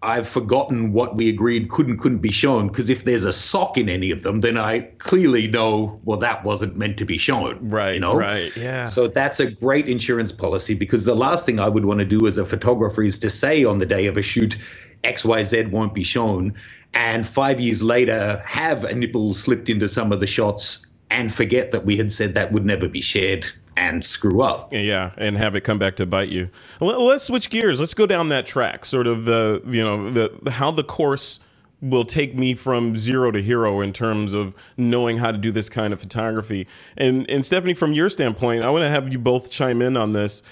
I've 0.05 0.29
forgotten 0.29 0.93
what 0.93 1.17
we 1.17 1.29
agreed 1.29 1.69
could 1.69 1.89
and 1.89 1.99
couldn't 1.99 2.19
be 2.19 2.31
shown 2.31 2.69
because 2.69 2.91
if 2.91 3.05
there's 3.05 3.25
a 3.25 3.33
sock 3.33 3.79
in 3.79 3.89
any 3.89 4.11
of 4.11 4.23
them, 4.23 4.41
then 4.41 4.59
I 4.59 4.81
clearly 4.99 5.49
know 5.49 6.01
well 6.05 6.19
that 6.19 6.45
wasn't 6.45 6.77
meant 6.77 6.99
to 6.99 7.05
be 7.05 7.19
shown. 7.19 7.69
Right. 7.69 7.95
You 7.95 8.01
know. 8.01 8.17
Right. 8.17 8.55
Yeah. 8.57 8.85
So 8.85 9.09
that's 9.09 9.41
a 9.41 9.51
great 9.51 9.89
insurance 9.89 10.33
policy 10.33 10.75
because 10.75 11.05
the 11.05 11.15
last 11.15 11.47
thing 11.47 11.59
I 11.59 11.69
would 11.69 11.85
want 11.85 12.01
to 12.01 12.05
do 12.05 12.27
as 12.27 12.39
a 12.39 12.45
photographer 12.45 13.03
is 13.03 13.19
to 13.21 13.31
say 13.31 13.65
on 13.65 13.79
the 13.79 13.87
day 13.87 14.07
of 14.07 14.17
a 14.17 14.23
shoot, 14.23 14.59
X 15.03 15.25
Y 15.25 15.43
Z 15.43 15.67
won't 15.67 15.95
be 15.95 16.03
shown, 16.03 16.55
and 16.93 17.27
five 17.27 17.61
years 17.61 17.83
later 17.83 18.43
have 18.47 18.85
a 18.85 18.95
nipple 18.95 19.35
slipped 19.35 19.69
into 19.69 19.89
some 19.89 20.13
of 20.13 20.21
the 20.21 20.27
shots 20.27 20.87
and 21.11 21.33
forget 21.33 21.71
that 21.73 21.85
we 21.85 21.97
had 21.97 22.13
said 22.13 22.35
that 22.35 22.53
would 22.53 22.65
never 22.65 22.89
be 22.89 23.01
shared 23.01 23.47
and 23.77 24.05
screw 24.05 24.43
up. 24.43 24.73
Yeah, 24.73 25.13
and 25.17 25.37
have 25.37 25.57
it 25.57 25.63
come 25.63 25.79
back 25.79 25.97
to 25.97 26.07
bite 26.07 26.29
you. 26.29 26.51
Let's 26.81 27.25
switch 27.25 27.51
gears. 27.51 27.81
Let's 27.81 27.95
go 27.95 28.07
down 28.07 28.29
that 28.31 28.47
track. 28.47 28.85
Sort 28.85 29.07
of 29.07 29.25
the 29.25 29.63
you 29.67 29.83
know 29.83 30.11
the 30.11 30.51
how 30.51 30.71
the 30.71 30.85
course 30.85 31.41
will 31.81 32.05
take 32.05 32.35
me 32.35 32.55
from 32.55 32.97
zero 32.97 33.31
to 33.31 33.43
hero 33.43 33.81
in 33.83 33.93
terms 33.93 34.33
of 34.33 34.55
knowing 34.79 35.19
how 35.19 35.31
to 35.31 35.37
do 35.37 35.53
this 35.53 35.69
kind 35.69 35.93
of 35.93 36.01
photography. 36.01 36.67
And 36.97 37.29
and 37.31 37.45
Stephanie, 37.45 37.75
from 37.75 37.93
your 37.93 38.09
standpoint, 38.09 38.65
I 38.65 38.71
want 38.71 38.83
to 38.83 38.89
have 38.89 39.13
you 39.13 39.19
both 39.19 39.51
chime 39.51 39.83
in 39.83 39.97
on 39.97 40.13
this 40.13 40.43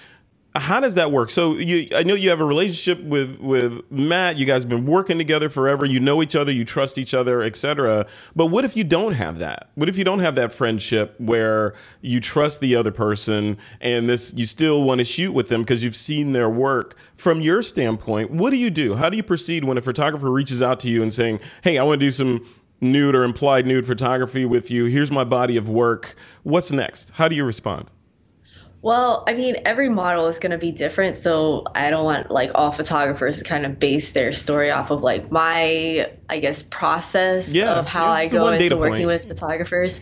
how 0.54 0.80
does 0.80 0.94
that 0.96 1.10
work? 1.10 1.30
So 1.30 1.54
you, 1.54 1.88
I 1.94 2.02
know 2.02 2.14
you 2.14 2.28
have 2.28 2.40
a 2.40 2.44
relationship 2.44 3.02
with 3.02 3.38
with 3.40 3.80
Matt. 3.90 4.36
You 4.36 4.44
guys 4.44 4.62
have 4.62 4.68
been 4.68 4.84
working 4.84 5.16
together 5.16 5.48
forever. 5.48 5.86
You 5.86 5.98
know 5.98 6.22
each 6.22 6.36
other. 6.36 6.52
You 6.52 6.64
trust 6.64 6.98
each 6.98 7.14
other, 7.14 7.42
etc. 7.42 8.06
But 8.36 8.46
what 8.46 8.64
if 8.64 8.76
you 8.76 8.84
don't 8.84 9.14
have 9.14 9.38
that? 9.38 9.70
What 9.76 9.88
if 9.88 9.96
you 9.96 10.04
don't 10.04 10.18
have 10.18 10.34
that 10.34 10.52
friendship 10.52 11.14
where 11.18 11.74
you 12.02 12.20
trust 12.20 12.60
the 12.60 12.76
other 12.76 12.90
person 12.90 13.56
and 13.80 14.10
this 14.10 14.34
you 14.34 14.44
still 14.44 14.82
want 14.82 14.98
to 14.98 15.04
shoot 15.06 15.32
with 15.32 15.48
them 15.48 15.62
because 15.62 15.82
you've 15.82 15.96
seen 15.96 16.32
their 16.32 16.50
work? 16.50 16.96
From 17.16 17.40
your 17.40 17.62
standpoint, 17.62 18.30
what 18.30 18.50
do 18.50 18.56
you 18.56 18.68
do? 18.68 18.94
How 18.94 19.08
do 19.08 19.16
you 19.16 19.22
proceed 19.22 19.64
when 19.64 19.78
a 19.78 19.82
photographer 19.82 20.30
reaches 20.30 20.62
out 20.62 20.80
to 20.80 20.90
you 20.90 21.02
and 21.02 21.12
saying, 21.12 21.40
"Hey, 21.62 21.78
I 21.78 21.82
want 21.82 22.00
to 22.00 22.06
do 22.06 22.10
some 22.10 22.46
nude 22.82 23.14
or 23.14 23.24
implied 23.24 23.66
nude 23.66 23.86
photography 23.86 24.44
with 24.44 24.70
you. 24.70 24.84
Here's 24.84 25.10
my 25.10 25.24
body 25.24 25.56
of 25.56 25.70
work. 25.70 26.14
What's 26.42 26.70
next?" 26.70 27.10
How 27.14 27.28
do 27.28 27.36
you 27.36 27.44
respond? 27.44 27.88
Well, 28.82 29.22
I 29.28 29.34
mean, 29.34 29.62
every 29.64 29.88
model 29.88 30.26
is 30.26 30.40
going 30.40 30.50
to 30.50 30.58
be 30.58 30.72
different. 30.72 31.16
So 31.16 31.64
I 31.72 31.90
don't 31.90 32.04
want 32.04 32.32
like 32.32 32.50
all 32.56 32.72
photographers 32.72 33.38
to 33.38 33.44
kind 33.44 33.64
of 33.64 33.78
base 33.78 34.10
their 34.10 34.32
story 34.32 34.72
off 34.72 34.90
of 34.90 35.04
like 35.04 35.30
my, 35.30 36.10
I 36.28 36.40
guess, 36.40 36.64
process 36.64 37.54
yeah, 37.54 37.74
of 37.74 37.86
how 37.86 38.08
I 38.08 38.26
go 38.26 38.48
into 38.48 38.76
working 38.76 38.94
point. 38.94 39.06
with 39.06 39.28
photographers. 39.28 40.00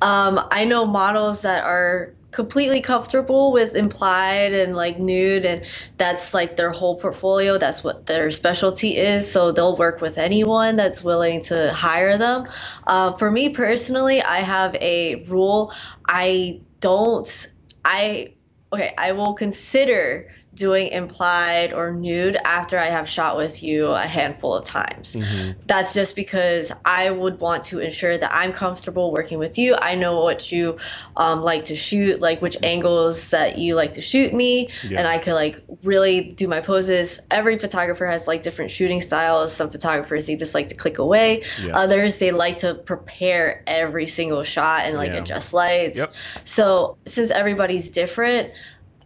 Um, 0.00 0.40
I 0.50 0.64
know 0.64 0.86
models 0.86 1.42
that 1.42 1.64
are 1.64 2.14
completely 2.30 2.80
comfortable 2.80 3.52
with 3.52 3.76
implied 3.76 4.54
and 4.54 4.74
like 4.74 4.98
nude 4.98 5.44
and 5.44 5.66
that's 5.98 6.32
like 6.32 6.56
their 6.56 6.70
whole 6.70 6.96
portfolio 6.98 7.58
that's 7.58 7.84
what 7.84 8.06
their 8.06 8.30
specialty 8.30 8.96
is 8.96 9.30
so 9.30 9.52
they'll 9.52 9.76
work 9.76 10.00
with 10.00 10.16
anyone 10.16 10.76
that's 10.76 11.04
willing 11.04 11.42
to 11.42 11.70
hire 11.74 12.16
them 12.16 12.48
uh, 12.86 13.12
for 13.12 13.30
me 13.30 13.50
personally 13.50 14.22
i 14.22 14.38
have 14.38 14.74
a 14.76 15.16
rule 15.24 15.74
i 16.06 16.58
don't 16.80 17.51
I 17.84 18.34
okay, 18.72 18.94
I 18.96 19.12
will 19.12 19.34
consider 19.34 20.28
doing 20.62 20.92
implied 20.92 21.72
or 21.72 21.90
nude 21.90 22.36
after 22.36 22.78
I 22.78 22.84
have 22.84 23.08
shot 23.08 23.36
with 23.36 23.64
you 23.64 23.88
a 23.88 24.06
handful 24.06 24.54
of 24.54 24.64
times. 24.64 25.16
Mm-hmm. 25.16 25.58
That's 25.66 25.92
just 25.92 26.14
because 26.14 26.70
I 26.84 27.10
would 27.10 27.40
want 27.40 27.64
to 27.64 27.80
ensure 27.80 28.16
that 28.16 28.30
I'm 28.32 28.52
comfortable 28.52 29.10
working 29.10 29.40
with 29.40 29.58
you. 29.58 29.74
I 29.74 29.96
know 29.96 30.20
what 30.22 30.52
you 30.52 30.78
um, 31.16 31.42
like 31.42 31.64
to 31.64 31.74
shoot, 31.74 32.20
like 32.20 32.40
which 32.40 32.56
angles 32.62 33.30
that 33.30 33.58
you 33.58 33.74
like 33.74 33.94
to 33.94 34.00
shoot 34.00 34.32
me, 34.32 34.68
yeah. 34.84 35.00
and 35.00 35.08
I 35.08 35.18
could 35.18 35.34
like 35.34 35.60
really 35.82 36.20
do 36.20 36.46
my 36.46 36.60
poses. 36.60 37.20
Every 37.28 37.58
photographer 37.58 38.06
has 38.06 38.28
like 38.28 38.44
different 38.44 38.70
shooting 38.70 39.00
styles. 39.00 39.52
Some 39.52 39.68
photographers 39.68 40.28
they 40.28 40.36
just 40.36 40.54
like 40.54 40.68
to 40.68 40.76
click 40.76 40.98
away. 40.98 41.42
Yeah. 41.60 41.76
Others 41.76 42.18
they 42.18 42.30
like 42.30 42.58
to 42.58 42.76
prepare 42.76 43.64
every 43.66 44.06
single 44.06 44.44
shot 44.44 44.82
and 44.84 44.96
like 44.96 45.12
yeah. 45.12 45.22
adjust 45.22 45.52
lights. 45.52 45.98
Yep. 45.98 46.12
So 46.44 46.98
since 47.04 47.32
everybody's 47.32 47.90
different, 47.90 48.52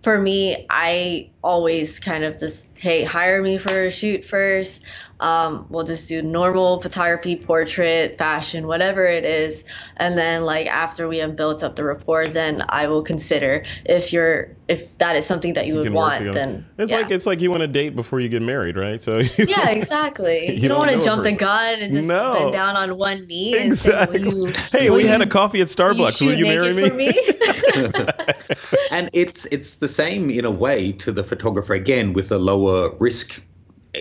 for 0.07 0.21
me, 0.21 0.65
I 0.71 1.31
always 1.43 1.99
kind 1.99 2.23
of 2.23 2.39
just, 2.39 2.69
hey, 2.75 3.03
hire 3.03 3.43
me 3.43 3.59
for 3.59 3.87
a 3.87 3.91
shoot 3.91 4.25
first. 4.25 4.85
Um, 5.21 5.67
we'll 5.71 5.85
just 5.85 6.09
do 6.09 6.23
normal 6.23 6.81
photography, 6.81 7.37
portrait, 7.37 8.19
fashion, 8.19 8.67
whatever 8.67 9.05
it 9.07 9.25
is. 9.25 9.65
And 9.97 10.17
then 10.19 10.45
like 10.45 10.67
after 10.67 11.09
we 11.09 11.19
have 11.19 11.37
built 11.37 11.63
up 11.63 11.77
the 11.77 11.85
rapport, 11.85 12.29
then 12.29 12.65
I 12.69 12.89
will 12.89 13.03
consider 13.03 13.65
if 13.85 14.13
you're 14.13 14.57
if 14.69 14.99
that 14.99 15.17
is 15.17 15.25
something 15.25 15.55
that 15.55 15.67
you, 15.67 15.75
you 15.75 15.81
would 15.81 15.93
want. 15.93 16.33
Then 16.33 16.67
it's 16.79 16.91
yeah. 16.91 16.99
like 16.99 17.11
it's 17.11 17.27
like 17.27 17.41
you 17.41 17.51
want 17.51 17.63
to 17.63 17.69
date 17.69 17.95
before 17.95 18.21
you 18.21 18.29
get 18.29 18.43
married, 18.43 18.77
right? 18.77 19.01
So 19.01 19.19
yeah, 19.39 19.71
exactly. 19.71 20.47
you, 20.49 20.55
you, 20.55 20.69
don't, 20.69 20.79
don't 20.79 20.89
want 20.89 21.01
to 21.01 21.05
jump 21.05 21.23
the 21.23 21.35
gun 21.35 21.81
and 21.81 21.93
just 21.93 22.07
no. 22.07 22.33
bend 22.33 22.53
down 22.53 22.77
on 22.77 22.97
one 22.97 23.25
knee 23.27 23.57
exactly. 23.57 24.23
and 24.23 24.33
say, 24.33 24.49
you, 24.49 24.53
"Hey, 24.73 24.91
we 24.91 25.03
you, 25.03 25.09
had 25.09 25.23
a 25.23 25.27
coffee 25.27 25.61
at 25.61 25.69
Starbucks. 25.69 26.21
Will 26.21 26.35
you 26.35 26.47
marry 26.47 26.73
me?" 26.73 26.91
me? 26.91 27.09
and 28.91 29.11
it's 29.13 29.47
it's 29.47 29.77
the 29.77 29.89
same 29.89 30.31
in 30.31 30.45
a 30.45 30.51
way 30.51 30.93
to 30.93 31.13
the 31.13 31.25
photographer 31.25 31.75
again 31.75 32.13
with 32.13 32.33
a 32.33 32.39
lower 32.39 32.95
risk 32.99 33.43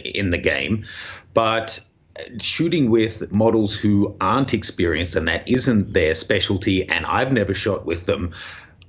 in 0.04 0.32
the 0.32 0.38
game, 0.38 0.84
but 1.34 1.80
shooting 2.40 2.90
with 2.90 3.32
models 3.32 3.76
who 3.76 4.16
aren't 4.22 4.54
experienced 4.54 5.16
and 5.16 5.28
that 5.28 5.48
isn't 5.48 5.94
their 5.94 6.16
specialty 6.16 6.88
and 6.88 7.06
I've 7.06 7.32
never 7.32 7.54
shot 7.54 7.86
with 7.86 8.06
them 8.06 8.32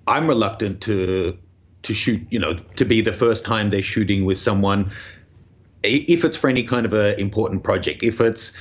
I'm 0.06 0.28
reluctant 0.28 0.80
to 0.82 1.36
to 1.82 1.94
shoot 1.94 2.22
you 2.30 2.38
know 2.38 2.54
to 2.54 2.84
be 2.84 3.00
the 3.00 3.12
first 3.12 3.44
time 3.44 3.70
they're 3.70 3.82
shooting 3.82 4.24
with 4.24 4.38
someone 4.38 4.92
if 5.82 6.24
it's 6.24 6.36
for 6.36 6.48
any 6.48 6.62
kind 6.62 6.86
of 6.86 6.92
a 6.92 7.18
important 7.20 7.64
project 7.64 8.02
if 8.02 8.20
it's 8.20 8.56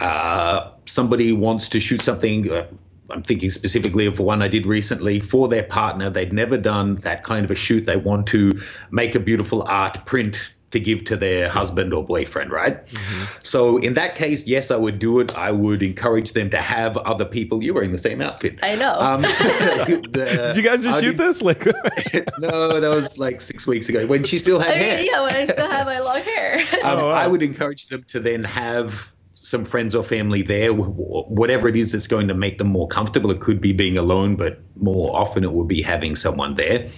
uh, 0.00 0.70
somebody 0.86 1.32
wants 1.32 1.68
to 1.68 1.80
shoot 1.80 2.02
something 2.02 2.50
uh, 2.50 2.66
I'm 3.10 3.22
thinking 3.22 3.50
specifically 3.50 4.06
of 4.06 4.18
one 4.18 4.40
I 4.40 4.48
did 4.48 4.66
recently 4.66 5.18
for 5.18 5.48
their 5.48 5.64
partner. 5.64 6.10
They'd 6.10 6.32
never 6.32 6.56
done 6.56 6.94
that 6.96 7.24
kind 7.24 7.44
of 7.44 7.50
a 7.50 7.56
shoot. 7.56 7.84
They 7.84 7.96
want 7.96 8.28
to 8.28 8.52
make 8.92 9.16
a 9.16 9.20
beautiful 9.20 9.64
art 9.66 10.06
print 10.06 10.52
to 10.70 10.78
give 10.78 11.04
to 11.04 11.16
their 11.16 11.48
husband 11.48 11.92
or 11.92 12.04
boyfriend, 12.04 12.50
right? 12.50 12.84
Mm-hmm. 12.86 13.38
So 13.42 13.76
in 13.78 13.94
that 13.94 14.14
case, 14.14 14.46
yes, 14.46 14.70
I 14.70 14.76
would 14.76 14.98
do 14.98 15.18
it. 15.20 15.36
I 15.36 15.50
would 15.50 15.82
encourage 15.82 16.32
them 16.32 16.50
to 16.50 16.58
have 16.58 16.96
other 16.98 17.24
people. 17.24 17.62
You 17.62 17.74
wearing 17.74 17.90
the 17.90 17.98
same 17.98 18.20
outfit. 18.20 18.58
I 18.62 18.76
know. 18.76 18.96
Um, 18.98 19.22
the, 19.22 20.52
did 20.54 20.56
you 20.56 20.62
guys 20.62 20.84
just 20.84 20.98
I 20.98 21.00
shoot 21.00 21.16
did, 21.16 21.18
this? 21.18 21.42
Like, 21.42 21.66
no, 22.38 22.80
that 22.80 22.88
was 22.88 23.18
like 23.18 23.40
six 23.40 23.66
weeks 23.66 23.88
ago 23.88 24.06
when 24.06 24.24
she 24.24 24.38
still 24.38 24.60
had 24.60 24.72
I 24.72 24.76
hair. 24.76 24.96
Mean, 24.98 25.06
yeah, 25.06 25.22
when 25.22 25.34
I 25.34 25.46
still 25.46 25.68
had 25.68 25.86
my 25.86 25.98
long 25.98 26.20
hair. 26.20 26.58
um, 26.84 26.98
oh, 26.98 27.08
wow. 27.08 27.10
I 27.10 27.26
would 27.26 27.42
encourage 27.42 27.88
them 27.88 28.04
to 28.04 28.20
then 28.20 28.44
have 28.44 29.12
some 29.34 29.64
friends 29.64 29.94
or 29.94 30.02
family 30.02 30.42
there, 30.42 30.72
whatever 30.72 31.66
it 31.66 31.74
is 31.74 31.92
that's 31.92 32.06
going 32.06 32.28
to 32.28 32.34
make 32.34 32.58
them 32.58 32.68
more 32.68 32.86
comfortable. 32.86 33.30
It 33.30 33.40
could 33.40 33.60
be 33.60 33.72
being 33.72 33.96
alone, 33.96 34.36
but 34.36 34.60
more 34.76 35.16
often 35.16 35.44
it 35.44 35.52
will 35.52 35.64
be 35.64 35.80
having 35.80 36.14
someone 36.14 36.54
there. 36.54 36.88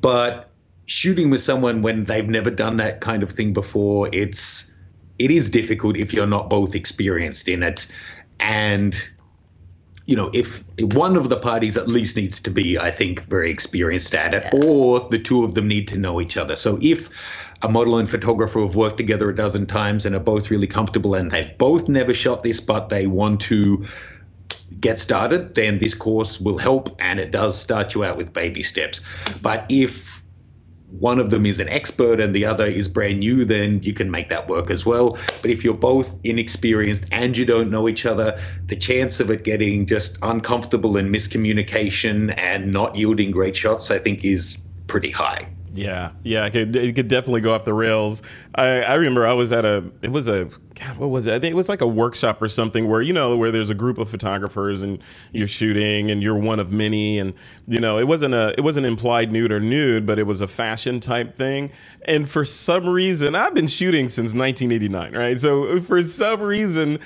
But 0.00 0.47
shooting 0.88 1.28
with 1.28 1.42
someone 1.42 1.82
when 1.82 2.04
they've 2.06 2.28
never 2.28 2.50
done 2.50 2.78
that 2.78 3.00
kind 3.00 3.22
of 3.22 3.30
thing 3.30 3.52
before, 3.52 4.08
it's 4.12 4.72
it 5.18 5.30
is 5.30 5.50
difficult 5.50 5.96
if 5.96 6.12
you're 6.12 6.26
not 6.26 6.48
both 6.48 6.74
experienced 6.74 7.48
in 7.48 7.62
it. 7.62 7.86
And 8.40 8.96
you 10.06 10.16
know, 10.16 10.30
if, 10.32 10.64
one 10.80 11.16
of 11.16 11.28
the 11.28 11.36
parties 11.36 11.76
at 11.76 11.86
least 11.86 12.16
needs 12.16 12.40
to 12.40 12.50
be, 12.50 12.78
I 12.78 12.90
think, 12.90 13.24
very 13.24 13.50
experienced 13.50 14.14
at 14.14 14.32
it, 14.32 14.42
yeah. 14.44 14.64
or 14.64 15.00
the 15.00 15.18
two 15.18 15.44
of 15.44 15.54
them 15.54 15.68
need 15.68 15.86
to 15.88 15.98
know 15.98 16.18
each 16.22 16.38
other. 16.38 16.56
So 16.56 16.78
if 16.80 17.10
a 17.60 17.68
model 17.68 17.98
and 17.98 18.08
photographer 18.08 18.60
have 18.60 18.74
worked 18.74 18.96
together 18.96 19.28
a 19.28 19.36
dozen 19.36 19.66
times 19.66 20.06
and 20.06 20.16
are 20.16 20.20
both 20.20 20.50
really 20.50 20.66
comfortable 20.66 21.14
and 21.14 21.30
they've 21.30 21.58
both 21.58 21.90
never 21.90 22.14
shot 22.14 22.42
this, 22.42 22.58
but 22.58 22.88
they 22.88 23.06
want 23.06 23.42
to 23.42 23.84
get 24.80 24.98
started, 24.98 25.54
then 25.54 25.78
this 25.78 25.92
course 25.92 26.40
will 26.40 26.56
help 26.56 26.96
and 27.00 27.20
it 27.20 27.30
does 27.30 27.60
start 27.60 27.94
you 27.94 28.02
out 28.02 28.16
with 28.16 28.32
baby 28.32 28.62
steps. 28.62 29.02
But 29.42 29.66
if 29.68 30.17
one 30.90 31.18
of 31.18 31.30
them 31.30 31.44
is 31.44 31.60
an 31.60 31.68
expert 31.68 32.20
and 32.20 32.34
the 32.34 32.46
other 32.46 32.64
is 32.64 32.88
brand 32.88 33.20
new, 33.20 33.44
then 33.44 33.82
you 33.82 33.92
can 33.92 34.10
make 34.10 34.30
that 34.30 34.48
work 34.48 34.70
as 34.70 34.86
well. 34.86 35.18
But 35.42 35.50
if 35.50 35.64
you're 35.64 35.74
both 35.74 36.18
inexperienced 36.24 37.06
and 37.12 37.36
you 37.36 37.44
don't 37.44 37.70
know 37.70 37.88
each 37.88 38.06
other, 38.06 38.38
the 38.66 38.76
chance 38.76 39.20
of 39.20 39.30
it 39.30 39.44
getting 39.44 39.86
just 39.86 40.18
uncomfortable 40.22 40.96
and 40.96 41.14
miscommunication 41.14 42.34
and 42.38 42.72
not 42.72 42.96
yielding 42.96 43.30
great 43.30 43.56
shots, 43.56 43.90
I 43.90 43.98
think, 43.98 44.24
is 44.24 44.64
pretty 44.86 45.10
high. 45.10 45.48
Yeah, 45.78 46.10
yeah, 46.24 46.44
it 46.44 46.50
could, 46.50 46.74
it 46.74 46.96
could 46.96 47.06
definitely 47.06 47.40
go 47.40 47.54
off 47.54 47.64
the 47.64 47.72
rails. 47.72 48.20
I, 48.56 48.80
I 48.80 48.94
remember 48.94 49.24
I 49.24 49.32
was 49.32 49.52
at 49.52 49.64
a, 49.64 49.84
it 50.02 50.10
was 50.10 50.26
a, 50.26 50.50
God, 50.74 50.96
what 50.96 51.10
was 51.10 51.28
it? 51.28 51.34
I 51.34 51.38
think 51.38 51.52
it 51.52 51.56
was 51.56 51.68
like 51.68 51.82
a 51.82 51.86
workshop 51.86 52.42
or 52.42 52.48
something 52.48 52.88
where, 52.88 53.00
you 53.00 53.12
know, 53.12 53.36
where 53.36 53.52
there's 53.52 53.70
a 53.70 53.76
group 53.76 53.98
of 53.98 54.10
photographers 54.10 54.82
and 54.82 54.98
you're 55.32 55.46
shooting 55.46 56.10
and 56.10 56.20
you're 56.20 56.36
one 56.36 56.58
of 56.58 56.72
many. 56.72 57.20
And, 57.20 57.32
you 57.68 57.78
know, 57.78 57.96
it 57.96 58.08
wasn't 58.08 58.34
a, 58.34 58.54
it 58.58 58.62
wasn't 58.62 58.86
implied 58.86 59.30
nude 59.30 59.52
or 59.52 59.60
nude, 59.60 60.04
but 60.04 60.18
it 60.18 60.24
was 60.24 60.40
a 60.40 60.48
fashion 60.48 60.98
type 60.98 61.36
thing. 61.36 61.70
And 62.06 62.28
for 62.28 62.44
some 62.44 62.88
reason, 62.88 63.36
I've 63.36 63.54
been 63.54 63.68
shooting 63.68 64.08
since 64.08 64.34
1989, 64.34 65.12
right? 65.14 65.40
So 65.40 65.80
for 65.82 66.02
some 66.02 66.40
reason, 66.40 66.98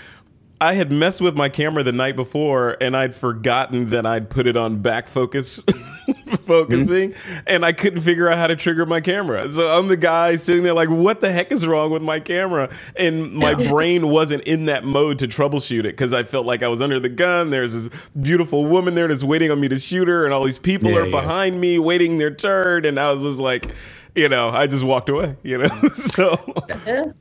I 0.63 0.75
had 0.75 0.93
messed 0.93 1.21
with 1.21 1.37
my 1.37 1.49
camera 1.49 1.83
the 1.83 1.91
night 1.91 2.15
before 2.15 2.77
and 2.81 2.97
I'd 2.97 3.17
forgotten 3.17 3.91
that 3.91 4.07
I'd 4.07 4.31
put 4.31 4.47
it 4.47 4.57
on 4.57 4.79
back 4.79 5.09
focus 5.09 5.57
focusing 6.45 7.11
mm-hmm. 7.11 7.39
and 7.49 7.65
I 7.65 7.73
couldn't 7.73 8.03
figure 8.03 8.29
out 8.29 8.39
how 8.39 8.47
to 8.47 8.55
trigger 8.55 8.87
my 8.87 9.01
camera. 9.01 9.51
So 9.51 9.77
I'm 9.77 9.89
the 9.89 9.97
guy 9.97 10.37
sitting 10.37 10.63
there 10.63 10.73
like, 10.73 10.89
what 10.89 11.21
the 11.21 11.33
heck 11.33 11.51
is 11.51 11.67
wrong 11.67 11.91
with 11.91 12.01
my 12.01 12.21
camera? 12.21 12.71
And 12.95 13.33
my 13.33 13.55
brain 13.71 14.09
wasn't 14.09 14.45
in 14.45 14.67
that 14.67 14.85
mode 14.85 15.19
to 15.19 15.27
troubleshoot 15.27 15.81
it 15.81 15.95
because 15.95 16.13
I 16.13 16.23
felt 16.23 16.47
like 16.47 16.63
I 16.63 16.69
was 16.69 16.81
under 16.81 17.01
the 17.01 17.09
gun. 17.09 17.51
There's 17.51 17.73
this 17.73 17.89
beautiful 18.21 18.65
woman 18.65 18.95
there 18.95 19.09
that's 19.09 19.25
waiting 19.25 19.51
on 19.51 19.59
me 19.59 19.67
to 19.67 19.79
shoot 19.81 20.07
her 20.07 20.25
and 20.25 20.33
all 20.33 20.45
these 20.45 20.61
people 20.61 20.93
yeah, 20.93 20.99
are 20.99 21.07
yeah. 21.07 21.21
behind 21.21 21.61
me 21.61 21.81
waiting 21.81 22.19
their 22.19 22.33
turn. 22.33 22.85
And 22.85 23.01
I 23.01 23.11
was 23.11 23.23
just 23.23 23.41
like, 23.41 23.69
you 24.15 24.29
know, 24.29 24.51
I 24.51 24.67
just 24.67 24.85
walked 24.85 25.09
away, 25.09 25.37
you 25.43 25.59
know. 25.59 25.69
so 25.95 26.39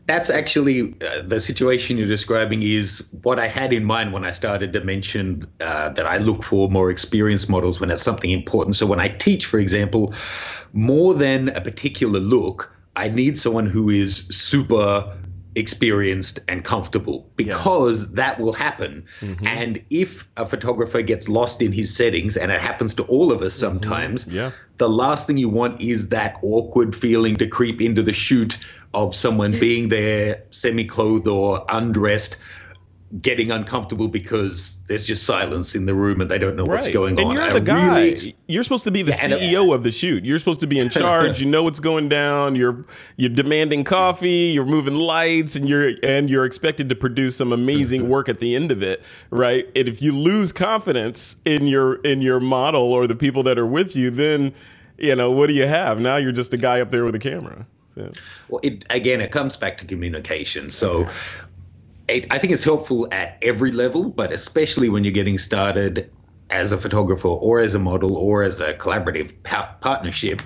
that's 0.06 0.30
actually 0.30 0.93
uh, 1.01 1.21
the 1.23 1.39
situation 1.39 1.97
you're 1.97 2.08
describing 2.08 2.63
is 2.63 3.08
what 3.23 3.39
I 3.39 3.47
had 3.47 3.71
in 3.71 3.84
mind 3.84 4.13
when 4.13 4.25
I 4.25 4.32
started 4.32 4.73
to 4.73 4.82
mention 4.82 5.47
uh, 5.62 5.89
that 5.89 6.06
I 6.06 6.17
look 6.17 6.43
for 6.43 6.69
more 6.69 6.89
experienced 6.89 7.49
models 7.49 7.80
when 7.80 7.89
it's 7.91 8.04
something 8.04 8.32
important. 8.32 8.75
So 8.75 8.86
when 8.86 8.99
I 8.99 9.08
teach, 9.08 9.45
for 9.45 9.60
example, 9.60 10.13
more 10.73 11.13
than 11.13 11.49
a 11.49 11.62
particular 11.62 12.19
look, 12.19 12.73
I 12.95 13.08
need 13.08 13.38
someone 13.38 13.67
who 13.67 13.89
is 13.89 14.27
super 14.27 15.17
experienced 15.55 16.39
and 16.47 16.63
comfortable 16.63 17.29
because 17.35 18.03
yeah. 18.03 18.15
that 18.15 18.39
will 18.39 18.53
happen. 18.53 19.05
Mm-hmm. 19.19 19.47
And 19.47 19.83
if 19.89 20.27
a 20.37 20.45
photographer 20.45 21.01
gets 21.01 21.27
lost 21.27 21.61
in 21.61 21.71
his 21.71 21.95
settings, 21.95 22.37
and 22.37 22.51
it 22.51 22.61
happens 22.61 22.95
to 22.95 23.03
all 23.03 23.31
of 23.31 23.41
us 23.41 23.53
mm-hmm. 23.53 23.79
sometimes, 23.79 24.25
mm-hmm. 24.25 24.37
yeah. 24.37 24.51
the 24.77 24.89
last 24.89 25.27
thing 25.27 25.37
you 25.37 25.49
want 25.49 25.81
is 25.81 26.09
that 26.09 26.37
awkward 26.41 26.95
feeling 26.95 27.35
to 27.37 27.47
creep 27.47 27.81
into 27.81 28.01
the 28.01 28.13
shoot 28.13 28.57
of 28.93 29.15
someone 29.15 29.51
being 29.59 29.89
there 29.89 30.43
semi 30.49 30.85
clothed 30.85 31.27
or 31.27 31.65
undressed 31.69 32.37
getting 33.19 33.52
uncomfortable 33.52 34.08
because 34.08 34.84
there's 34.86 35.06
just 35.06 35.24
silence 35.24 35.76
in 35.76 35.86
the 35.86 35.93
room 35.93 36.21
and 36.21 36.32
they 36.32 36.38
don't 36.38 36.56
know 36.56 36.65
right. 36.65 36.78
what's 36.78 36.89
going 36.89 37.19
and 37.19 37.28
on. 37.28 37.38
And 37.38 37.52
you're 37.52 37.60
the 37.60 37.65
guy. 37.65 38.04
Really, 38.04 38.36
you're 38.47 38.63
supposed 38.63 38.86
to 38.86 38.91
be 38.91 39.02
the 39.02 39.12
yeah, 39.12 39.30
CEO 39.30 39.74
of 39.74 39.84
the 39.84 39.91
shoot. 39.91 40.24
You're 40.24 40.39
supposed 40.39 40.62
to 40.62 40.67
be 40.67 40.80
in 40.80 40.89
charge. 40.91 41.41
you 41.41 41.45
know 41.45 41.63
what's 41.63 41.80
going 41.80 42.08
down. 42.08 42.56
You're 42.56 42.86
you're 43.17 43.30
demanding 43.30 43.84
coffee. 43.84 44.52
You're 44.54 44.65
moving 44.65 44.95
lights, 44.95 45.56
and 45.56 45.67
you're 45.67 45.91
and 46.04 46.30
you're 46.30 46.45
expected 46.45 46.89
to 46.89 46.95
produce 46.95 47.36
some 47.36 47.52
amazing 47.52 48.08
work 48.08 48.30
at 48.30 48.39
the 48.39 48.56
end 48.56 48.71
of 48.71 48.82
it, 48.82 49.04
right? 49.30 49.67
And 49.76 49.88
if 49.88 50.02
you 50.02 50.13
lose 50.13 50.52
confidence 50.52 51.36
in 51.43 51.67
your 51.67 51.95
in 52.02 52.21
your 52.21 52.39
model 52.39 52.93
or 52.93 53.08
the 53.08 53.15
people 53.15 53.43
that 53.43 53.60
are 53.60 53.67
with 53.67 53.95
you, 53.95 54.10
then 54.12 54.54
you 54.97 55.15
know 55.15 55.32
what 55.32 55.47
do 55.47 55.54
you 55.54 55.67
have? 55.67 56.00
Now 56.00 56.17
you're 56.17 56.32
just 56.32 56.54
a 56.54 56.58
guy 56.58 56.80
up 56.80 56.91
there 56.91 57.04
with 57.04 57.15
a 57.15 57.19
camera. 57.19 57.65
Well, 58.47 58.62
it, 58.63 58.86
again, 58.89 59.21
it 59.21 59.32
comes 59.32 59.58
back 59.58 59.78
to 59.80 59.86
communication. 59.86 60.69
So, 60.69 61.08
I 62.09 62.37
think 62.39 62.51
it's 62.51 62.63
helpful 62.63 63.07
at 63.11 63.37
every 63.41 63.71
level, 63.71 64.09
but 64.09 64.33
especially 64.33 64.89
when 64.89 65.03
you're 65.03 65.13
getting 65.13 65.37
started 65.37 66.11
as 66.49 66.71
a 66.73 66.77
photographer 66.77 67.29
or 67.29 67.59
as 67.59 67.75
a 67.75 67.79
model 67.79 68.17
or 68.17 68.43
as 68.43 68.59
a 68.59 68.73
collaborative 68.73 69.31
pa- 69.43 69.73
partnership 69.79 70.41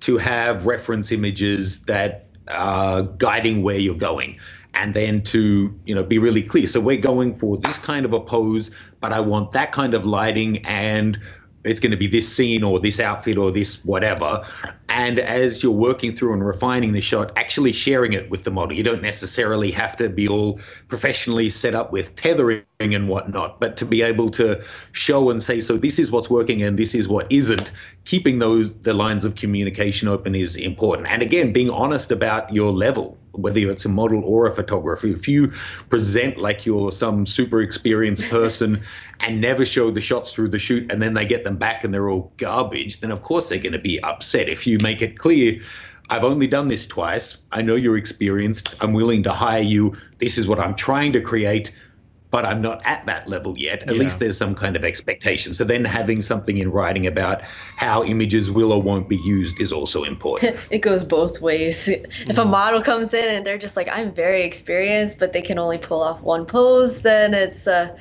to 0.00 0.16
have 0.16 0.66
reference 0.66 1.10
images 1.10 1.84
that 1.86 2.26
are 2.48 3.02
guiding 3.02 3.62
where 3.62 3.76
you're 3.78 3.96
going 3.96 4.38
and 4.74 4.94
then 4.94 5.22
to 5.22 5.74
you 5.84 5.94
know 5.94 6.04
be 6.04 6.18
really 6.18 6.42
clear. 6.42 6.66
So 6.68 6.78
we're 6.80 7.00
going 7.00 7.34
for 7.34 7.58
this 7.58 7.78
kind 7.78 8.06
of 8.06 8.12
a 8.12 8.20
pose 8.20 8.70
but 9.00 9.12
i 9.12 9.20
want 9.20 9.52
that 9.52 9.72
kind 9.72 9.94
of 9.94 10.06
lighting 10.06 10.64
and 10.66 11.18
it's 11.68 11.80
going 11.80 11.90
to 11.90 11.96
be 11.96 12.06
this 12.06 12.34
scene 12.34 12.62
or 12.62 12.80
this 12.80 13.00
outfit 13.00 13.36
or 13.36 13.50
this 13.50 13.84
whatever. 13.84 14.44
And 14.88 15.18
as 15.18 15.62
you're 15.62 15.72
working 15.72 16.14
through 16.16 16.32
and 16.32 16.44
refining 16.44 16.92
the 16.92 17.00
shot, 17.00 17.32
actually 17.36 17.72
sharing 17.72 18.12
it 18.12 18.30
with 18.30 18.44
the 18.44 18.50
model. 18.50 18.76
You 18.76 18.82
don't 18.82 19.02
necessarily 19.02 19.70
have 19.72 19.96
to 19.98 20.08
be 20.08 20.28
all 20.28 20.60
professionally 20.88 21.50
set 21.50 21.74
up 21.74 21.92
with 21.92 22.16
tethering 22.16 22.64
and 22.80 23.08
whatnot, 23.08 23.60
but 23.60 23.76
to 23.78 23.84
be 23.84 24.02
able 24.02 24.30
to 24.30 24.62
show 24.92 25.30
and 25.30 25.42
say, 25.42 25.60
so 25.60 25.76
this 25.76 25.98
is 25.98 26.10
what's 26.10 26.30
working 26.30 26.62
and 26.62 26.78
this 26.78 26.94
is 26.94 27.08
what 27.08 27.30
isn't, 27.30 27.72
keeping 28.04 28.38
those 28.38 28.74
the 28.80 28.94
lines 28.94 29.24
of 29.24 29.34
communication 29.34 30.08
open 30.08 30.34
is 30.34 30.56
important. 30.56 31.08
And 31.08 31.22
again, 31.22 31.52
being 31.52 31.70
honest 31.70 32.10
about 32.12 32.52
your 32.54 32.72
level, 32.72 33.18
whether 33.40 33.60
it's 33.70 33.84
a 33.84 33.88
model 33.88 34.22
or 34.24 34.46
a 34.46 34.54
photographer. 34.54 35.06
If 35.06 35.28
you 35.28 35.48
present 35.88 36.38
like 36.38 36.66
you're 36.66 36.92
some 36.92 37.26
super 37.26 37.62
experienced 37.62 38.28
person 38.30 38.82
and 39.20 39.40
never 39.40 39.64
show 39.64 39.90
the 39.90 40.00
shots 40.00 40.32
through 40.32 40.48
the 40.48 40.58
shoot 40.58 40.90
and 40.90 41.00
then 41.00 41.14
they 41.14 41.24
get 41.24 41.44
them 41.44 41.56
back 41.56 41.84
and 41.84 41.92
they're 41.92 42.08
all 42.08 42.32
garbage, 42.36 43.00
then 43.00 43.10
of 43.10 43.22
course 43.22 43.48
they're 43.48 43.58
going 43.58 43.72
to 43.72 43.78
be 43.78 44.00
upset. 44.02 44.48
If 44.48 44.66
you 44.66 44.78
make 44.82 45.02
it 45.02 45.18
clear, 45.18 45.60
I've 46.10 46.24
only 46.24 46.46
done 46.46 46.68
this 46.68 46.86
twice. 46.86 47.42
I 47.52 47.62
know 47.62 47.74
you're 47.74 47.98
experienced. 47.98 48.74
I'm 48.80 48.92
willing 48.94 49.22
to 49.24 49.32
hire 49.32 49.62
you. 49.62 49.94
This 50.18 50.38
is 50.38 50.46
what 50.46 50.58
I'm 50.58 50.74
trying 50.74 51.12
to 51.12 51.20
create 51.20 51.70
but 52.30 52.44
I'm 52.44 52.60
not 52.60 52.84
at 52.84 53.06
that 53.06 53.28
level 53.28 53.56
yet. 53.56 53.84
At 53.84 53.94
yeah. 53.94 54.00
least 54.00 54.18
there's 54.18 54.36
some 54.36 54.54
kind 54.54 54.76
of 54.76 54.84
expectation. 54.84 55.54
So 55.54 55.64
then 55.64 55.84
having 55.84 56.20
something 56.20 56.58
in 56.58 56.70
writing 56.70 57.06
about 57.06 57.42
how 57.42 58.04
images 58.04 58.50
will 58.50 58.72
or 58.72 58.82
won't 58.82 59.08
be 59.08 59.16
used 59.16 59.60
is 59.60 59.72
also 59.72 60.04
important. 60.04 60.56
it 60.70 60.80
goes 60.80 61.04
both 61.04 61.40
ways. 61.40 61.88
If 61.88 62.38
a 62.38 62.44
model 62.44 62.82
comes 62.82 63.14
in 63.14 63.24
and 63.24 63.46
they're 63.46 63.58
just 63.58 63.76
like, 63.76 63.88
I'm 63.88 64.12
very 64.12 64.44
experienced, 64.44 65.18
but 65.18 65.32
they 65.32 65.42
can 65.42 65.58
only 65.58 65.78
pull 65.78 66.02
off 66.02 66.20
one 66.20 66.44
pose, 66.44 67.00
then 67.02 67.32
it's 67.32 67.66
uh, 67.66 67.96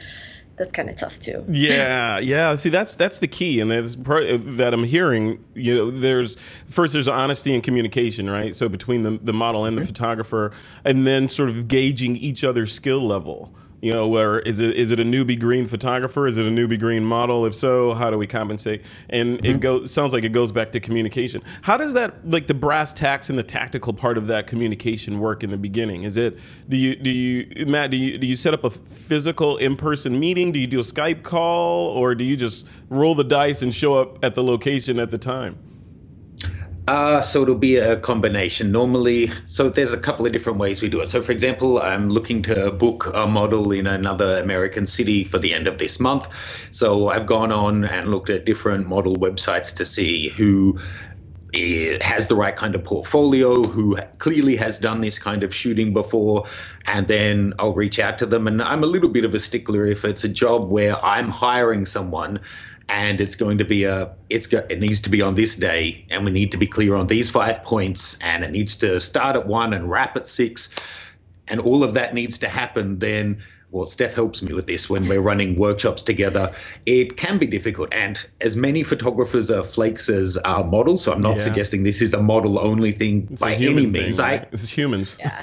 that's 0.58 0.72
kind 0.72 0.90
of 0.90 0.96
tough 0.96 1.20
too. 1.20 1.46
Yeah, 1.58 2.20
yeah. 2.20 2.56
See, 2.56 2.70
that's 2.70 2.96
that's 2.96 3.20
the 3.20 3.28
key, 3.28 3.60
and 3.62 3.72
that's 3.72 3.96
part 3.96 4.26
that 4.58 4.74
I'm 4.74 4.84
hearing. 4.84 5.44
You 5.54 5.76
know, 5.76 5.92
there's 5.92 6.38
first 6.68 6.94
there's 6.94 7.08
honesty 7.08 7.54
and 7.54 7.64
communication, 7.64 8.30
right? 8.30 8.56
So 8.56 8.68
between 8.68 9.04
the 9.04 9.20
the 9.22 9.34
model 9.34 9.66
and 9.66 9.78
the 9.78 9.82
mm-hmm. 9.82 9.88
photographer, 9.88 10.52
and 10.84 11.06
then 11.08 11.30
sort 11.30 11.50
of 11.50 11.68
gauging 11.68 12.18
each 12.18 12.44
other's 12.44 12.74
skill 12.74 13.06
level. 13.06 13.54
You 13.80 13.94
know, 13.94 14.08
where 14.08 14.40
is 14.40 14.60
it 14.60 14.76
is 14.76 14.92
it 14.92 15.00
a 15.00 15.04
newbie 15.04 15.40
green 15.40 15.68
photographer? 15.68 16.26
Is 16.26 16.40
it 16.40 16.46
a 16.46 16.50
newbie 16.50 16.80
green 16.80 17.06
model? 17.06 17.46
If 17.46 17.54
so, 17.54 17.94
how 17.94 18.10
do 18.10 18.18
we 18.18 18.26
compensate? 18.26 18.84
And 19.10 19.38
mm-hmm. 19.38 19.46
it 19.46 19.60
goes 19.60 19.92
sounds 19.92 20.14
like 20.14 20.24
it 20.24 20.34
goes 20.34 20.52
back 20.52 20.72
to 20.72 20.80
communication. 20.80 21.44
How 21.62 21.78
does 21.78 21.94
that 21.94 22.28
like 22.28 22.48
the 22.48 22.56
brass 22.56 22.92
tacks 22.92 23.30
and 23.30 23.38
the 23.38 23.44
tactical 23.44 23.94
part 23.94 24.18
of 24.18 24.26
that 24.28 24.48
communication 24.48 25.20
work 25.20 25.44
in 25.44 25.52
the 25.52 25.58
beginning? 25.58 26.04
Is 26.04 26.18
it 26.18 26.40
do 26.70 26.76
you 26.76 26.96
do 26.96 27.12
you 27.12 27.68
Matt 27.68 27.92
do 27.92 27.98
you 27.98 28.18
do 28.18 28.26
you 28.26 28.36
set 28.36 28.56
up 28.56 28.64
a 28.64 28.72
physical 28.72 29.58
in 29.58 29.76
person 29.76 30.20
meeting? 30.20 30.52
Do 30.52 30.60
you 30.60 30.68
do 30.68 30.80
a 30.80 30.84
Skype 30.84 31.22
call 31.22 31.90
or 31.90 32.16
do 32.16 32.24
you 32.24 32.36
just 32.36 32.66
roll 32.90 33.14
the 33.14 33.24
dice 33.24 33.62
and 33.62 33.72
show 33.72 33.96
up 33.96 34.24
at 34.26 34.34
the 34.34 34.44
location 34.44 35.00
at 35.00 35.12
the 35.12 35.20
time? 35.20 35.56
Uh, 36.88 37.22
so 37.22 37.42
it'll 37.42 37.56
be 37.56 37.76
a 37.78 37.98
combination. 37.98 38.72
Normally, 38.72 39.30
so 39.46 39.70
there's 39.70 39.92
a 39.92 39.98
couple 40.00 40.26
of 40.26 40.32
different 40.32 40.58
ways 40.58 40.82
we 40.82 40.88
do 40.88 41.02
it. 41.02 41.10
So, 41.10 41.22
for 41.22 41.34
example, 41.34 41.82
I'm 41.82 42.10
looking 42.10 42.42
to 42.44 42.72
book 42.72 43.12
a 43.14 43.28
model 43.28 43.74
in 43.74 43.88
another 43.88 44.38
American 44.38 44.86
city 44.86 45.26
for 45.26 45.38
the 45.38 45.54
end 45.54 45.68
of 45.68 45.80
this 45.80 46.00
month. 46.00 46.30
So 46.72 47.10
I've 47.10 47.26
gone 47.26 47.52
on 47.52 47.84
and 47.84 48.10
looked 48.10 48.30
at 48.30 48.46
different 48.46 48.88
model 48.88 49.16
websites 49.16 49.76
to 49.76 49.86
see 49.86 50.30
who 50.30 50.80
has 52.02 52.28
the 52.28 52.36
right 52.36 52.56
kind 52.56 52.76
of 52.76 52.84
portfolio, 52.84 53.64
who 53.64 53.98
clearly 54.20 54.56
has 54.58 54.80
done 54.80 55.02
this 55.02 55.18
kind 55.18 55.44
of 55.44 55.56
shooting 55.56 55.94
before, 55.94 56.46
and 56.86 57.08
then 57.08 57.54
I'll 57.58 57.74
reach 57.74 58.00
out 58.00 58.20
to 58.20 58.26
them. 58.26 58.48
And 58.48 58.62
I'm 58.62 58.84
a 58.84 58.88
little 58.88 59.10
bit 59.10 59.26
of 59.26 59.34
a 59.34 59.40
stickler 59.40 59.86
if 59.88 60.06
it's 60.06 60.24
a 60.24 60.30
job 60.30 60.70
where 60.70 61.04
I'm 61.04 61.30
hiring 61.30 61.86
someone 61.86 62.42
and 62.90 63.20
it's 63.20 63.36
going 63.36 63.58
to 63.58 63.66
be 63.66 63.84
a 63.84 64.16
it's 64.30 64.48
go, 64.48 64.66
it 64.70 64.80
needs 64.80 65.02
to 65.02 65.10
be 65.10 65.22
on 65.22 65.36
this 65.36 65.56
day 65.56 66.06
and 66.10 66.24
we 66.26 66.32
need 66.32 66.52
to 66.52 66.58
be 66.58 66.68
clear 66.68 66.96
on 66.96 67.08
these 67.08 67.30
five 67.30 67.64
points 67.64 68.18
and 68.22 68.44
it 68.44 68.52
needs 68.52 68.78
to 68.78 69.00
start 69.00 69.36
at 69.36 69.46
one 69.46 69.74
and 69.74 69.90
wrap 69.90 70.16
at 70.16 70.28
six 70.28 70.70
and 71.48 71.60
all 71.60 71.84
of 71.84 71.96
that 71.96 72.14
needs 72.14 72.40
to 72.40 72.48
happen 72.48 73.00
then 73.00 73.42
well 73.72 73.86
steph 73.86 74.14
helps 74.14 74.42
me 74.42 74.54
with 74.54 74.68
this 74.68 74.90
when 74.90 75.08
we're 75.10 75.22
running 75.22 75.58
workshops 75.58 76.02
together 76.02 76.54
it 76.86 77.18
can 77.18 77.38
be 77.38 77.46
difficult 77.46 77.90
and 77.92 78.26
as 78.40 78.56
many 78.56 78.84
photographers 78.84 79.52
are 79.52 79.64
flakes 79.64 80.10
as 80.10 80.38
our 80.38 80.64
models 80.64 81.04
so 81.04 81.12
i'm 81.12 81.20
not 81.20 81.38
yeah. 81.38 81.44
suggesting 81.44 81.84
this 81.84 82.02
is 82.02 82.14
a 82.14 82.22
model 82.22 82.58
only 82.58 82.94
thing 82.94 83.28
it's 83.32 83.42
by 83.42 83.54
any 83.54 83.86
means 83.86 84.18
thing, 84.18 84.26
right? 84.26 84.44
I, 84.44 84.48
it's 84.52 84.70
humans 84.70 85.18
yeah. 85.20 85.42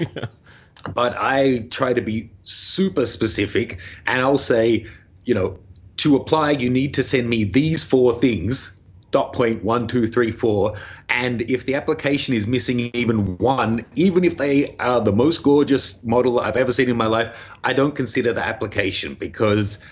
but 0.95 1.15
i 1.19 1.67
try 1.71 1.93
to 1.93 2.01
be 2.01 2.31
super 2.43 3.05
specific 3.05 3.79
and 4.07 4.23
i'll 4.23 4.39
say 4.39 4.87
you 5.25 5.35
know 5.35 5.59
to 5.99 6.17
apply, 6.17 6.53
you 6.53 6.71
need 6.71 6.95
to 6.95 7.03
send 7.03 7.29
me 7.29 7.45
these 7.45 7.83
four 7.83 8.19
things 8.19 8.81
dot 9.11 9.33
point 9.33 9.63
one 9.63 9.87
two 9.87 10.07
three 10.07 10.33
four. 10.33 10.77
And 11.09 11.43
if 11.43 11.67
the 11.67 11.77
application 11.77 12.35
is 12.35 12.47
missing 12.47 12.91
even 12.95 13.39
one 13.39 13.83
even 13.95 14.25
if 14.25 14.37
they 14.37 14.77
are 14.79 15.01
the 15.01 15.13
most 15.13 15.43
gorgeous 15.45 16.03
model 16.03 16.41
i've 16.41 16.57
ever 16.57 16.73
seen 16.73 16.89
in 16.89 16.97
my 16.97 17.07
life 17.07 17.51
i 17.63 17.73
don't 17.73 17.95
consider 17.95 18.33
the 18.33 18.45
application 18.45 19.15
because 19.15 19.85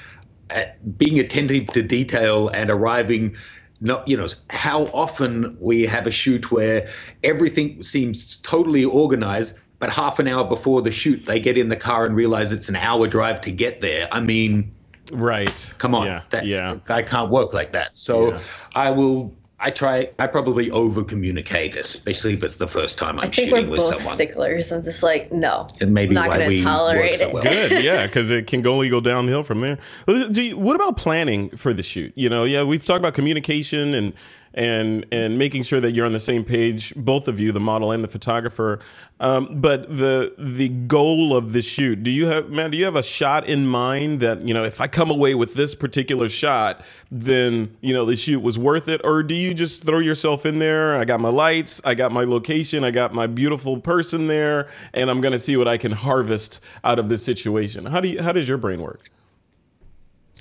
uh, 0.50 0.64
being 0.96 1.20
attentive 1.20 1.66
to 1.68 1.82
detail 1.82 2.48
and 2.48 2.70
arriving 2.70 3.36
not 3.80 4.06
you 4.08 4.16
know 4.16 4.26
how 4.50 4.84
often 4.86 5.56
we 5.60 5.84
have 5.84 6.06
a 6.06 6.10
shoot 6.10 6.50
where 6.50 6.88
everything 7.22 7.82
seems 7.82 8.38
totally 8.38 8.84
organized 8.84 9.58
but 9.78 9.90
half 9.90 10.20
an 10.20 10.28
hour 10.28 10.44
before 10.44 10.80
the 10.80 10.92
shoot 10.92 11.26
they 11.26 11.40
get 11.40 11.58
in 11.58 11.68
the 11.68 11.76
car 11.76 12.04
and 12.04 12.14
realize 12.14 12.52
it's 12.52 12.68
an 12.68 12.76
hour 12.76 13.08
drive 13.08 13.40
to 13.40 13.50
get 13.50 13.80
there. 13.80 14.06
I 14.12 14.20
mean 14.20 14.72
Right. 15.12 15.74
Come 15.78 15.94
on. 15.94 16.06
Yeah. 16.06 16.22
That, 16.30 16.46
yeah. 16.46 16.76
I 16.88 17.02
can't 17.02 17.30
work 17.30 17.52
like 17.52 17.72
that. 17.72 17.96
So 17.96 18.32
yeah. 18.32 18.40
I 18.74 18.90
will. 18.90 19.34
I 19.64 19.70
try. 19.70 20.10
I 20.18 20.26
probably 20.26 20.72
over 20.72 21.04
communicate, 21.04 21.76
especially 21.76 22.34
if 22.34 22.42
it's 22.42 22.56
the 22.56 22.66
first 22.66 22.98
time 22.98 23.20
I'm 23.20 23.30
shooting 23.30 23.70
with 23.70 23.80
someone. 23.80 24.00
sticklers. 24.00 24.72
I'm 24.72 24.82
just 24.82 25.04
like, 25.04 25.30
no. 25.30 25.68
And 25.80 25.94
maybe 25.94 26.18
I'm 26.18 26.26
not 26.26 26.36
going 26.36 26.50
to 26.50 26.62
tolerate 26.64 27.14
so 27.16 27.30
well. 27.30 27.46
it. 27.46 27.70
Good. 27.70 27.84
Yeah, 27.84 28.06
because 28.06 28.32
it 28.32 28.48
can 28.48 28.66
only 28.66 28.88
go 28.88 29.00
downhill 29.00 29.44
from 29.44 29.60
there. 29.60 29.78
You, 30.08 30.58
what 30.58 30.74
about 30.74 30.96
planning 30.96 31.48
for 31.50 31.72
the 31.72 31.84
shoot? 31.84 32.12
You 32.16 32.28
know, 32.28 32.42
yeah, 32.42 32.64
we've 32.64 32.84
talked 32.84 32.98
about 32.98 33.14
communication 33.14 33.94
and 33.94 34.14
and 34.54 35.06
and 35.10 35.38
making 35.38 35.62
sure 35.62 35.80
that 35.80 35.92
you're 35.92 36.06
on 36.06 36.12
the 36.12 36.20
same 36.20 36.44
page, 36.44 36.94
both 36.96 37.28
of 37.28 37.40
you, 37.40 37.52
the 37.52 37.60
model 37.60 37.92
and 37.92 38.02
the 38.04 38.08
photographer. 38.08 38.80
Um, 39.20 39.60
but 39.60 39.96
the 39.96 40.34
the 40.38 40.68
goal 40.68 41.36
of 41.36 41.52
the 41.52 41.62
shoot, 41.62 42.02
do 42.02 42.10
you 42.10 42.26
have, 42.26 42.50
man? 42.50 42.70
Do 42.70 42.76
you 42.76 42.84
have 42.84 42.96
a 42.96 43.02
shot 43.02 43.46
in 43.46 43.66
mind 43.66 44.20
that 44.20 44.42
you 44.42 44.52
know, 44.52 44.64
if 44.64 44.80
I 44.80 44.88
come 44.88 45.10
away 45.10 45.34
with 45.34 45.54
this 45.54 45.74
particular 45.74 46.28
shot, 46.28 46.84
then 47.10 47.76
you 47.80 47.94
know 47.94 48.04
the 48.04 48.16
shoot 48.16 48.40
was 48.40 48.58
worth 48.58 48.88
it, 48.88 49.00
or 49.04 49.22
do 49.22 49.34
you 49.34 49.54
just 49.54 49.84
throw 49.84 50.00
yourself 50.00 50.44
in 50.44 50.58
there? 50.58 50.96
I 50.96 51.04
got 51.04 51.20
my 51.20 51.28
lights, 51.28 51.80
I 51.84 51.94
got 51.94 52.12
my 52.12 52.24
location, 52.24 52.84
I 52.84 52.90
got 52.90 53.14
my 53.14 53.26
beautiful 53.26 53.78
person 53.78 54.26
there, 54.26 54.68
and 54.92 55.10
I'm 55.10 55.20
going 55.20 55.32
to 55.32 55.38
see 55.38 55.56
what 55.56 55.68
I 55.68 55.78
can 55.78 55.92
harvest 55.92 56.60
out 56.84 56.98
of 56.98 57.08
this 57.08 57.24
situation. 57.24 57.86
How 57.86 58.00
do 58.00 58.08
you, 58.08 58.22
how 58.22 58.32
does 58.32 58.48
your 58.48 58.58
brain 58.58 58.80
work? 58.80 59.10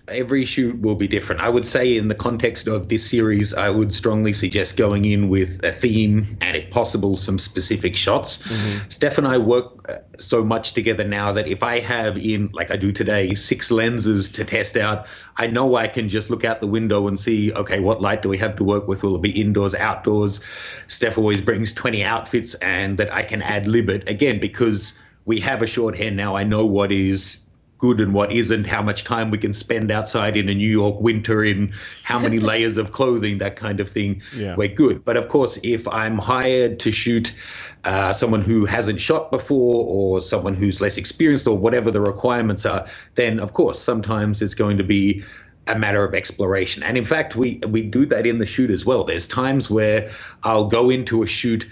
Every 0.08 0.46
shoot 0.46 0.80
will 0.80 0.96
be 0.96 1.08
different. 1.08 1.42
I 1.42 1.50
would 1.50 1.66
say, 1.66 1.98
in 1.98 2.08
the 2.08 2.16
context 2.16 2.68
of 2.68 2.90
this 2.90 3.10
series, 3.10 3.54
I 3.54 3.70
would 3.70 3.94
strongly 3.94 4.34
suggest 4.34 4.78
going 4.78 5.06
in 5.06 5.30
with 5.30 5.64
a 5.64 5.72
theme 5.72 6.38
and, 6.42 6.58
if 6.58 6.72
possible, 6.72 7.16
some 7.16 7.40
specific 7.40 7.96
shots. 7.96 8.38
Mm-hmm. 8.38 8.90
Steph 8.90 9.18
and 9.18 9.28
I 9.28 9.38
work 9.38 9.90
uh, 9.90 10.00
so 10.18 10.44
much 10.44 10.74
together 10.74 11.04
now 11.04 11.34
that 11.34 11.48
if 11.48 11.64
I 11.64 11.80
have 11.80 12.18
in, 12.18 12.50
like 12.54 12.72
I 12.72 12.78
do 12.78 12.92
today, 12.92 13.36
six 13.36 13.72
lenses 13.72 14.30
to 14.32 14.46
test 14.46 14.78
out, 14.78 15.08
I 15.38 15.48
know 15.48 15.76
I 15.76 15.88
can 15.88 16.10
just 16.10 16.30
look 16.30 16.44
out 16.46 16.62
the 16.62 16.68
window 16.68 17.08
and 17.08 17.20
see, 17.20 17.54
okay, 17.54 17.80
what 17.80 18.02
light 18.02 18.22
do 18.22 18.30
we 18.30 18.38
have 18.40 18.56
to 18.58 18.64
work 18.64 18.88
with? 18.88 19.04
Will 19.04 19.16
it 19.16 19.22
be 19.22 19.40
indoors, 19.40 19.76
outdoors? 19.76 20.42
Steph 20.88 21.18
always 21.18 21.42
brings 21.42 21.74
20 21.74 22.04
outfits 22.04 22.56
and 22.56 22.98
that 22.98 23.14
I 23.14 23.24
can 23.24 23.42
ad 23.42 23.68
lib 23.68 23.90
it 23.90 24.10
again 24.10 24.40
because 24.40 25.00
we 25.26 25.40
have 25.42 25.62
a 25.62 25.68
shorthand 25.68 26.18
now. 26.18 26.36
I 26.36 26.44
know 26.44 26.66
what 26.66 26.92
is 26.92 27.42
good 27.82 28.00
and 28.00 28.14
what 28.14 28.32
isn't, 28.32 28.68
how 28.68 28.82
much 28.82 29.04
time 29.04 29.32
we 29.32 29.40
can 29.40 29.52
spend 29.52 29.92
outside 29.92 30.38
in 30.38 30.48
a 30.48 30.54
New 30.54 30.70
York 30.70 31.02
winter 31.02 31.44
in 31.44 31.74
how 32.04 32.20
many 32.20 32.40
layers 32.52 32.78
of 32.78 32.92
clothing, 32.92 33.40
that 33.40 33.56
kind 33.56 33.80
of 33.80 33.90
thing. 33.90 34.22
Yeah. 34.36 34.56
We're 34.56 34.70
good. 34.70 35.04
But 35.04 35.18
of 35.18 35.28
course, 35.28 35.60
if 35.64 35.88
I'm 35.88 36.20
hired 36.20 36.80
to 36.82 36.92
shoot 36.92 37.36
uh, 37.84 38.14
someone 38.14 38.42
who 38.42 38.66
hasn't 38.66 39.02
shot 39.02 39.32
before 39.32 39.84
or 39.88 40.22
someone 40.22 40.54
who's 40.54 40.80
less 40.80 40.98
experienced 40.98 41.48
or 41.48 41.58
whatever 41.58 41.90
the 41.90 42.02
requirements 42.02 42.68
are, 42.68 42.86
then 43.16 43.40
of 43.40 43.54
course, 43.54 43.82
sometimes 43.82 44.44
it's 44.44 44.54
going 44.54 44.78
to 44.78 44.84
be 44.84 45.24
a 45.66 45.78
matter 45.78 46.04
of 46.04 46.14
exploration. 46.14 46.84
And 46.84 46.98
in 46.98 47.06
fact, 47.06 47.36
we 47.36 47.60
we 47.68 47.82
do 47.82 48.06
that 48.08 48.28
in 48.28 48.38
the 48.38 48.46
shoot 48.46 48.70
as 48.70 48.86
well. 48.86 49.04
There's 49.04 49.28
times 49.28 49.70
where 49.72 50.12
I'll 50.44 50.68
go 50.68 50.92
into 50.92 51.24
a 51.24 51.28
shoot 51.28 51.68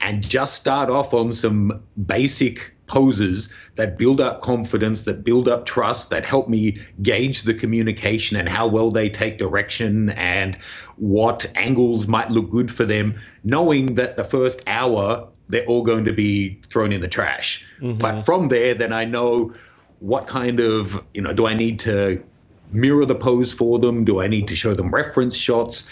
and 0.00 0.22
just 0.22 0.54
start 0.54 0.90
off 0.90 1.14
on 1.14 1.32
some 1.32 1.82
basic 2.06 2.73
poses 2.86 3.52
that 3.76 3.96
build 3.96 4.20
up 4.20 4.42
confidence, 4.42 5.02
that 5.04 5.24
build 5.24 5.48
up 5.48 5.66
trust, 5.66 6.10
that 6.10 6.26
help 6.26 6.48
me 6.48 6.78
gauge 7.02 7.42
the 7.42 7.54
communication 7.54 8.36
and 8.36 8.48
how 8.48 8.66
well 8.66 8.90
they 8.90 9.08
take 9.08 9.38
direction 9.38 10.10
and 10.10 10.56
what 10.96 11.46
angles 11.54 12.06
might 12.06 12.30
look 12.30 12.50
good 12.50 12.70
for 12.70 12.84
them, 12.84 13.14
knowing 13.42 13.94
that 13.94 14.16
the 14.16 14.24
first 14.24 14.62
hour 14.66 15.28
they're 15.48 15.64
all 15.66 15.82
going 15.82 16.04
to 16.04 16.12
be 16.12 16.58
thrown 16.68 16.92
in 16.92 17.00
the 17.00 17.08
trash. 17.08 17.64
Mm-hmm. 17.80 17.98
But 17.98 18.22
from 18.22 18.48
there, 18.48 18.74
then 18.74 18.92
I 18.92 19.04
know 19.04 19.54
what 20.00 20.26
kind 20.26 20.60
of, 20.60 21.02
you 21.12 21.20
know, 21.20 21.32
do 21.32 21.46
I 21.46 21.54
need 21.54 21.78
to 21.80 22.22
mirror 22.72 23.04
the 23.04 23.14
pose 23.14 23.52
for 23.52 23.78
them? 23.78 24.04
Do 24.04 24.20
I 24.20 24.26
need 24.26 24.48
to 24.48 24.56
show 24.56 24.74
them 24.74 24.90
reference 24.90 25.36
shots? 25.36 25.88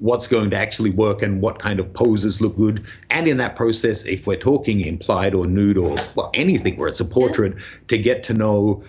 What's 0.00 0.26
going 0.26 0.50
to 0.50 0.56
actually 0.56 0.90
work 0.90 1.22
and 1.22 1.40
what 1.40 1.58
kind 1.58 1.78
of 1.78 1.92
poses 1.92 2.40
look 2.40 2.56
good. 2.56 2.84
And 3.10 3.28
in 3.28 3.36
that 3.36 3.54
process, 3.54 4.04
if 4.04 4.26
we're 4.26 4.36
talking 4.36 4.80
implied 4.80 5.34
or 5.34 5.46
nude 5.46 5.78
or 5.78 5.96
well 6.14 6.30
anything 6.34 6.76
where 6.76 6.88
it's 6.88 7.00
a 7.00 7.04
portrait, 7.04 7.54
to 7.88 7.98
get 7.98 8.22
to 8.24 8.34
know 8.34 8.82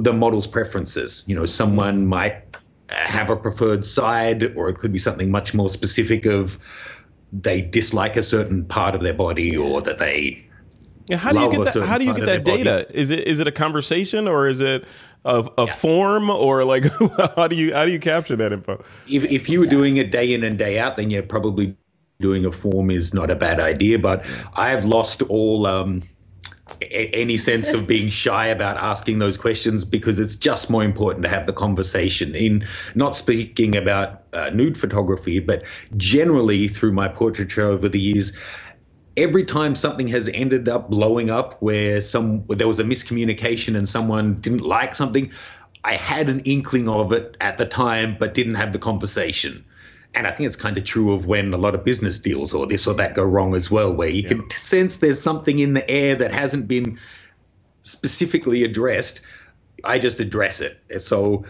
the 0.00 0.12
model's 0.12 0.46
preferences. 0.46 1.22
You 1.26 1.34
know, 1.34 1.46
someone 1.46 2.06
might 2.06 2.42
have 2.88 3.30
a 3.30 3.36
preferred 3.36 3.84
side, 3.84 4.56
or 4.56 4.68
it 4.68 4.78
could 4.78 4.92
be 4.92 4.98
something 4.98 5.30
much 5.30 5.54
more 5.54 5.68
specific 5.68 6.26
of 6.26 6.58
they 7.32 7.60
dislike 7.60 8.16
a 8.16 8.22
certain 8.22 8.64
part 8.64 8.94
of 8.94 9.02
their 9.02 9.14
body 9.14 9.56
or 9.56 9.82
that 9.82 9.98
they 9.98 10.48
yeah, 11.08 11.18
how 11.18 11.32
do 11.32 11.40
you 11.40 11.50
get 11.50 11.74
that? 11.74 11.84
How 11.84 11.98
do 11.98 12.04
you 12.04 12.14
get 12.14 12.24
that 12.24 12.44
data? 12.44 12.86
Body. 12.86 12.98
Is 12.98 13.10
it 13.10 13.26
is 13.26 13.38
it 13.38 13.46
a 13.46 13.52
conversation 13.52 14.26
or 14.26 14.48
is 14.48 14.62
it 14.62 14.86
a, 15.24 15.48
a 15.58 15.64
yeah. 15.64 15.72
form 15.72 16.30
or 16.30 16.64
like 16.64 16.84
how 17.36 17.48
do 17.48 17.56
you 17.56 17.74
how 17.74 17.84
do 17.84 17.92
you 17.92 18.00
capture 18.00 18.36
that 18.36 18.52
info? 18.52 18.82
If 19.08 19.24
if 19.24 19.48
you 19.48 19.60
were 19.60 19.64
yeah. 19.66 19.70
doing 19.70 19.96
it 19.96 20.10
day 20.10 20.32
in 20.32 20.44
and 20.44 20.58
day 20.58 20.78
out, 20.78 20.96
then 20.96 21.10
you're 21.10 21.22
probably 21.22 21.76
doing 22.20 22.44
a 22.44 22.52
form 22.52 22.90
is 22.90 23.12
not 23.12 23.30
a 23.30 23.34
bad 23.34 23.60
idea, 23.60 23.98
but 23.98 24.24
I 24.54 24.70
have 24.70 24.84
lost 24.84 25.22
all 25.22 25.66
um, 25.66 26.02
any 26.80 27.36
sense 27.36 27.70
of 27.70 27.86
being 27.86 28.10
shy 28.24 28.46
about 28.46 28.76
asking 28.78 29.18
those 29.18 29.36
questions 29.36 29.84
because 29.84 30.18
it's 30.18 30.36
just 30.36 30.70
more 30.70 30.84
important 30.84 31.24
to 31.24 31.28
have 31.28 31.46
the 31.46 31.52
conversation. 31.52 32.34
In 32.34 32.66
not 32.94 33.16
speaking 33.16 33.76
about 33.76 34.22
uh, 34.32 34.50
nude 34.50 34.78
photography, 34.78 35.40
but 35.40 35.64
generally 35.96 36.68
through 36.68 36.92
my 36.92 37.08
portraiture 37.08 37.66
over 37.66 37.88
the 37.88 38.00
years, 38.00 38.36
every 39.16 39.44
time 39.44 39.74
something 39.74 40.08
has 40.08 40.28
ended 40.28 40.68
up 40.68 40.90
blowing 40.90 41.30
up 41.30 41.60
where 41.62 42.00
some 42.00 42.40
where 42.46 42.56
there 42.56 42.68
was 42.68 42.80
a 42.80 42.84
miscommunication 42.84 43.76
and 43.76 43.88
someone 43.88 44.34
didn't 44.40 44.62
like 44.62 44.94
something, 44.94 45.30
I 45.84 45.94
had 45.94 46.28
an 46.28 46.40
inkling 46.40 46.88
of 46.88 47.12
it 47.12 47.36
at 47.40 47.58
the 47.58 47.66
time, 47.66 48.16
but 48.18 48.34
didn't 48.34 48.56
have 48.56 48.72
the 48.72 48.78
conversation. 48.78 49.64
And 50.14 50.26
I 50.26 50.30
think 50.30 50.46
it's 50.46 50.56
kind 50.56 50.78
of 50.78 50.84
true 50.84 51.12
of 51.12 51.26
when 51.26 51.52
a 51.52 51.58
lot 51.58 51.74
of 51.74 51.84
business 51.84 52.18
deals 52.18 52.54
or 52.54 52.66
this 52.66 52.86
or 52.86 52.94
that 52.94 53.14
go 53.14 53.24
wrong 53.24 53.54
as 53.54 53.70
well, 53.70 53.92
where 53.92 54.08
you 54.08 54.22
yeah. 54.22 54.28
can 54.28 54.50
sense 54.50 54.98
there's 54.98 55.20
something 55.20 55.58
in 55.58 55.74
the 55.74 55.88
air 55.90 56.14
that 56.14 56.30
hasn't 56.30 56.68
been 56.68 56.98
specifically 57.80 58.62
addressed. 58.62 59.22
I 59.82 59.98
just 59.98 60.20
address 60.20 60.60
it. 60.60 60.80
So, 61.02 61.44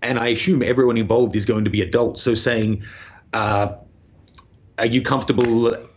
and 0.00 0.18
I 0.18 0.28
assume 0.28 0.62
everyone 0.62 0.96
involved 0.96 1.34
is 1.34 1.44
going 1.44 1.64
to 1.64 1.70
be 1.70 1.82
adults. 1.82 2.22
So 2.22 2.34
saying, 2.36 2.84
uh, 3.32 3.74
are 4.78 4.86
you 4.86 5.02
comfortable 5.02 5.87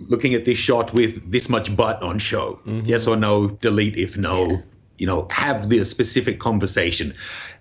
looking 0.00 0.34
at 0.34 0.44
this 0.44 0.58
shot 0.58 0.92
with 0.92 1.30
this 1.30 1.48
much 1.48 1.74
butt 1.74 2.02
on 2.02 2.18
show? 2.18 2.60
Mm-hmm. 2.66 2.82
Yes 2.84 3.06
or 3.06 3.16
no? 3.16 3.48
Delete 3.48 3.98
if 3.98 4.16
no. 4.16 4.62
You 4.98 5.06
know, 5.06 5.28
have 5.30 5.68
the 5.68 5.84
specific 5.84 6.40
conversation 6.40 7.14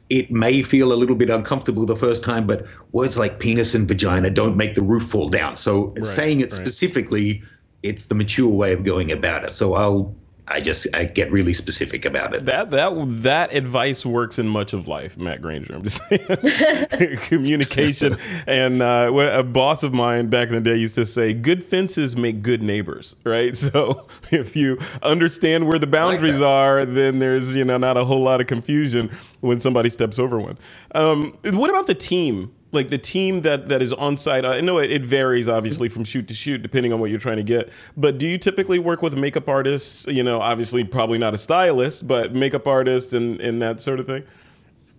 it 0.09 0.31
may 0.31 0.63
feel 0.63 0.93
a 0.93 0.95
little 0.95 1.15
bit 1.15 1.29
uncomfortable 1.29 1.85
the 1.85 1.95
first 1.95 2.23
time, 2.23 2.47
but 2.47 2.65
words 2.91 3.17
like 3.17 3.39
penis 3.39 3.75
and 3.75 3.87
vagina 3.87 4.29
don't 4.29 4.55
make 4.55 4.75
the 4.75 4.81
roof 4.81 5.03
fall 5.03 5.29
down. 5.29 5.55
So 5.55 5.87
right, 5.87 6.05
saying 6.05 6.39
it 6.39 6.43
right. 6.43 6.51
specifically, 6.53 7.43
it's 7.83 8.05
the 8.05 8.15
mature 8.15 8.47
way 8.47 8.73
of 8.73 8.83
going 8.83 9.11
about 9.11 9.43
it. 9.43 9.53
So 9.53 9.73
I'll 9.73 10.15
I 10.49 10.61
just 10.61 10.87
I 10.93 11.05
get 11.05 11.31
really 11.31 11.53
specific 11.53 12.05
about 12.05 12.33
it. 12.33 12.45
That 12.45 12.71
that 12.71 12.93
that 13.21 13.53
advice 13.53 14.05
works 14.05 14.39
in 14.39 14.47
much 14.47 14.71
of 14.73 14.87
life, 14.87 15.17
Matt 15.17 15.41
Granger. 15.41 15.75
I'm 15.75 15.83
just 15.83 16.01
saying, 16.07 17.17
communication. 17.27 18.17
and 18.45 18.81
uh, 18.81 19.11
a 19.13 19.43
boss 19.43 19.83
of 19.83 19.93
mine 19.93 20.29
back 20.29 20.47
in 20.47 20.55
the 20.55 20.61
day 20.61 20.75
used 20.75 20.95
to 20.95 21.05
say, 21.05 21.33
"Good 21.33 21.63
fences 21.63 22.15
make 22.15 22.41
good 22.41 22.61
neighbors." 22.61 23.15
Right. 23.23 23.55
So 23.67 24.07
if 24.31 24.55
you 24.55 24.79
understand 25.01 25.67
where 25.67 25.77
the 25.77 25.87
boundaries 25.87 26.39
like 26.39 26.47
are, 26.47 26.85
then 26.85 27.19
there's 27.19 27.55
you 27.55 27.65
know 27.65 27.77
not 27.77 27.97
a 27.97 28.05
whole 28.05 28.23
lot 28.23 28.39
of 28.39 28.47
confusion 28.47 29.09
when 29.41 29.59
somebody 29.59 29.89
steps 29.89 30.19
over 30.19 30.39
one. 30.39 30.57
Um, 30.93 31.37
what 31.43 31.69
about 31.69 31.87
the 31.87 31.95
team? 31.95 32.53
Like 32.71 32.89
the 32.89 32.97
team 32.97 33.41
that 33.41 33.69
that 33.69 33.81
is 33.81 33.93
on 33.93 34.17
site 34.17 34.45
uh, 34.45 34.49
i 34.49 34.61
know 34.61 34.77
it, 34.77 34.91
it, 34.91 35.01
varies 35.03 35.47
obviously 35.47 35.87
from 35.89 36.03
shoot 36.03 36.27
to 36.27 36.33
shoot 36.33 36.61
depending 36.61 36.91
on 36.91 36.99
what 36.99 37.09
you're 37.09 37.19
trying 37.19 37.37
to 37.37 37.43
get 37.43 37.69
but 37.95 38.17
do 38.17 38.25
you 38.25 38.37
typically 38.37 38.79
work 38.79 39.01
with 39.01 39.17
makeup 39.17 39.47
artists 39.47 40.05
you 40.07 40.23
know 40.23 40.41
obviously 40.41 40.83
probably 40.83 41.17
not 41.17 41.33
a 41.33 41.37
stylist 41.37 42.07
but 42.07 42.33
makeup 42.33 42.67
artists 42.67 43.13
and 43.13 43.39
and 43.41 43.61
that 43.61 43.81
sort 43.81 43.99
of 43.99 44.05
thing 44.05 44.23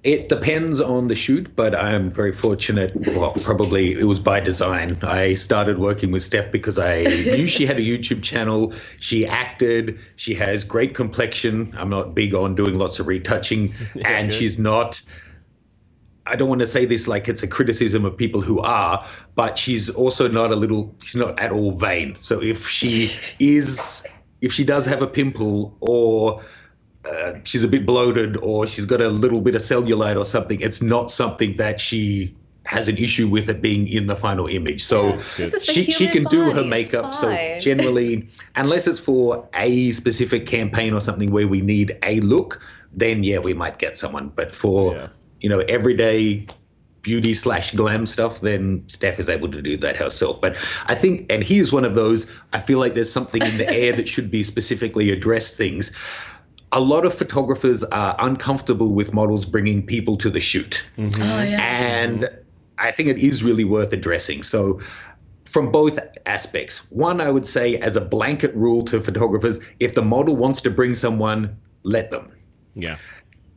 it 0.05 0.29
depends 0.29 0.81
on 0.81 1.09
the 1.09 1.16
shoot, 1.16 1.55
but 1.57 1.75
I'm 1.75 2.09
very 2.09 2.33
fortunate. 2.33 2.93
Well, 3.16 3.33
probably 3.43 3.93
it 3.93 4.05
was 4.05 4.21
by 4.21 4.39
design. 4.39 4.97
I 5.03 5.35
started 5.35 5.79
working 5.79 6.12
with 6.12 6.23
Steph 6.23 6.53
because 6.53 6.79
I 6.79 7.03
knew 7.03 7.49
she 7.49 7.66
had 7.66 7.79
a 7.79 7.83
YouTube 7.83 8.23
channel. 8.23 8.73
She 9.01 9.27
acted. 9.27 9.99
She 10.14 10.35
has 10.35 10.62
great 10.62 10.95
complexion. 10.95 11.75
I'm 11.77 11.91
not 11.91 12.14
big 12.14 12.33
on 12.33 12.55
doing 12.55 12.79
lots 12.79 13.01
of 13.01 13.09
retouching, 13.09 13.75
and 14.05 14.33
she's 14.33 14.57
not 14.59 15.03
I 16.29 16.37
don't 16.37 16.49
want 16.49 16.61
to 16.61 16.66
say 16.66 16.85
this 16.85 17.09
like 17.09 17.26
it's 17.29 17.43
a 17.43 17.49
criticism 17.49 18.05
of 18.05 18.16
people 18.16 18.43
who 18.43 18.61
are, 18.61 19.05
but 19.35 19.57
she's 19.57 19.89
also 19.89 20.29
not 20.29 20.51
a 20.51 20.57
little, 20.57 20.95
she's 21.03 21.16
not 21.16 21.39
at 21.41 21.53
all 21.53 21.72
vain. 21.72 22.16
So 22.16 22.43
if 22.43 22.68
she 22.68 23.11
is, 23.39 24.07
if 24.41 24.53
she 24.53 24.64
does 24.64 24.85
have 24.87 25.01
a 25.01 25.07
pimple 25.07 25.76
or 25.81 26.43
uh, 27.05 27.35
she's 27.45 27.64
a 27.64 27.68
bit 27.68 27.87
bloated 27.87 28.37
or 28.37 28.66
she's 28.66 28.85
got 28.85 29.01
a 29.01 29.09
little 29.09 29.41
bit 29.41 29.55
of 29.55 29.62
cellulite 29.62 30.18
or 30.18 30.24
something, 30.26 30.61
it's 30.61 30.83
not 30.83 31.11
something 31.11 31.57
that 31.57 31.81
she 31.81 32.37
has 32.64 32.89
an 32.89 32.99
issue 32.99 33.26
with 33.26 33.49
it 33.49 33.62
being 33.62 33.89
in 33.89 34.05
the 34.05 34.14
final 34.14 34.47
image. 34.47 34.85
So 34.85 35.18
yeah, 35.39 35.49
she, 35.62 35.85
she 35.85 36.07
can 36.09 36.24
body. 36.24 36.37
do 36.37 36.51
her 36.51 36.64
makeup. 36.64 37.14
So 37.14 37.59
generally, 37.59 38.29
unless 38.55 38.87
it's 38.87 39.01
for 39.01 39.49
a 39.55 39.91
specific 39.93 40.45
campaign 40.45 40.93
or 40.93 41.01
something 41.01 41.31
where 41.31 41.49
we 41.49 41.62
need 41.62 41.97
a 42.03 42.20
look, 42.20 42.61
then 42.93 43.24
yeah, 43.24 43.39
we 43.39 43.55
might 43.55 43.79
get 43.79 43.97
someone. 43.97 44.29
But 44.29 44.53
for 44.53 44.95
yeah 44.95 45.09
you 45.41 45.49
know, 45.49 45.61
everyday 45.61 46.47
beauty 47.03 47.32
slash 47.32 47.74
glam 47.74 48.07
stuff, 48.07 48.41
then 48.41 48.84
Steph 48.86 49.18
is 49.18 49.28
able 49.28 49.51
to 49.51 49.62
do 49.62 49.76
that 49.78 49.97
herself. 49.97 50.41
But 50.41 50.57
I 50.86 50.95
think, 50.95 51.30
and 51.32 51.43
he's 51.43 51.72
one 51.72 51.84
of 51.84 51.95
those, 51.95 52.30
I 52.53 52.61
feel 52.61 52.78
like 52.78 52.95
there's 52.95 53.11
something 53.11 53.41
in 53.43 53.57
the 53.57 53.70
air 53.72 53.95
that 53.97 54.09
should 54.09 54.30
be 54.30 54.43
specifically 54.45 55.11
addressed 55.11 55.57
things. 55.57 55.97
A 56.72 56.80
lot 56.80 57.07
of 57.07 57.14
photographers 57.14 57.82
are 57.84 58.14
uncomfortable 58.18 58.91
with 58.91 59.14
models 59.14 59.47
bringing 59.47 59.86
people 59.86 60.16
to 60.18 60.28
the 60.28 60.41
shoot. 60.41 60.84
Mm-hmm. 60.99 61.22
Oh, 61.22 61.43
yeah. 61.43 61.61
And 61.62 62.28
I 62.76 62.91
think 62.91 63.09
it 63.09 63.18
is 63.18 63.43
really 63.43 63.64
worth 63.64 63.93
addressing. 63.93 64.43
So, 64.43 64.80
from 65.47 65.72
both 65.72 65.99
aspects. 66.26 66.91
One, 66.91 67.22
I 67.22 67.30
would 67.30 67.47
say, 67.47 67.76
as 67.78 67.97
a 67.97 68.03
blanket 68.03 68.55
rule 68.55 68.82
to 68.82 69.01
photographers, 69.01 69.61
if 69.80 69.95
the 69.95 70.03
model 70.03 70.36
wants 70.36 70.61
to 70.61 70.70
bring 70.70 70.95
someone, 70.95 71.57
let 71.84 72.11
them. 72.11 72.30
Yeah 72.74 72.99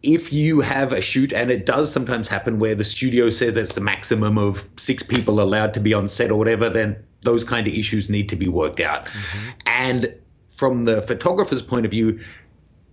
if 0.03 0.33
you 0.33 0.61
have 0.61 0.93
a 0.93 1.01
shoot, 1.01 1.31
and 1.31 1.51
it 1.51 1.65
does 1.65 1.91
sometimes 1.91 2.27
happen 2.27 2.59
where 2.59 2.75
the 2.75 2.85
studio 2.85 3.29
says 3.29 3.57
it's 3.57 3.77
a 3.77 3.81
maximum 3.81 4.37
of 4.37 4.67
six 4.77 5.03
people 5.03 5.41
allowed 5.41 5.75
to 5.75 5.79
be 5.79 5.93
on 5.93 6.07
set 6.07 6.31
or 6.31 6.37
whatever, 6.37 6.69
then 6.69 7.03
those 7.21 7.43
kind 7.43 7.67
of 7.67 7.73
issues 7.73 8.09
need 8.09 8.29
to 8.29 8.35
be 8.35 8.47
worked 8.47 8.79
out. 8.79 9.05
Mm-hmm. 9.05 9.49
And 9.67 10.15
from 10.49 10.85
the 10.85 11.01
photographer's 11.03 11.61
point 11.61 11.85
of 11.85 11.91
view, 11.91 12.19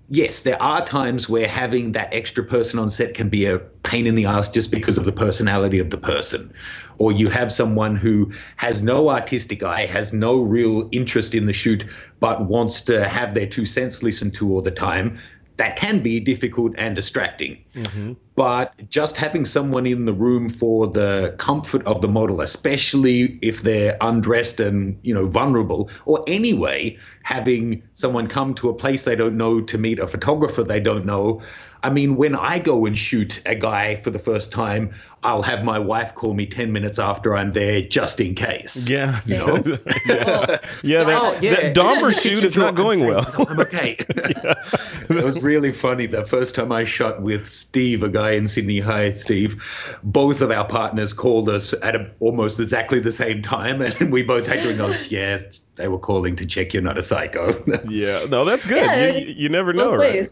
yes, 0.08 0.42
there 0.42 0.62
are 0.62 0.84
times 0.84 1.28
where 1.28 1.48
having 1.48 1.92
that 1.92 2.12
extra 2.12 2.44
person 2.44 2.78
on 2.78 2.90
set 2.90 3.14
can 3.14 3.30
be 3.30 3.46
a 3.46 3.58
pain 3.58 4.06
in 4.06 4.14
the 4.14 4.26
ass 4.26 4.50
just 4.50 4.70
because 4.70 4.98
of 4.98 5.04
the 5.04 5.12
personality 5.12 5.78
of 5.78 5.88
the 5.88 5.96
person. 5.96 6.52
Or 6.98 7.12
you 7.12 7.28
have 7.28 7.50
someone 7.52 7.96
who 7.96 8.32
has 8.56 8.82
no 8.82 9.08
artistic 9.08 9.62
eye, 9.62 9.86
has 9.86 10.12
no 10.12 10.42
real 10.42 10.88
interest 10.92 11.34
in 11.34 11.46
the 11.46 11.52
shoot, 11.54 11.86
but 12.20 12.44
wants 12.44 12.82
to 12.82 13.08
have 13.08 13.32
their 13.32 13.46
two 13.46 13.64
cents 13.64 14.02
listened 14.02 14.34
to 14.34 14.52
all 14.52 14.60
the 14.60 14.70
time 14.70 15.18
that 15.58 15.76
can 15.76 16.02
be 16.02 16.18
difficult 16.18 16.74
and 16.78 16.96
distracting. 16.96 17.62
Mm-hmm. 17.74 18.12
But 18.38 18.88
just 18.88 19.16
having 19.16 19.44
someone 19.44 19.84
in 19.84 20.04
the 20.04 20.12
room 20.12 20.48
for 20.48 20.86
the 20.86 21.34
comfort 21.38 21.84
of 21.88 22.02
the 22.02 22.06
model, 22.06 22.40
especially 22.40 23.36
if 23.42 23.62
they're 23.62 23.96
undressed 24.00 24.60
and 24.60 24.96
you 25.02 25.12
know 25.12 25.26
vulnerable, 25.26 25.90
or 26.04 26.22
anyway, 26.28 26.96
having 27.24 27.82
someone 27.94 28.28
come 28.28 28.54
to 28.54 28.68
a 28.68 28.74
place 28.74 29.02
they 29.02 29.16
don't 29.16 29.36
know 29.36 29.60
to 29.62 29.76
meet 29.76 29.98
a 29.98 30.06
photographer 30.06 30.62
they 30.62 30.78
don't 30.78 31.04
know, 31.04 31.42
I 31.82 31.90
mean, 31.90 32.16
when 32.16 32.34
I 32.34 32.58
go 32.58 32.86
and 32.86 32.98
shoot 32.98 33.40
a 33.46 33.54
guy 33.54 33.96
for 33.96 34.10
the 34.10 34.18
first 34.18 34.50
time, 34.50 34.92
I'll 35.22 35.42
have 35.42 35.64
my 35.64 35.78
wife 35.78 36.14
call 36.14 36.34
me 36.34 36.46
10 36.46 36.72
minutes 36.72 36.98
after 36.98 37.36
I'm 37.36 37.52
there 37.52 37.82
just 37.82 38.20
in 38.20 38.34
case. 38.34 38.88
Yeah. 38.88 39.20
You 39.26 39.38
know? 39.38 39.56
yeah. 40.06 40.58
yeah, 40.82 41.04
that, 41.04 41.22
oh, 41.22 41.38
yeah. 41.40 41.54
that 41.54 41.76
Domber 41.76 42.18
shoot 42.20 42.42
is 42.42 42.56
not 42.56 42.74
going 42.74 43.06
well. 43.06 43.26
I'm 43.48 43.60
okay. 43.60 43.96
yeah. 44.16 44.54
it 45.08 45.24
was 45.24 45.42
really 45.42 45.72
funny. 45.72 46.06
The 46.06 46.26
first 46.26 46.54
time 46.54 46.72
I 46.72 46.84
shot 46.84 47.22
with 47.22 47.46
Steve, 47.46 48.02
a 48.02 48.08
guy 48.08 48.27
in 48.32 48.48
Sydney. 48.48 48.80
Hi, 48.80 49.10
Steve. 49.10 49.62
Both 50.02 50.40
of 50.40 50.50
our 50.50 50.66
partners 50.66 51.12
called 51.12 51.48
us 51.48 51.74
at 51.82 51.96
a, 51.96 52.10
almost 52.20 52.60
exactly 52.60 53.00
the 53.00 53.12
same 53.12 53.42
time, 53.42 53.80
and 54.00 54.12
we 54.12 54.22
both 54.22 54.46
had 54.46 54.60
to 54.60 54.70
acknowledge, 54.70 55.06
yeah, 55.10 55.38
they 55.76 55.88
were 55.88 55.98
calling 55.98 56.36
to 56.36 56.46
check 56.46 56.74
you're 56.74 56.82
not 56.82 56.98
a 56.98 57.02
psycho. 57.02 57.62
yeah. 57.88 58.24
No, 58.28 58.44
that's 58.44 58.66
good. 58.66 58.78
Yeah, 58.78 59.06
you, 59.08 59.26
you, 59.26 59.48
never 59.48 59.72
know, 59.72 59.92
right? 59.92 60.28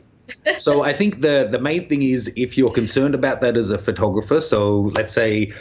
so 0.58 0.82
I 0.82 0.92
think 0.92 1.20
the 1.20 1.48
the 1.50 1.60
main 1.60 1.88
thing 1.88 2.02
is 2.02 2.32
if 2.36 2.58
you're 2.58 2.72
concerned 2.72 3.14
about 3.14 3.40
that 3.42 3.56
as 3.56 3.70
a 3.70 3.78
photographer. 3.78 4.40
So 4.40 4.90
let's 4.94 5.12
say 5.12 5.52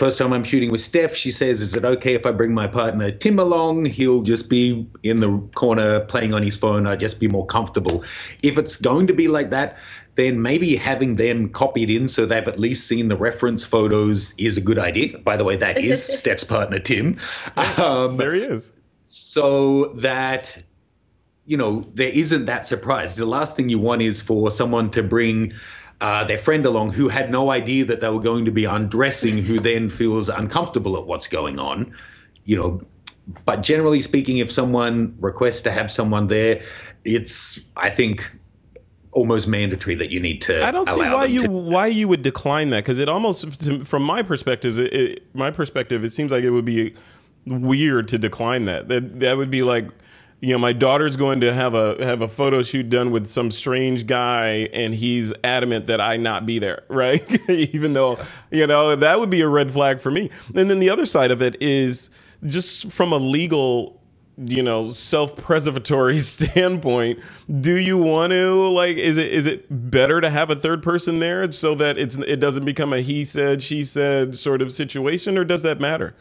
first 0.00 0.16
time 0.16 0.32
I'm 0.32 0.44
shooting 0.44 0.70
with 0.70 0.80
Steph, 0.80 1.14
she 1.14 1.30
says, 1.30 1.60
"Is 1.60 1.76
it 1.76 1.84
okay 1.84 2.14
if 2.14 2.24
I 2.24 2.30
bring 2.30 2.54
my 2.54 2.66
partner 2.66 3.10
Tim 3.10 3.38
along? 3.38 3.84
He'll 3.84 4.22
just 4.22 4.48
be 4.48 4.88
in 5.02 5.20
the 5.20 5.38
corner 5.54 6.00
playing 6.00 6.32
on 6.32 6.42
his 6.42 6.56
phone. 6.56 6.86
I'll 6.86 6.96
just 6.96 7.20
be 7.20 7.28
more 7.28 7.44
comfortable." 7.44 8.02
If 8.42 8.56
it's 8.56 8.76
going 8.76 9.08
to 9.08 9.12
be 9.12 9.28
like 9.28 9.50
that, 9.50 9.76
then 10.14 10.40
maybe 10.40 10.74
having 10.74 11.16
them 11.16 11.50
copied 11.50 11.90
in 11.90 12.08
so 12.08 12.24
they've 12.24 12.48
at 12.48 12.58
least 12.58 12.88
seen 12.88 13.08
the 13.08 13.16
reference 13.16 13.62
photos 13.66 14.34
is 14.38 14.56
a 14.56 14.62
good 14.62 14.78
idea. 14.78 15.18
By 15.18 15.36
the 15.36 15.44
way, 15.44 15.56
that 15.56 15.76
is 15.90 16.02
Steph's 16.02 16.44
partner 16.44 16.78
Tim. 16.78 17.18
Um, 17.76 18.16
there 18.16 18.32
he 18.32 18.40
is. 18.40 18.72
So 19.04 19.92
that 19.96 20.62
you 21.44 21.56
know, 21.56 21.84
there 21.94 22.08
isn't 22.08 22.44
that 22.44 22.64
surprise. 22.64 23.16
The 23.16 23.26
last 23.26 23.56
thing 23.56 23.68
you 23.68 23.80
want 23.80 24.02
is 24.02 24.22
for 24.22 24.50
someone 24.50 24.90
to 24.92 25.02
bring 25.02 25.52
uh, 26.00 26.24
their 26.24 26.38
friend 26.38 26.64
along 26.66 26.92
who 26.92 27.08
had 27.08 27.30
no 27.30 27.50
idea 27.50 27.84
that 27.84 28.00
they 28.00 28.08
were 28.08 28.20
going 28.20 28.44
to 28.44 28.50
be 28.50 28.64
undressing, 28.64 29.38
who 29.38 29.58
then 29.60 29.88
feels 29.88 30.28
uncomfortable 30.28 30.96
at 30.96 31.06
what's 31.06 31.26
going 31.26 31.58
on. 31.58 31.92
You 32.44 32.56
know, 32.56 32.82
but 33.44 33.62
generally 33.62 34.00
speaking, 34.00 34.38
if 34.38 34.50
someone 34.50 35.14
requests 35.20 35.60
to 35.62 35.70
have 35.70 35.90
someone 35.90 36.26
there, 36.28 36.62
it's 37.04 37.60
I 37.76 37.90
think 37.90 38.36
almost 39.12 39.48
mandatory 39.48 39.96
that 39.96 40.10
you 40.10 40.20
need 40.20 40.40
to. 40.42 40.64
I 40.64 40.70
don't 40.70 40.88
see 40.88 41.00
why 41.00 41.24
you 41.26 41.42
to- 41.42 41.50
why 41.50 41.86
you 41.86 42.08
would 42.08 42.22
decline 42.22 42.70
that 42.70 42.84
because 42.84 42.98
it 42.98 43.08
almost, 43.08 43.62
from 43.84 44.02
my 44.02 44.22
perspective, 44.22 44.78
it, 44.78 44.92
it, 44.92 45.34
my 45.34 45.50
perspective, 45.50 46.04
it 46.04 46.10
seems 46.10 46.30
like 46.32 46.44
it 46.44 46.50
would 46.50 46.64
be 46.64 46.94
weird 47.46 48.08
to 48.08 48.18
decline 48.18 48.64
that. 48.66 48.88
That 48.88 49.20
that 49.20 49.36
would 49.36 49.50
be 49.50 49.62
like 49.62 49.88
you 50.40 50.52
know, 50.52 50.58
my 50.58 50.72
daughter's 50.72 51.16
going 51.16 51.40
to 51.40 51.52
have 51.52 51.74
a 51.74 52.02
have 52.04 52.22
a 52.22 52.28
photo 52.28 52.62
shoot 52.62 52.88
done 52.88 53.10
with 53.10 53.26
some 53.26 53.50
strange 53.50 54.06
guy, 54.06 54.68
and 54.72 54.94
he's 54.94 55.32
adamant 55.44 55.86
that 55.88 56.00
I 56.00 56.16
not 56.16 56.46
be 56.46 56.58
there, 56.58 56.82
right? 56.88 57.20
Even 57.50 57.92
though, 57.92 58.18
you 58.50 58.66
know, 58.66 58.96
that 58.96 59.20
would 59.20 59.30
be 59.30 59.42
a 59.42 59.48
red 59.48 59.72
flag 59.72 60.00
for 60.00 60.10
me. 60.10 60.30
And 60.54 60.70
then 60.70 60.78
the 60.78 60.88
other 60.88 61.06
side 61.06 61.30
of 61.30 61.42
it 61.42 61.60
is 61.60 62.08
just 62.46 62.90
from 62.90 63.12
a 63.12 63.18
legal, 63.18 64.00
you 64.38 64.62
know, 64.62 64.90
self 64.90 65.36
preservatory 65.36 66.18
standpoint. 66.20 67.18
Do 67.60 67.74
you 67.74 67.98
want 67.98 68.32
to 68.32 68.66
like? 68.70 68.96
Is 68.96 69.18
it 69.18 69.30
is 69.30 69.46
it 69.46 69.66
better 69.90 70.22
to 70.22 70.30
have 70.30 70.48
a 70.48 70.56
third 70.56 70.82
person 70.82 71.18
there 71.18 71.52
so 71.52 71.74
that 71.74 71.98
it's 71.98 72.16
it 72.16 72.36
doesn't 72.36 72.64
become 72.64 72.94
a 72.94 73.00
he 73.00 73.26
said 73.26 73.62
she 73.62 73.84
said 73.84 74.34
sort 74.34 74.62
of 74.62 74.72
situation, 74.72 75.36
or 75.36 75.44
does 75.44 75.62
that 75.64 75.80
matter? 75.80 76.14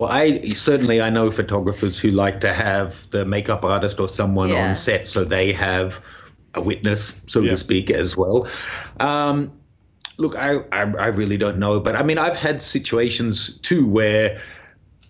Well, 0.00 0.10
I 0.10 0.48
certainly 0.48 1.02
I 1.02 1.10
know 1.10 1.30
photographers 1.30 1.98
who 1.98 2.10
like 2.10 2.40
to 2.40 2.54
have 2.54 3.08
the 3.10 3.26
makeup 3.26 3.66
artist 3.66 4.00
or 4.00 4.08
someone 4.08 4.48
yeah. 4.48 4.68
on 4.68 4.74
set 4.74 5.06
so 5.06 5.24
they 5.24 5.52
have 5.52 6.00
a 6.54 6.62
witness, 6.62 7.22
so 7.26 7.40
yeah. 7.40 7.50
to 7.50 7.56
speak, 7.58 7.90
as 7.90 8.16
well. 8.16 8.48
Um, 8.98 9.52
look, 10.16 10.34
I, 10.36 10.60
I, 10.72 10.80
I 10.80 11.06
really 11.08 11.36
don't 11.36 11.58
know, 11.58 11.80
but 11.80 11.96
I 11.96 12.02
mean 12.02 12.16
I've 12.16 12.34
had 12.34 12.62
situations 12.62 13.58
too 13.58 13.86
where 13.86 14.40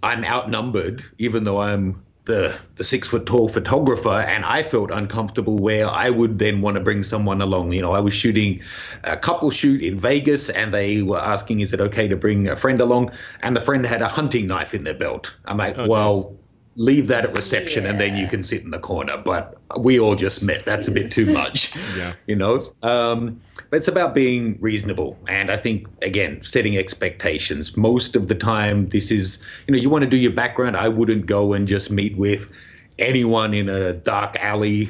I'm 0.02 0.24
outnumbered, 0.24 1.04
even 1.18 1.44
though 1.44 1.60
I'm 1.60 2.02
the 2.24 2.56
the 2.76 2.84
six 2.84 3.08
foot 3.08 3.26
tall 3.26 3.48
photographer, 3.48 4.08
and 4.08 4.44
I 4.44 4.62
felt 4.62 4.90
uncomfortable 4.90 5.58
where 5.58 5.86
I 5.86 6.10
would 6.10 6.38
then 6.38 6.60
want 6.60 6.76
to 6.76 6.80
bring 6.82 7.02
someone 7.02 7.40
along. 7.40 7.72
You 7.72 7.82
know, 7.82 7.92
I 7.92 8.00
was 8.00 8.14
shooting 8.14 8.62
a 9.04 9.16
couple 9.16 9.50
shoot 9.50 9.82
in 9.82 9.98
Vegas, 9.98 10.50
and 10.50 10.72
they 10.72 11.02
were 11.02 11.20
asking, 11.20 11.60
"Is 11.60 11.72
it 11.72 11.80
okay 11.80 12.08
to 12.08 12.16
bring 12.16 12.48
a 12.48 12.56
friend 12.56 12.80
along?" 12.80 13.12
And 13.42 13.56
the 13.56 13.60
friend 13.60 13.86
had 13.86 14.02
a 14.02 14.08
hunting 14.08 14.46
knife 14.46 14.74
in 14.74 14.84
their 14.84 14.94
belt. 14.94 15.34
I'm 15.44 15.58
like, 15.58 15.80
oh, 15.80 15.86
"Well." 15.86 16.22
Geez 16.22 16.39
leave 16.80 17.08
that 17.08 17.24
at 17.24 17.36
reception 17.36 17.84
yeah. 17.84 17.90
and 17.90 18.00
then 18.00 18.16
you 18.16 18.26
can 18.26 18.42
sit 18.42 18.62
in 18.62 18.70
the 18.70 18.78
corner. 18.78 19.18
But 19.18 19.58
we 19.78 20.00
all 20.00 20.14
just 20.14 20.42
met. 20.42 20.64
That's 20.64 20.88
a 20.88 20.90
bit 20.90 21.12
too 21.12 21.30
much, 21.32 21.76
yeah. 21.96 22.14
you 22.26 22.34
know. 22.34 22.62
Um, 22.82 23.38
but 23.68 23.76
it's 23.76 23.88
about 23.88 24.14
being 24.14 24.56
reasonable, 24.60 25.18
and 25.28 25.50
I 25.50 25.58
think 25.58 25.86
again 26.02 26.42
setting 26.42 26.78
expectations. 26.78 27.76
Most 27.76 28.16
of 28.16 28.28
the 28.28 28.34
time, 28.34 28.88
this 28.88 29.10
is 29.10 29.44
you 29.66 29.72
know 29.72 29.78
you 29.78 29.90
want 29.90 30.02
to 30.04 30.10
do 30.10 30.16
your 30.16 30.32
background. 30.32 30.76
I 30.76 30.88
wouldn't 30.88 31.26
go 31.26 31.52
and 31.52 31.68
just 31.68 31.90
meet 31.90 32.16
with 32.16 32.50
anyone 32.98 33.54
in 33.54 33.68
a 33.68 33.92
dark 33.92 34.36
alley, 34.36 34.88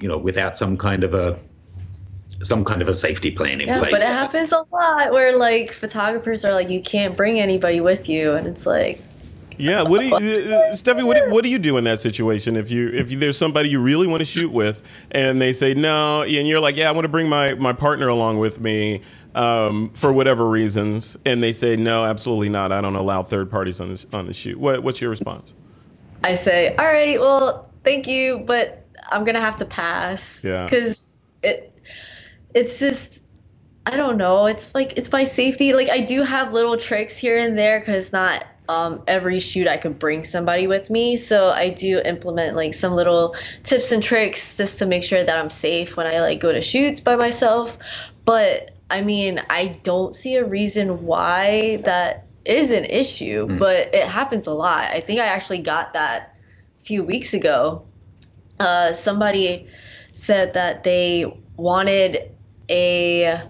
you 0.00 0.08
know, 0.08 0.18
without 0.18 0.56
some 0.56 0.76
kind 0.76 1.04
of 1.04 1.12
a 1.12 1.38
some 2.42 2.64
kind 2.64 2.82
of 2.82 2.88
a 2.88 2.94
safety 2.94 3.30
plan 3.30 3.60
in 3.60 3.68
yeah, 3.68 3.78
place. 3.78 3.92
But 3.92 4.00
it 4.00 4.06
happens 4.06 4.52
a 4.52 4.64
lot 4.72 5.12
where 5.12 5.36
like 5.36 5.72
photographers 5.72 6.44
are 6.44 6.52
like, 6.52 6.70
you 6.70 6.80
can't 6.80 7.16
bring 7.16 7.40
anybody 7.40 7.82
with 7.82 8.08
you, 8.08 8.32
and 8.32 8.46
it's 8.46 8.64
like, 8.64 9.00
yeah, 9.58 9.82
what 9.82 10.00
do 10.00 10.06
you, 10.06 10.14
uh, 10.14 10.18
uh, 10.18 10.72
Steffi? 10.72 11.04
What 11.04 11.16
do, 11.16 11.30
what 11.30 11.44
do 11.44 11.50
you 11.50 11.58
do 11.58 11.76
in 11.76 11.84
that 11.84 12.00
situation 12.00 12.56
if 12.56 12.70
you 12.70 12.88
if 12.88 13.10
there's 13.10 13.38
somebody 13.38 13.68
you 13.68 13.80
really 13.80 14.06
want 14.06 14.20
to 14.20 14.24
shoot 14.24 14.52
with 14.52 14.82
and 15.10 15.40
they 15.40 15.52
say 15.52 15.74
no, 15.74 16.22
and 16.22 16.48
you're 16.48 16.60
like, 16.60 16.76
yeah, 16.76 16.88
I 16.88 16.92
want 16.92 17.04
to 17.04 17.08
bring 17.08 17.28
my 17.28 17.54
my 17.54 17.72
partner 17.72 18.08
along 18.08 18.38
with 18.38 18.60
me 18.60 19.02
um, 19.34 19.90
for 19.90 20.12
whatever 20.12 20.48
reasons, 20.48 21.16
and 21.24 21.42
they 21.42 21.52
say 21.52 21.76
no, 21.76 22.04
absolutely 22.04 22.48
not. 22.48 22.72
I 22.72 22.80
don't 22.80 22.96
allow 22.96 23.22
third 23.22 23.50
parties 23.50 23.80
on 23.80 23.90
this 23.90 24.06
on 24.12 24.26
the 24.26 24.32
shoot. 24.32 24.58
What 24.58 24.82
what's 24.82 25.00
your 25.00 25.10
response? 25.10 25.54
I 26.24 26.34
say, 26.34 26.74
all 26.74 26.86
right, 26.86 27.20
well, 27.20 27.70
thank 27.84 28.06
you, 28.06 28.42
but 28.46 28.84
I'm 29.08 29.24
gonna 29.24 29.40
have 29.40 29.56
to 29.58 29.66
pass. 29.66 30.42
Yeah. 30.42 30.64
Because 30.64 31.20
it 31.42 31.72
it's 32.54 32.78
just 32.78 33.20
I 33.84 33.96
don't 33.96 34.16
know. 34.16 34.46
It's 34.46 34.74
like 34.74 34.96
it's 34.96 35.12
my 35.12 35.24
safety. 35.24 35.72
Like 35.72 35.90
I 35.90 36.00
do 36.00 36.22
have 36.22 36.52
little 36.52 36.76
tricks 36.76 37.16
here 37.16 37.38
and 37.38 37.56
there 37.56 37.78
because 37.78 38.12
not 38.12 38.44
um, 38.68 39.02
every 39.06 39.40
shoot 39.40 39.68
I 39.68 39.76
could 39.76 39.98
bring 39.98 40.24
somebody 40.24 40.66
with 40.66 40.90
me. 40.90 41.16
So 41.16 41.48
I 41.48 41.68
do 41.68 42.00
implement 42.00 42.56
like 42.56 42.74
some 42.74 42.92
little 42.92 43.36
tips 43.64 43.92
and 43.92 44.02
tricks 44.02 44.56
just 44.56 44.78
to 44.80 44.86
make 44.86 45.04
sure 45.04 45.22
that 45.22 45.36
I'm 45.36 45.50
safe 45.50 45.96
when 45.96 46.06
I 46.06 46.20
like 46.20 46.40
go 46.40 46.52
to 46.52 46.62
shoots 46.62 47.00
by 47.00 47.16
myself. 47.16 47.76
But 48.24 48.72
I 48.90 49.02
mean, 49.02 49.42
I 49.50 49.66
don't 49.82 50.14
see 50.14 50.36
a 50.36 50.44
reason 50.44 51.04
why 51.04 51.82
that 51.84 52.26
is 52.44 52.70
an 52.70 52.84
issue, 52.84 53.46
mm. 53.46 53.58
but 53.58 53.94
it 53.94 54.06
happens 54.06 54.46
a 54.46 54.52
lot. 54.52 54.84
I 54.84 55.00
think 55.00 55.20
I 55.20 55.26
actually 55.26 55.62
got 55.62 55.94
that 55.94 56.34
a 56.80 56.84
few 56.84 57.02
weeks 57.04 57.34
ago. 57.34 57.84
Uh, 58.58 58.92
somebody 58.92 59.68
said 60.12 60.54
that 60.54 60.82
they 60.82 61.40
wanted 61.56 62.32
a 62.70 63.42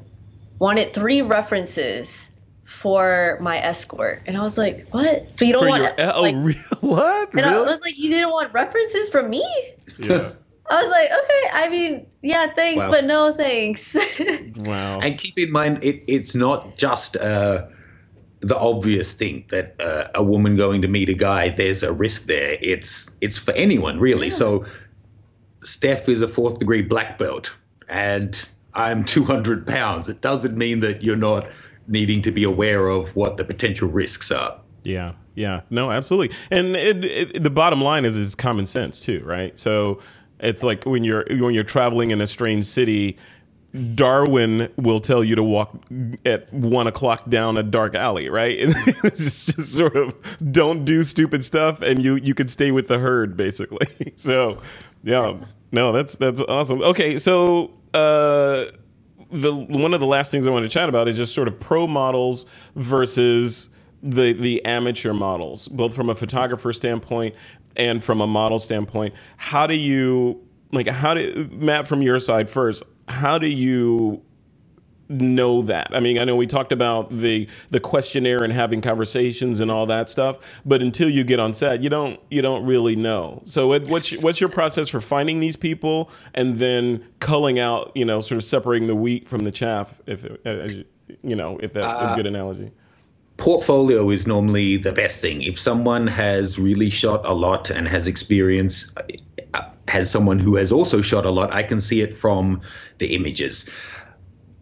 wanted 0.58 0.94
three 0.94 1.22
references 1.22 2.30
for 2.66 3.38
my 3.40 3.58
escort. 3.58 4.22
And 4.26 4.36
I 4.36 4.42
was 4.42 4.58
like, 4.58 4.88
what? 4.90 5.36
But 5.36 5.46
you 5.46 5.52
don't 5.52 5.62
for 5.62 5.68
want 5.68 5.82
your, 5.84 6.14
oh, 6.14 6.20
like, 6.20 6.34
real, 6.36 6.56
what? 6.80 7.28
And 7.28 7.34
really? 7.34 7.48
I 7.48 7.60
was 7.60 7.80
like, 7.80 7.96
you 7.96 8.10
didn't 8.10 8.30
want 8.30 8.52
references 8.52 9.08
from 9.08 9.30
me? 9.30 9.44
Yeah. 9.98 10.32
I 10.68 10.82
was 10.82 10.90
like, 10.90 11.10
okay, 11.12 11.50
I 11.52 11.68
mean, 11.68 12.06
yeah, 12.22 12.52
thanks, 12.52 12.82
wow. 12.82 12.90
but 12.90 13.04
no 13.04 13.32
thanks. 13.32 13.96
wow. 14.56 14.98
And 14.98 15.16
keep 15.16 15.38
in 15.38 15.52
mind, 15.52 15.84
it, 15.84 16.02
it's 16.08 16.34
not 16.34 16.76
just 16.76 17.16
uh, 17.16 17.66
the 18.40 18.58
obvious 18.58 19.12
thing 19.12 19.44
that 19.50 19.80
uh, 19.80 20.08
a 20.12 20.24
woman 20.24 20.56
going 20.56 20.82
to 20.82 20.88
meet 20.88 21.08
a 21.08 21.14
guy, 21.14 21.50
there's 21.50 21.84
a 21.84 21.92
risk 21.92 22.24
there. 22.24 22.58
It's 22.60 23.14
it's 23.20 23.38
for 23.38 23.52
anyone, 23.52 24.00
really. 24.00 24.26
Yeah. 24.26 24.34
So 24.34 24.64
Steph 25.60 26.08
is 26.08 26.20
a 26.20 26.26
fourth 26.26 26.58
degree 26.58 26.82
black 26.82 27.16
belt, 27.16 27.54
and 27.88 28.36
I'm 28.74 29.04
200 29.04 29.68
pounds. 29.68 30.08
It 30.08 30.20
doesn't 30.20 30.56
mean 30.56 30.80
that 30.80 31.04
you're 31.04 31.14
not– 31.14 31.48
needing 31.88 32.22
to 32.22 32.30
be 32.30 32.44
aware 32.44 32.88
of 32.88 33.14
what 33.14 33.36
the 33.36 33.44
potential 33.44 33.88
risks 33.88 34.30
are. 34.30 34.58
Yeah, 34.82 35.12
yeah, 35.34 35.62
no, 35.70 35.90
absolutely. 35.90 36.36
And 36.50 36.76
it, 36.76 37.04
it, 37.04 37.42
the 37.42 37.50
bottom 37.50 37.80
line 37.80 38.04
is 38.04 38.16
is 38.16 38.34
common 38.34 38.66
sense 38.66 39.00
too, 39.00 39.22
right? 39.24 39.58
So 39.58 40.00
it's 40.40 40.62
like 40.62 40.84
when 40.84 41.04
you're 41.04 41.24
when 41.28 41.54
you're 41.54 41.64
traveling 41.64 42.10
in 42.10 42.20
a 42.20 42.26
strange 42.26 42.66
city. 42.66 43.16
Darwin 43.94 44.72
will 44.76 45.00
tell 45.00 45.22
you 45.22 45.34
to 45.34 45.42
walk 45.42 45.76
at 46.24 46.50
one 46.50 46.86
o'clock 46.86 47.28
down 47.28 47.58
a 47.58 47.62
dark 47.62 47.94
alley, 47.94 48.30
right? 48.30 48.56
it's 48.58 49.22
just, 49.22 49.54
just, 49.54 49.74
sort 49.74 49.94
of 49.96 50.14
don't 50.50 50.86
do 50.86 51.02
stupid 51.02 51.44
stuff, 51.44 51.82
and 51.82 52.02
you 52.02 52.14
you 52.14 52.32
can 52.32 52.48
stay 52.48 52.70
with 52.70 52.88
the 52.88 52.98
herd, 52.98 53.36
basically. 53.36 53.86
so, 54.16 54.62
yeah, 55.02 55.36
no, 55.72 55.92
that's 55.92 56.16
that's 56.16 56.40
awesome. 56.42 56.80
Okay, 56.80 57.18
so 57.18 57.72
uh, 57.92 58.66
the 59.30 59.54
one 59.54 59.94
of 59.94 60.00
the 60.00 60.06
last 60.06 60.30
things 60.30 60.46
I 60.46 60.50
want 60.50 60.64
to 60.64 60.68
chat 60.68 60.88
about 60.88 61.08
is 61.08 61.16
just 61.16 61.34
sort 61.34 61.48
of 61.48 61.58
pro 61.58 61.86
models 61.86 62.46
versus 62.74 63.68
the 64.02 64.32
the 64.32 64.64
amateur 64.64 65.12
models, 65.12 65.68
both 65.68 65.94
from 65.94 66.10
a 66.10 66.14
photographer 66.14 66.72
standpoint 66.72 67.34
and 67.76 68.02
from 68.02 68.20
a 68.20 68.26
model 68.26 68.58
standpoint. 68.58 69.14
How 69.36 69.66
do 69.66 69.74
you 69.74 70.40
like 70.72 70.88
how 70.88 71.14
do 71.14 71.48
Matt 71.52 71.88
from 71.88 72.02
your 72.02 72.18
side 72.18 72.50
first? 72.50 72.82
How 73.08 73.38
do 73.38 73.48
you 73.48 74.22
know 75.08 75.62
that. 75.62 75.88
I 75.92 76.00
mean, 76.00 76.18
I 76.18 76.24
know 76.24 76.36
we 76.36 76.46
talked 76.46 76.72
about 76.72 77.10
the 77.10 77.48
the 77.70 77.80
questionnaire 77.80 78.42
and 78.42 78.52
having 78.52 78.80
conversations 78.80 79.60
and 79.60 79.70
all 79.70 79.86
that 79.86 80.10
stuff, 80.10 80.38
but 80.64 80.82
until 80.82 81.08
you 81.08 81.24
get 81.24 81.40
on 81.40 81.54
set, 81.54 81.82
you 81.82 81.88
don't 81.88 82.20
you 82.30 82.42
don't 82.42 82.64
really 82.64 82.96
know. 82.96 83.42
So, 83.44 83.68
what, 83.68 83.88
what's 83.88 84.22
what's 84.22 84.40
your 84.40 84.50
process 84.50 84.88
for 84.88 85.00
finding 85.00 85.40
these 85.40 85.56
people 85.56 86.10
and 86.34 86.56
then 86.56 87.04
culling 87.20 87.58
out, 87.58 87.92
you 87.94 88.04
know, 88.04 88.20
sort 88.20 88.38
of 88.38 88.44
separating 88.44 88.88
the 88.88 88.96
wheat 88.96 89.28
from 89.28 89.40
the 89.40 89.52
chaff, 89.52 90.00
if 90.06 90.24
you 91.22 91.36
know, 91.36 91.58
if 91.62 91.72
that's 91.72 91.86
uh, 91.86 92.12
a 92.12 92.16
good 92.16 92.26
analogy. 92.26 92.70
Portfolio 93.36 94.08
is 94.10 94.26
normally 94.26 94.78
the 94.78 94.92
best 94.92 95.20
thing. 95.20 95.42
If 95.42 95.58
someone 95.58 96.06
has 96.06 96.58
really 96.58 96.88
shot 96.88 97.20
a 97.26 97.34
lot 97.34 97.70
and 97.70 97.86
has 97.86 98.06
experience, 98.06 98.90
uh, 99.52 99.62
has 99.88 100.10
someone 100.10 100.38
who 100.38 100.56
has 100.56 100.72
also 100.72 101.02
shot 101.02 101.26
a 101.26 101.30
lot, 101.30 101.52
I 101.52 101.62
can 101.62 101.80
see 101.80 102.00
it 102.00 102.16
from 102.16 102.62
the 102.98 103.14
images 103.14 103.68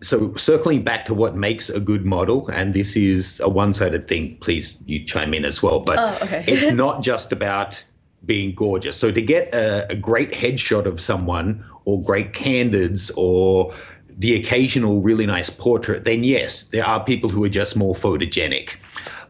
so 0.05 0.35
circling 0.35 0.83
back 0.83 1.07
to 1.07 1.15
what 1.15 1.35
makes 1.35 1.71
a 1.71 1.81
good 1.81 2.05
model, 2.05 2.49
and 2.49 2.75
this 2.75 2.97
is 2.97 3.41
a 3.41 3.49
one-sided 3.49 4.07
thing. 4.07 4.37
Please, 4.41 4.81
you 4.87 5.05
chime 5.05 5.35
in 5.35 5.45
as 5.45 5.63
well. 5.63 5.81
But 5.81 5.99
oh, 5.99 6.27
okay. 6.27 6.45
it's 6.47 6.69
not 6.85 7.03
just 7.03 7.33
about 7.33 7.83
being 8.25 8.55
gorgeous. 8.55 8.97
So 8.97 9.11
to 9.11 9.23
get 9.23 9.55
a, 9.55 9.93
a 9.93 9.97
great 9.97 10.33
headshot 10.33 10.87
of 10.87 11.01
someone, 11.01 11.65
or 11.85 12.03
great 12.03 12.33
candids, 12.33 13.11
or 13.17 13.75
the 14.17 14.37
occasional 14.37 15.01
really 15.01 15.27
nice 15.27 15.51
portrait, 15.51 16.05
then 16.05 16.25
yes, 16.25 16.69
there 16.69 16.85
are 16.85 17.03
people 17.03 17.31
who 17.31 17.45
are 17.45 17.49
just 17.49 17.77
more 17.77 17.95
photogenic. 17.95 18.77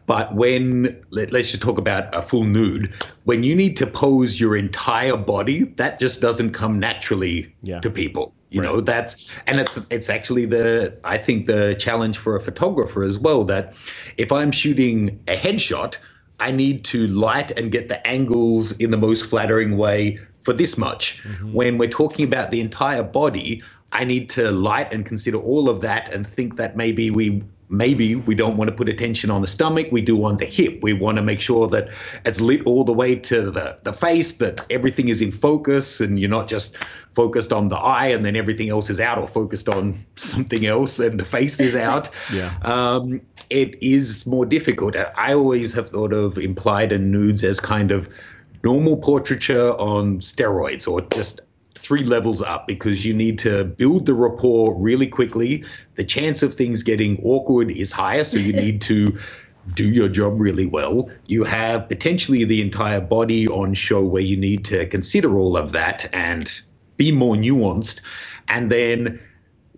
But 0.05 0.35
when, 0.35 1.03
let, 1.09 1.33
us 1.33 1.49
just 1.49 1.63
talk 1.63 1.79
about 1.79 2.13
a 2.13 2.21
full 2.21 2.43
nude, 2.43 2.93
when 3.23 3.43
you 3.43 3.55
need 3.55 3.77
to 3.77 3.87
pose 3.87 4.39
your 4.39 4.55
entire 4.55 5.17
body, 5.17 5.63
that 5.77 5.99
just 5.99 6.21
doesn't 6.21 6.51
come 6.51 6.79
naturally 6.79 7.55
yeah. 7.63 7.79
to 7.79 7.89
people. 7.89 8.33
You 8.55 8.61
right. 8.61 8.71
know, 8.71 8.79
that's 8.79 9.29
and 9.47 9.59
it's 9.59 9.85
it's 9.89 10.09
actually 10.09 10.45
the 10.45 10.97
I 11.03 11.17
think 11.17 11.45
the 11.45 11.75
challenge 11.77 12.17
for 12.17 12.37
a 12.37 12.39
photographer 12.39 13.03
as 13.03 13.19
well 13.19 13.43
that 13.45 13.77
if 14.15 14.31
I'm 14.31 14.53
shooting 14.53 15.19
a 15.27 15.35
headshot, 15.35 15.97
I 16.39 16.51
need 16.51 16.85
to 16.85 17.07
light 17.07 17.51
and 17.51 17.69
get 17.69 17.89
the 17.89 18.05
angles 18.07 18.71
in 18.79 18.91
the 18.91 18.97
most 18.97 19.25
flattering 19.25 19.75
way 19.75 20.19
for 20.39 20.53
this 20.53 20.77
much. 20.77 21.21
Mm-hmm. 21.23 21.51
When 21.51 21.77
we're 21.77 21.89
talking 21.89 22.23
about 22.23 22.49
the 22.51 22.61
entire 22.61 23.03
body, 23.03 23.61
I 23.91 24.05
need 24.05 24.29
to 24.31 24.51
light 24.51 24.93
and 24.93 25.05
consider 25.05 25.37
all 25.37 25.67
of 25.67 25.81
that 25.81 26.07
and 26.07 26.25
think 26.25 26.55
that 26.55 26.77
maybe 26.77 27.11
we 27.11 27.43
maybe 27.69 28.15
we 28.15 28.35
don't 28.35 28.57
want 28.57 28.69
to 28.69 28.75
put 28.75 28.89
attention 28.89 29.31
on 29.31 29.41
the 29.41 29.47
stomach. 29.47 29.87
We 29.91 30.01
do 30.01 30.23
on 30.25 30.37
the 30.37 30.45
hip. 30.45 30.83
We 30.83 30.93
want 30.93 31.17
to 31.17 31.23
make 31.23 31.41
sure 31.41 31.67
that 31.67 31.89
it's 32.23 32.39
lit 32.41 32.65
all 32.65 32.83
the 32.83 32.93
way 32.93 33.15
to 33.15 33.51
the, 33.51 33.77
the 33.83 33.93
face, 33.93 34.33
that 34.33 34.65
everything 34.69 35.07
is 35.07 35.21
in 35.21 35.31
focus 35.31 35.99
and 35.99 36.19
you're 36.19 36.29
not 36.29 36.47
just 36.47 36.77
focused 37.15 37.53
on 37.53 37.69
the 37.69 37.77
eye 37.77 38.07
and 38.07 38.25
then 38.25 38.35
everything 38.35 38.69
else 38.69 38.89
is 38.89 38.99
out 38.99 39.17
or 39.17 39.27
focused 39.27 39.69
on 39.69 39.95
something 40.15 40.65
else 40.65 40.99
and 40.99 41.19
the 41.19 41.25
face 41.25 41.59
is 41.59 41.75
out. 41.87 42.09
yeah. 42.31 42.53
Um, 42.61 43.21
it 43.49 43.81
is 43.81 44.25
more 44.25 44.45
difficult. 44.45 44.95
I 44.95 45.33
always 45.33 45.73
have 45.73 45.89
thought 45.89 46.13
of 46.13 46.37
implied 46.37 46.91
and 46.91 47.11
nudes 47.11 47.43
as 47.43 47.59
kind 47.59 47.91
of 47.91 48.09
normal 48.63 48.97
portraiture 48.97 49.71
on 49.71 50.17
steroids 50.19 50.87
or 50.87 51.01
just 51.01 51.41
three 51.75 52.03
levels 52.03 52.41
up 52.41 52.67
because 52.67 53.05
you 53.05 53.13
need 53.13 53.37
to 53.39 53.65
build 53.65 54.05
the 54.05 54.13
rapport 54.13 54.75
really 54.81 55.07
quickly. 55.07 55.63
The 55.95 56.03
chance 56.03 56.41
of 56.41 56.53
things 56.53 56.83
getting 56.83 57.21
awkward 57.23 57.71
is 57.71 57.91
higher, 57.91 58.23
so 58.23 58.37
you 58.37 58.53
need 58.53 58.81
to 58.83 59.17
do 59.73 59.89
your 59.89 60.07
job 60.07 60.39
really 60.39 60.65
well. 60.65 61.09
You 61.27 61.43
have 61.43 61.87
potentially 61.87 62.43
the 62.45 62.61
entire 62.61 63.01
body 63.01 63.47
on 63.47 63.73
show 63.73 64.01
where 64.03 64.21
you 64.21 64.37
need 64.37 64.65
to 64.65 64.85
consider 64.87 65.37
all 65.37 65.57
of 65.57 65.71
that 65.73 66.07
and 66.13 66.61
be 66.97 67.11
more 67.11 67.35
nuanced. 67.35 68.01
And 68.47 68.71
then 68.71 69.19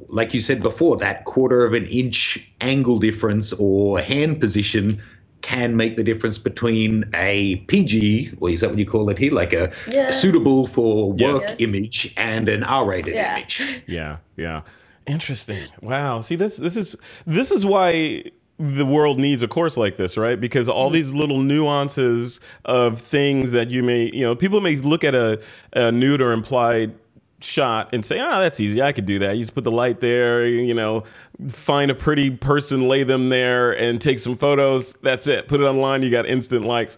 like 0.09 0.33
you 0.33 0.39
said 0.39 0.61
before, 0.61 0.97
that 0.97 1.25
quarter 1.25 1.65
of 1.65 1.73
an 1.73 1.85
inch 1.85 2.51
angle 2.61 2.99
difference 2.99 3.53
or 3.53 3.99
hand 3.99 4.39
position 4.39 5.01
can 5.47 5.77
make 5.77 5.95
the 5.95 6.03
difference 6.03 6.37
between 6.37 7.05
a 7.13 7.55
PG, 7.67 8.33
or 8.41 8.49
is 8.49 8.59
that 8.59 8.69
what 8.69 8.77
you 8.77 8.85
call 8.85 9.09
it 9.09 9.17
here, 9.17 9.31
like 9.31 9.53
a, 9.53 9.71
Yeah. 9.93 10.09
a 10.09 10.13
suitable 10.13 10.67
for 10.67 11.11
work 11.13 11.41
Yes. 11.41 11.55
image, 11.59 12.13
and 12.17 12.49
an 12.49 12.63
R-rated 12.63 13.13
Yeah. 13.13 13.37
image. 13.37 13.61
Yeah, 13.87 14.17
yeah. 14.35 14.61
Interesting. 15.05 15.69
Wow. 15.81 16.19
See, 16.19 16.35
this 16.35 16.57
this 16.57 16.75
is 16.75 16.97
this 17.25 17.49
is 17.51 17.65
why 17.65 18.23
the 18.59 18.85
world 18.85 19.19
needs 19.19 19.41
a 19.41 19.47
course 19.47 19.77
like 19.77 19.95
this, 19.95 20.17
right? 20.17 20.37
Because 20.39 20.67
all 20.67 20.87
mm-hmm. 20.87 20.95
these 20.95 21.13
little 21.13 21.39
nuances 21.39 22.41
of 22.65 22.99
things 22.99 23.51
that 23.51 23.69
you 23.69 23.83
may, 23.83 24.11
you 24.13 24.23
know, 24.25 24.35
people 24.35 24.59
may 24.59 24.75
look 24.75 25.03
at 25.05 25.15
a, 25.15 25.39
a 25.73 25.91
nude 25.91 26.21
or 26.21 26.33
implied 26.33 26.93
shot 27.39 27.89
and 27.93 28.05
say, 28.05 28.19
"Ah, 28.19 28.39
that's 28.39 28.59
easy. 28.59 28.81
I 28.81 28.91
could 28.91 29.05
do 29.05 29.19
that. 29.19 29.35
You 29.35 29.43
just 29.43 29.55
put 29.55 29.63
the 29.63 29.71
light 29.71 29.99
there, 29.99 30.45
you 30.45 30.73
know, 30.73 31.03
find 31.49 31.91
a 31.91 31.95
pretty 31.95 32.31
person, 32.31 32.87
lay 32.87 33.03
them 33.03 33.29
there, 33.29 33.71
and 33.71 34.01
take 34.01 34.19
some 34.19 34.35
photos. 34.35 34.93
That's 35.01 35.27
it. 35.27 35.47
Put 35.47 35.61
it 35.61 35.65
online. 35.65 36.03
You 36.03 36.11
got 36.11 36.25
instant 36.25 36.65
likes." 36.65 36.97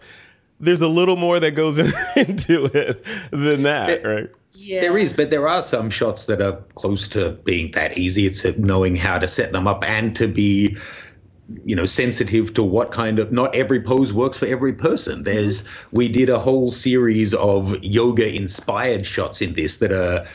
There's 0.62 0.82
a 0.82 0.88
little 0.88 1.16
more 1.16 1.40
that 1.40 1.52
goes 1.52 1.78
into 2.16 2.66
it 2.66 3.04
than 3.30 3.62
that, 3.62 4.04
right? 4.04 4.30
Yeah. 4.52 4.82
There 4.82 4.98
is, 4.98 5.14
but 5.14 5.30
there 5.30 5.48
are 5.48 5.62
some 5.62 5.88
shots 5.88 6.26
that 6.26 6.42
are 6.42 6.60
close 6.74 7.08
to 7.08 7.30
being 7.30 7.70
that 7.72 7.96
easy. 7.96 8.26
It's 8.26 8.44
knowing 8.58 8.94
how 8.94 9.18
to 9.18 9.26
set 9.26 9.52
them 9.52 9.66
up 9.66 9.82
and 9.84 10.14
to 10.16 10.28
be, 10.28 10.76
you 11.64 11.76
know, 11.76 11.86
sensitive 11.86 12.54
to 12.54 12.62
what 12.62 12.90
kind 12.90 13.18
of. 13.18 13.32
Not 13.32 13.54
every 13.54 13.80
pose 13.80 14.12
works 14.12 14.38
for 14.38 14.46
every 14.46 14.72
person. 14.72 15.22
There's 15.22 15.62
mm-hmm. 15.62 15.96
we 15.96 16.08
did 16.08 16.28
a 16.28 16.38
whole 16.38 16.70
series 16.70 17.34
of 17.34 17.82
yoga 17.82 18.28
inspired 18.32 19.06
shots 19.06 19.42
in 19.42 19.54
this 19.54 19.78
that 19.78 19.92
are 19.92 20.26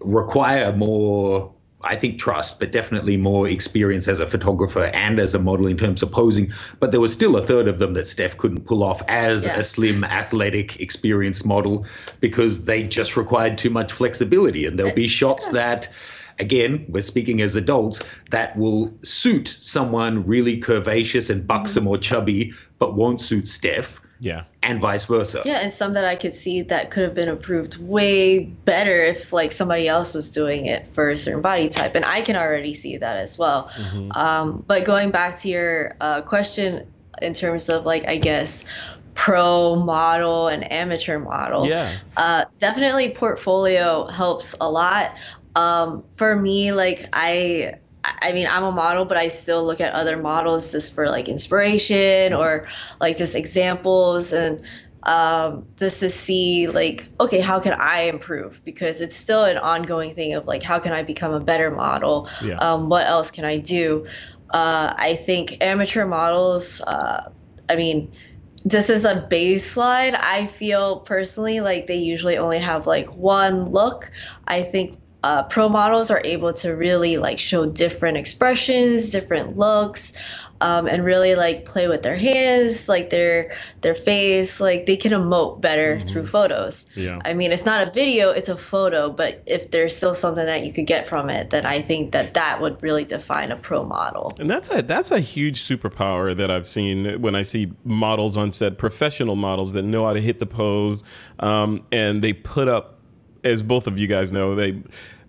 require 0.00 0.72
more. 0.72 1.54
I 1.80 1.94
think 1.94 2.18
trust, 2.18 2.58
but 2.58 2.72
definitely 2.72 3.16
more 3.16 3.46
experience 3.46 4.08
as 4.08 4.18
a 4.18 4.26
photographer 4.26 4.90
and 4.94 5.20
as 5.20 5.34
a 5.34 5.38
model 5.38 5.68
in 5.68 5.76
terms 5.76 6.02
of 6.02 6.10
posing. 6.10 6.52
But 6.80 6.90
there 6.90 7.00
was 7.00 7.12
still 7.12 7.36
a 7.36 7.46
third 7.46 7.68
of 7.68 7.78
them 7.78 7.94
that 7.94 8.08
Steph 8.08 8.36
couldn't 8.36 8.66
pull 8.66 8.82
off 8.82 9.00
as 9.06 9.46
Yeah. 9.46 9.60
a 9.60 9.62
slim, 9.62 10.02
athletic, 10.02 10.80
experienced 10.80 11.46
model 11.46 11.86
because 12.18 12.64
they 12.64 12.82
just 12.82 13.16
required 13.16 13.58
too 13.58 13.70
much 13.70 13.92
flexibility. 13.92 14.66
And 14.66 14.76
there'll 14.76 14.90
uh, 14.90 14.96
be 14.96 15.06
shots 15.06 15.50
that, 15.50 15.88
again, 16.38 16.86
we're 16.88 17.02
speaking 17.02 17.40
as 17.40 17.56
adults, 17.56 18.02
that 18.30 18.56
will 18.56 18.92
suit 19.02 19.48
someone 19.58 20.26
really 20.26 20.60
curvaceous 20.60 21.30
and 21.30 21.46
buxom 21.46 21.86
or 21.86 21.98
chubby, 21.98 22.52
but 22.78 22.94
won't 22.94 23.20
suit 23.20 23.48
Steph, 23.48 24.00
Yeah. 24.20 24.42
and 24.62 24.80
vice 24.80 25.04
versa. 25.06 25.42
Yeah, 25.44 25.58
and 25.60 25.72
some 25.72 25.92
that 25.94 26.04
I 26.04 26.16
could 26.16 26.34
see 26.34 26.62
that 26.62 26.90
could 26.90 27.04
have 27.04 27.14
been 27.14 27.28
approved 27.28 27.80
way 27.80 28.40
better 28.40 29.04
if 29.04 29.32
like 29.32 29.52
somebody 29.52 29.86
else 29.88 30.14
was 30.14 30.30
doing 30.32 30.66
it 30.66 30.86
for 30.92 31.10
a 31.10 31.16
certain 31.16 31.40
body 31.42 31.68
type, 31.68 31.94
and 31.94 32.04
I 32.04 32.22
can 32.22 32.36
already 32.36 32.74
see 32.74 32.96
that 32.98 33.16
as 33.16 33.38
well. 33.38 33.70
Um, 34.10 34.64
but 34.66 34.84
going 34.84 35.10
back 35.10 35.36
to 35.40 35.48
your 35.48 35.94
uh, 36.00 36.22
question 36.22 36.86
in 37.22 37.34
terms 37.34 37.68
of 37.68 37.84
like 37.86 38.06
I 38.08 38.16
guess 38.16 38.64
pro 39.14 39.74
model 39.74 40.46
and 40.46 40.70
amateur 40.70 41.18
model, 41.18 41.66
Yeah. 41.66 41.92
uh, 42.16 42.44
definitely 42.60 43.10
portfolio 43.10 44.06
helps 44.06 44.54
a 44.60 44.70
lot. 44.70 45.12
Um, 45.58 46.04
for 46.14 46.36
me, 46.36 46.70
like 46.70 47.08
I, 47.12 47.74
I 48.04 48.32
mean, 48.32 48.46
I'm 48.46 48.62
a 48.62 48.70
model, 48.70 49.06
but 49.06 49.16
I 49.16 49.26
still 49.26 49.66
look 49.66 49.80
at 49.80 49.92
other 49.92 50.16
models 50.16 50.70
just 50.70 50.94
for 50.94 51.10
like 51.10 51.28
inspiration 51.28 52.32
or 52.32 52.68
like 53.00 53.16
just 53.16 53.34
examples 53.34 54.32
and 54.32 54.62
um, 55.02 55.66
just 55.76 55.98
to 55.98 56.10
see 56.10 56.68
like, 56.68 57.08
okay, 57.18 57.40
how 57.40 57.58
can 57.58 57.72
I 57.72 58.02
improve? 58.02 58.62
Because 58.64 59.00
it's 59.00 59.16
still 59.16 59.42
an 59.42 59.58
ongoing 59.58 60.14
thing 60.14 60.34
of 60.34 60.46
like, 60.46 60.62
how 60.62 60.78
can 60.78 60.92
I 60.92 61.02
become 61.02 61.32
a 61.32 61.40
better 61.40 61.72
model? 61.72 62.28
Yeah. 62.40 62.54
Um, 62.54 62.88
what 62.88 63.08
else 63.08 63.32
can 63.32 63.44
I 63.44 63.58
do? 63.58 64.06
Uh, 64.48 64.94
I 64.96 65.16
think 65.16 65.58
amateur 65.60 66.06
models, 66.06 66.80
uh, 66.82 67.32
I 67.68 67.74
mean, 67.74 68.12
just 68.64 68.90
as 68.90 69.04
a 69.04 69.26
baseline, 69.28 70.14
I 70.14 70.46
feel 70.46 71.00
personally 71.00 71.58
like 71.58 71.88
they 71.88 71.96
usually 71.96 72.38
only 72.38 72.60
have 72.60 72.86
like 72.86 73.08
one 73.12 73.70
look. 73.70 74.12
I 74.46 74.62
think 74.62 74.98
uh, 75.22 75.42
pro 75.44 75.68
models 75.68 76.10
are 76.10 76.20
able 76.24 76.52
to 76.52 76.70
really 76.70 77.16
like 77.16 77.38
show 77.38 77.66
different 77.66 78.16
expressions, 78.16 79.10
different 79.10 79.56
looks, 79.56 80.12
um, 80.60 80.86
and 80.86 81.04
really 81.04 81.34
like 81.34 81.64
play 81.64 81.88
with 81.88 82.02
their 82.02 82.16
hands, 82.16 82.88
like 82.88 83.10
their 83.10 83.52
their 83.80 83.94
face. 83.94 84.60
Like 84.60 84.86
they 84.86 84.96
can 84.96 85.12
emote 85.12 85.60
better 85.60 86.00
through 86.00 86.26
photos. 86.26 86.86
Yeah. 86.94 87.20
I 87.24 87.34
mean, 87.34 87.52
it's 87.52 87.64
not 87.64 87.86
a 87.86 87.90
video; 87.90 88.30
it's 88.30 88.48
a 88.48 88.56
photo. 88.56 89.10
But 89.10 89.42
if 89.46 89.70
there's 89.70 89.96
still 89.96 90.14
something 90.14 90.46
that 90.46 90.64
you 90.64 90.72
could 90.72 90.86
get 90.86 91.08
from 91.08 91.30
it, 91.30 91.50
then 91.50 91.66
I 91.66 91.82
think 91.82 92.12
that 92.12 92.34
that 92.34 92.60
would 92.60 92.82
really 92.82 93.04
define 93.04 93.50
a 93.50 93.56
pro 93.56 93.84
model. 93.84 94.32
And 94.38 94.48
that's 94.48 94.70
a 94.70 94.82
that's 94.82 95.10
a 95.10 95.20
huge 95.20 95.62
superpower 95.62 96.36
that 96.36 96.50
I've 96.50 96.66
seen 96.66 97.20
when 97.20 97.34
I 97.34 97.42
see 97.42 97.72
models 97.84 98.36
on 98.36 98.52
set, 98.52 98.78
professional 98.78 99.36
models 99.36 99.72
that 99.72 99.82
know 99.82 100.06
how 100.06 100.12
to 100.12 100.20
hit 100.20 100.38
the 100.38 100.46
pose, 100.46 101.02
um, 101.40 101.84
and 101.92 102.22
they 102.22 102.32
put 102.32 102.68
up, 102.68 102.97
as 103.48 103.62
both 103.62 103.86
of 103.86 103.98
you 103.98 104.06
guys 104.06 104.32
know, 104.32 104.54
they 104.54 104.80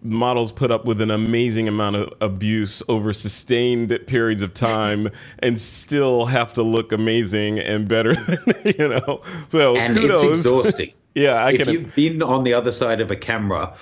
models 0.03 0.51
put 0.51 0.71
up 0.71 0.85
with 0.85 1.01
an 1.01 1.11
amazing 1.11 1.67
amount 1.67 1.95
of 1.97 2.13
abuse 2.21 2.81
over 2.87 3.11
sustained 3.11 3.97
periods 4.07 4.41
of 4.41 4.53
time 4.53 5.09
and 5.39 5.59
still 5.59 6.25
have 6.25 6.53
to 6.53 6.63
look 6.63 6.91
amazing 6.91 7.59
and 7.59 7.87
better 7.87 8.15
than 8.15 8.55
you 8.77 8.87
know 8.87 9.21
so 9.49 9.75
and 9.75 9.97
kudos. 9.97 10.23
it's 10.23 10.37
exhausting. 10.37 10.93
yeah 11.15 11.43
i 11.43 11.51
if 11.51 11.65
can 11.65 11.73
you've 11.73 11.95
been 11.95 12.21
on 12.21 12.45
the 12.45 12.53
other 12.53 12.71
side 12.71 13.01
of 13.01 13.11
a 13.11 13.15
camera, 13.15 13.75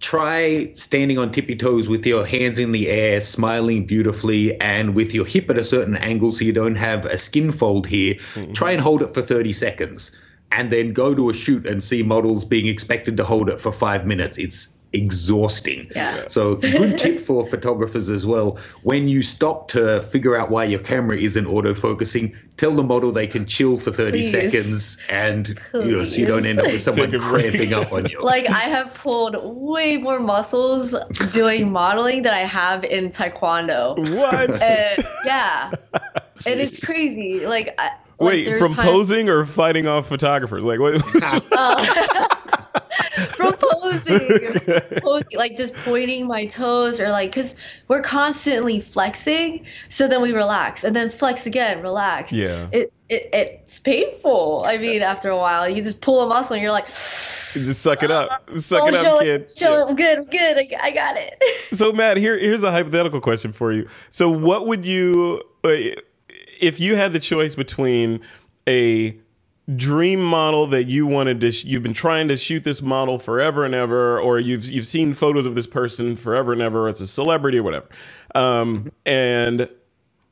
try 0.00 0.72
standing 0.74 1.18
on 1.18 1.30
tippy 1.30 1.54
toes 1.54 1.86
with 1.86 2.04
your 2.06 2.26
hands 2.26 2.58
in 2.58 2.72
the 2.72 2.88
air, 2.88 3.20
smiling 3.20 3.86
beautifully, 3.86 4.58
and 4.60 4.94
with 4.94 5.14
your 5.14 5.26
hip 5.26 5.48
at 5.50 5.58
a 5.58 5.64
certain 5.64 5.96
angle 5.96 6.32
so 6.32 6.44
you 6.44 6.52
don't 6.52 6.76
have 6.76 7.04
a 7.04 7.18
skin 7.18 7.52
fold 7.52 7.86
here. 7.86 8.14
Mm-hmm. 8.14 8.52
Try 8.54 8.72
and 8.72 8.80
hold 8.80 9.02
it 9.02 9.08
for 9.14 9.22
30 9.22 9.52
seconds. 9.52 10.16
And 10.52 10.70
then 10.70 10.92
go 10.92 11.14
to 11.14 11.30
a 11.30 11.34
shoot 11.34 11.66
and 11.66 11.82
see 11.82 12.02
models 12.02 12.44
being 12.44 12.66
expected 12.66 13.16
to 13.18 13.24
hold 13.24 13.48
it 13.50 13.60
for 13.60 13.72
five 13.72 14.06
minutes. 14.06 14.36
It's 14.38 14.76
exhausting. 14.92 15.86
Yeah. 15.94 16.24
So, 16.26 16.56
good 16.56 16.98
tip 16.98 17.20
for 17.20 17.46
photographers 17.46 18.08
as 18.08 18.26
well. 18.26 18.58
When 18.82 19.06
you 19.06 19.22
stop 19.22 19.68
to 19.68 20.02
figure 20.02 20.36
out 20.36 20.50
why 20.50 20.64
your 20.64 20.80
camera 20.80 21.16
isn't 21.16 21.44
autofocusing, 21.44 22.34
tell 22.56 22.72
the 22.74 22.82
model 22.82 23.12
they 23.12 23.28
can 23.28 23.46
chill 23.46 23.76
for 23.76 23.92
30 23.92 24.10
Please. 24.18 24.30
seconds 24.32 25.00
and 25.08 25.48
you 25.74 25.92
know, 25.92 26.04
so 26.04 26.18
you 26.18 26.26
don't 26.26 26.44
end 26.44 26.58
up 26.58 26.66
with 26.66 26.82
someone 26.82 27.12
Take 27.12 27.20
a 27.22 27.24
break. 27.28 27.50
cramping 27.52 27.72
up 27.72 27.92
on 27.92 28.06
you. 28.06 28.22
like 28.22 28.48
I 28.50 28.60
have 28.62 28.92
pulled 28.94 29.36
way 29.42 29.96
more 29.96 30.18
muscles 30.18 30.94
doing 31.32 31.70
modeling 31.70 32.22
than 32.22 32.34
I 32.34 32.40
have 32.40 32.82
in 32.84 33.10
taekwondo. 33.10 33.96
what 34.18 34.60
And 34.60 35.04
yeah, 35.24 35.70
and 35.92 36.60
it's 36.60 36.84
crazy. 36.84 37.46
Like, 37.46 37.74
I, 37.78 37.92
like 38.20 38.46
wait 38.46 38.58
from 38.58 38.74
times- 38.74 38.90
posing 38.90 39.28
or 39.28 39.44
fighting 39.46 39.86
off 39.86 40.08
photographers 40.08 40.64
like 40.64 40.78
what 40.78 40.94
from 43.36 43.54
posing, 43.54 44.20
posing, 45.00 45.36
like 45.38 45.56
just 45.56 45.74
pointing 45.74 46.26
my 46.26 46.46
toes 46.46 47.00
or 47.00 47.08
like, 47.08 47.32
cause 47.32 47.54
we're 47.88 48.02
constantly 48.02 48.80
flexing, 48.80 49.66
so 49.88 50.06
then 50.08 50.22
we 50.22 50.32
relax 50.32 50.84
and 50.84 50.94
then 50.94 51.10
flex 51.10 51.46
again, 51.46 51.82
relax. 51.82 52.32
Yeah. 52.32 52.68
It, 52.72 52.92
it 53.08 53.28
it's 53.32 53.78
painful. 53.80 54.62
I 54.64 54.78
mean, 54.78 55.02
after 55.02 55.30
a 55.30 55.36
while, 55.36 55.68
you 55.68 55.82
just 55.82 56.00
pull 56.00 56.22
a 56.22 56.26
muscle 56.26 56.54
and 56.54 56.62
you're 56.62 56.72
like, 56.72 56.86
just 56.86 57.80
suck 57.82 58.02
it 58.02 58.10
up 58.10 58.48
suck 58.58 58.84
oh, 58.84 58.86
it 58.88 58.94
show 58.94 59.14
up 59.16 59.22
it, 59.22 59.24
kid 59.24 59.50
show 59.50 59.72
Yeah. 59.72 59.82
it, 59.82 59.88
I'm 59.88 59.96
good, 59.96 60.18
I'm 60.18 60.24
good, 60.26 60.56
I, 60.58 60.68
I 60.80 60.90
got 60.92 61.16
it. 61.16 61.42
So 61.72 61.92
Matt, 61.92 62.16
here 62.16 62.38
here's 62.38 62.62
a 62.62 62.70
hypothetical 62.70 63.20
question 63.20 63.52
for 63.52 63.72
you. 63.72 63.88
So 64.10 64.28
what 64.30 64.66
would 64.66 64.84
you 64.84 65.42
uh, 65.64 66.00
if 66.60 66.80
you 66.80 66.96
had 66.96 67.12
the 67.12 67.20
choice 67.20 67.54
between 67.54 68.20
a 68.68 69.16
dream 69.76 70.22
model 70.22 70.66
that 70.66 70.84
you 70.84 71.06
wanted 71.06 71.40
to 71.40 71.52
sh- 71.52 71.64
you've 71.64 71.82
been 71.82 71.94
trying 71.94 72.28
to 72.28 72.36
shoot 72.36 72.64
this 72.64 72.82
model 72.82 73.18
forever 73.18 73.64
and 73.64 73.74
ever 73.74 74.18
or 74.18 74.40
you've 74.40 74.64
you've 74.64 74.86
seen 74.86 75.14
photos 75.14 75.46
of 75.46 75.54
this 75.54 75.66
person 75.66 76.16
forever 76.16 76.52
and 76.52 76.60
ever 76.60 76.88
as 76.88 77.00
a 77.00 77.06
celebrity 77.06 77.58
or 77.58 77.62
whatever. 77.62 77.88
Um, 78.34 78.90
and 79.06 79.68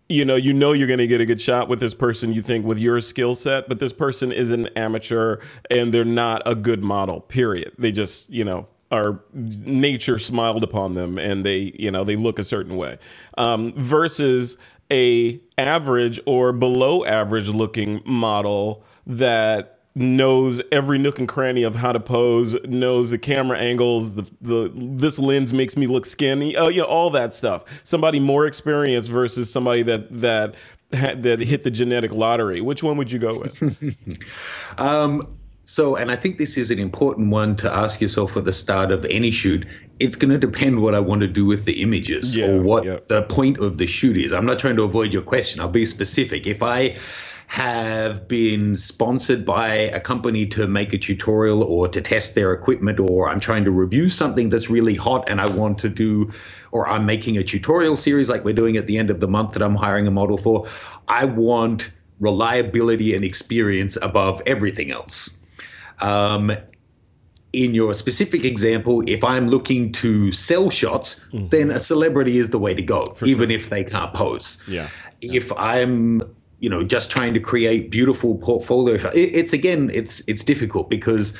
you 0.09 0.25
know, 0.25 0.37
you 0.37 0.55
know 0.55 0.73
you're 0.73 0.87
going 0.87 0.99
to 0.99 1.07
get 1.07 1.21
a 1.21 1.27
good 1.27 1.41
shot 1.41 1.69
with 1.69 1.81
this 1.81 1.95
person. 1.95 2.33
You 2.33 2.43
think 2.43 2.65
with 2.65 2.79
your 2.79 3.01
skill 3.01 3.35
set, 3.35 3.69
but 3.69 3.79
this 3.79 3.93
person 3.93 4.33
is 4.33 4.53
an 4.53 4.67
amateur 4.69 5.41
and 5.71 5.93
they're 5.93 6.05
not 6.05 6.43
a 6.47 6.55
good 6.55 6.83
model. 6.83 7.21
Period. 7.21 7.73
They 7.79 7.93
just, 7.93 8.31
you 8.31 8.45
know, 8.45 8.67
our 8.91 9.21
nature 9.35 10.19
smiled 10.19 10.63
upon 10.63 10.95
them 10.95 11.19
and 11.19 11.45
they, 11.45 11.75
you 11.79 11.91
know, 11.91 12.05
they 12.05 12.17
look 12.17 12.39
a 12.39 12.45
certain 12.45 12.77
way. 12.77 12.99
Um, 13.37 13.75
versus 13.77 14.57
a 14.91 15.41
average 15.57 16.21
or 16.27 16.53
below 16.53 17.05
average 17.05 17.49
looking 17.49 18.01
model 18.05 18.85
that 19.07 19.79
knows 19.95 20.63
every 20.71 20.99
nook 20.99 21.19
and 21.19 21.29
cranny 21.29 21.65
of 21.65 21.75
how 21.75 21.93
to 21.93 22.01
pose, 22.01 22.57
knows 22.65 23.11
the 23.11 23.19
camera 23.19 23.59
angles, 23.59 24.15
the 24.15 24.25
the 24.41 24.73
this 24.75 25.19
lens 25.19 25.53
makes 25.53 25.77
me 25.77 25.87
look 25.87 26.07
skinny, 26.07 26.57
oh 26.57 26.69
yeah, 26.69 26.83
all 26.83 27.11
that 27.11 27.35
stuff. 27.35 27.65
Somebody 27.85 28.21
more 28.21 28.47
experienced 28.47 29.11
versus 29.11 29.51
somebody 29.53 29.83
that 29.83 30.21
that 30.21 30.55
that 30.91 31.41
hit 31.41 31.65
the 31.65 31.71
genetic 31.71 32.13
lottery. 32.13 32.61
Which 32.61 32.83
one 32.83 32.97
would 32.97 33.11
you 33.11 33.19
go 33.19 33.41
with? 33.41 34.23
um, 34.79 35.21
so, 35.71 35.97
and 35.97 36.11
I 36.11 36.17
think 36.17 36.39
this 36.39 36.57
is 36.57 36.71
an 36.71 36.79
important 36.79 37.29
one 37.29 37.55
to 37.57 37.71
ask 37.71 38.01
yourself 38.01 38.39
at 38.39 38.47
the 38.47 38.55
start 38.55 38.91
of 38.91 39.05
any 39.05 39.31
shoot. 39.31 39.67
It's 40.01 40.17
going 40.17 40.31
to 40.31 40.39
depend 40.39 40.81
what 40.81 40.95
I 40.95 41.01
want 41.01 41.21
to 41.21 41.27
do 41.27 41.45
with 41.45 41.67
the 41.67 41.83
images 41.83 42.35
yeah, 42.35 42.47
or 42.47 42.63
what 42.63 42.87
yeah. 42.87 43.01
the 43.09 43.25
point 43.25 43.59
of 43.59 43.77
the 43.77 43.87
shoot 43.87 44.17
is. 44.17 44.33
I'm 44.33 44.47
not 44.47 44.59
trying 44.59 44.77
to 44.77 44.85
avoid 44.85 45.13
your 45.13 45.21
question. 45.21 45.61
I'll 45.61 45.69
be 45.69 45.85
specific. 45.85 46.47
If 46.47 46.63
I 46.63 46.97
have 47.49 48.27
been 48.27 48.79
sponsored 48.79 49.45
by 49.45 49.69
a 49.69 50.01
company 50.01 50.47
to 50.47 50.67
make 50.67 50.95
a 50.95 50.99
tutorial 50.99 51.63
or 51.63 51.87
to 51.89 52.01
test 52.01 52.35
their 52.35 52.55
equipment, 52.55 52.99
or 52.99 53.29
I'm 53.29 53.39
trying 53.39 53.65
to 53.65 53.71
review 53.71 54.09
something 54.09 54.49
that's 54.49 54.71
really 54.71 54.95
hot 54.95 55.29
and 55.29 55.39
I 55.39 55.51
want 55.51 55.79
to 55.81 55.91
do, 55.91 56.33
or 56.73 56.89
I'm 56.89 57.05
making 57.05 57.37
a 57.37 57.45
tutorial 57.45 57.97
series 57.97 58.31
like 58.31 58.43
we're 58.43 58.55
doing 58.55 58.79
at 58.79 58.87
the 58.87 58.97
end 58.97 59.11
of 59.11 59.21
the 59.21 59.29
month 59.29 59.53
that 59.53 59.61
I'm 59.61 59.77
hiring 59.77 60.07
a 60.07 60.11
model 60.11 60.39
for, 60.39 60.67
I 61.09 61.27
want 61.27 61.91
reliability 62.21 63.15
and 63.15 63.23
experience 63.23 63.99
above 64.01 64.43
everything 64.47 64.91
else. 64.91 65.38
Um, 66.01 66.53
in 67.53 67.75
your 67.75 67.95
specific 67.95 68.45
example, 68.45 69.03
if 69.07 69.25
I'm 69.25 69.49
looking 69.49 69.93
to 69.93 70.33
sell 70.33 70.69
shots, 70.69 71.27
mm-hmm. 71.33 71.49
then 71.49 71.71
a 71.71 71.81
celebrity 71.81 72.39
is 72.39 72.51
the 72.51 72.59
way 72.59 72.75
to 72.75 72.83
go, 72.83 73.15
For 73.15 73.25
even 73.25 73.49
sure. 73.49 73.59
if 73.59 73.71
they 73.71 73.85
can't 73.85 74.13
pose. 74.13 74.59
Yeah. 74.69 74.89
If 75.21 75.51
I'm 75.57 76.23
you 76.61 76.69
know 76.69 76.83
just 76.83 77.11
trying 77.11 77.35
to 77.35 77.41
create 77.41 77.91
beautiful 77.91 78.37
portfolio 78.37 78.99
it's 79.15 79.53
again 79.53 79.91
it's 79.93 80.27
it's 80.29 80.43
difficult 80.45 80.91
because 80.91 81.37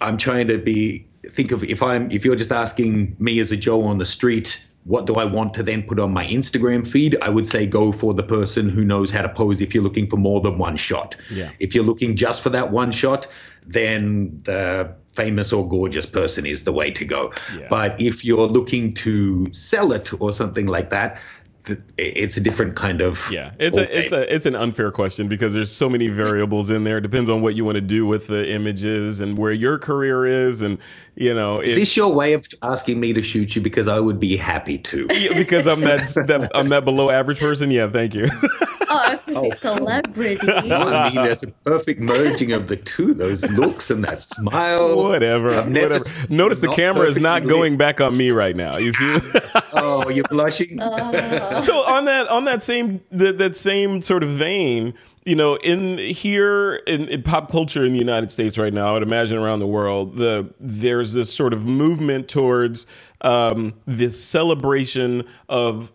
i'm 0.00 0.16
trying 0.16 0.46
to 0.48 0.58
be 0.58 1.06
think 1.30 1.52
of 1.52 1.64
if 1.64 1.82
i'm 1.82 2.10
if 2.10 2.24
you're 2.24 2.36
just 2.36 2.52
asking 2.52 3.16
me 3.18 3.40
as 3.40 3.52
a 3.52 3.56
joe 3.56 3.82
on 3.82 3.98
the 3.98 4.06
street 4.06 4.64
what 4.84 5.06
do 5.06 5.14
i 5.14 5.24
want 5.24 5.54
to 5.54 5.62
then 5.62 5.82
put 5.82 5.98
on 5.98 6.12
my 6.12 6.26
instagram 6.26 6.86
feed 6.86 7.16
i 7.22 7.28
would 7.28 7.46
say 7.46 7.66
go 7.66 7.92
for 7.92 8.12
the 8.12 8.22
person 8.22 8.68
who 8.68 8.84
knows 8.84 9.10
how 9.10 9.22
to 9.22 9.28
pose 9.28 9.60
if 9.60 9.74
you're 9.74 9.84
looking 9.84 10.08
for 10.08 10.16
more 10.16 10.40
than 10.40 10.58
one 10.58 10.76
shot 10.76 11.16
yeah. 11.30 11.50
if 11.58 11.74
you're 11.74 11.84
looking 11.84 12.14
just 12.14 12.42
for 12.42 12.50
that 12.50 12.70
one 12.70 12.90
shot 12.90 13.26
then 13.66 14.38
the 14.44 14.94
famous 15.14 15.52
or 15.52 15.68
gorgeous 15.68 16.06
person 16.06 16.46
is 16.46 16.64
the 16.64 16.72
way 16.72 16.90
to 16.90 17.04
go 17.04 17.32
yeah. 17.56 17.66
but 17.68 18.00
if 18.00 18.24
you're 18.24 18.46
looking 18.46 18.94
to 18.94 19.46
sell 19.52 19.92
it 19.92 20.10
or 20.20 20.32
something 20.32 20.66
like 20.66 20.90
that 20.90 21.20
it's 21.96 22.36
a 22.36 22.40
different 22.40 22.74
kind 22.74 23.00
of 23.00 23.24
yeah 23.30 23.52
it's 23.60 23.76
a 23.76 23.98
it's 23.98 24.10
a 24.10 24.34
it's 24.34 24.46
an 24.46 24.56
unfair 24.56 24.90
question 24.90 25.28
because 25.28 25.54
there's 25.54 25.70
so 25.70 25.88
many 25.88 26.08
variables 26.08 26.70
in 26.70 26.82
there 26.82 26.98
it 26.98 27.02
depends 27.02 27.30
on 27.30 27.40
what 27.40 27.54
you 27.54 27.64
want 27.64 27.76
to 27.76 27.80
do 27.80 28.04
with 28.04 28.26
the 28.26 28.50
images 28.50 29.20
and 29.20 29.38
where 29.38 29.52
your 29.52 29.78
career 29.78 30.26
is 30.26 30.60
and 30.60 30.76
you 31.14 31.32
know 31.32 31.60
is 31.60 31.76
this 31.76 31.96
your 31.96 32.12
way 32.12 32.32
of 32.32 32.44
asking 32.62 32.98
me 32.98 33.12
to 33.12 33.22
shoot 33.22 33.54
you 33.54 33.62
because 33.62 33.86
i 33.86 34.00
would 34.00 34.18
be 34.18 34.36
happy 34.36 34.76
to 34.76 35.06
yeah, 35.12 35.34
because 35.34 35.68
i'm 35.68 35.80
that, 35.82 36.00
that 36.26 36.50
i'm 36.54 36.68
that 36.70 36.84
below 36.84 37.10
average 37.10 37.38
person 37.38 37.70
yeah 37.70 37.88
thank 37.88 38.12
you 38.12 38.26
Oh, 38.92 38.98
I 38.98 39.14
was 39.14 39.22
going 39.22 39.50
to 39.50 39.56
say 39.56 39.68
oh. 39.70 39.76
celebrity. 39.76 40.52
I 40.52 41.10
mean, 41.10 41.14
that's 41.14 41.42
a 41.42 41.48
perfect 41.48 42.00
merging 42.00 42.52
of 42.52 42.68
the 42.68 42.76
two, 42.76 43.14
those 43.14 43.42
looks 43.52 43.90
and 43.90 44.04
that 44.04 44.22
smile. 44.22 45.02
Whatever. 45.02 45.48
whatever. 45.48 45.98
Notice 46.28 46.60
the 46.60 46.72
camera 46.76 47.08
is 47.08 47.18
not 47.18 47.46
going 47.46 47.78
back 47.78 48.02
on 48.02 48.14
me 48.14 48.32
right 48.32 48.54
now. 48.54 48.76
You 48.76 48.92
see? 48.92 49.16
oh, 49.72 50.10
you're 50.10 50.26
blushing. 50.28 50.78
Uh. 50.78 51.51
so 51.62 51.82
on 51.84 52.04
that 52.06 52.28
on 52.28 52.44
that 52.46 52.62
same 52.62 53.00
that, 53.10 53.38
that 53.38 53.56
same 53.56 54.02
sort 54.02 54.22
of 54.22 54.30
vein, 54.30 54.94
you 55.24 55.36
know, 55.36 55.56
in 55.56 55.98
here 55.98 56.76
in, 56.86 57.08
in, 57.08 57.22
pop 57.22 57.50
culture 57.50 57.84
in 57.84 57.92
the 57.92 57.98
United 57.98 58.32
States 58.32 58.58
right 58.58 58.72
now, 58.72 58.90
I 58.90 58.92
would 58.92 59.02
imagine 59.02 59.38
around 59.38 59.60
the 59.60 59.66
world, 59.66 60.16
the 60.16 60.52
there's 60.58 61.12
this 61.12 61.32
sort 61.32 61.52
of 61.52 61.64
movement 61.64 62.28
towards 62.28 62.86
um, 63.20 63.74
this 63.86 64.22
celebration 64.22 65.24
of 65.48 65.92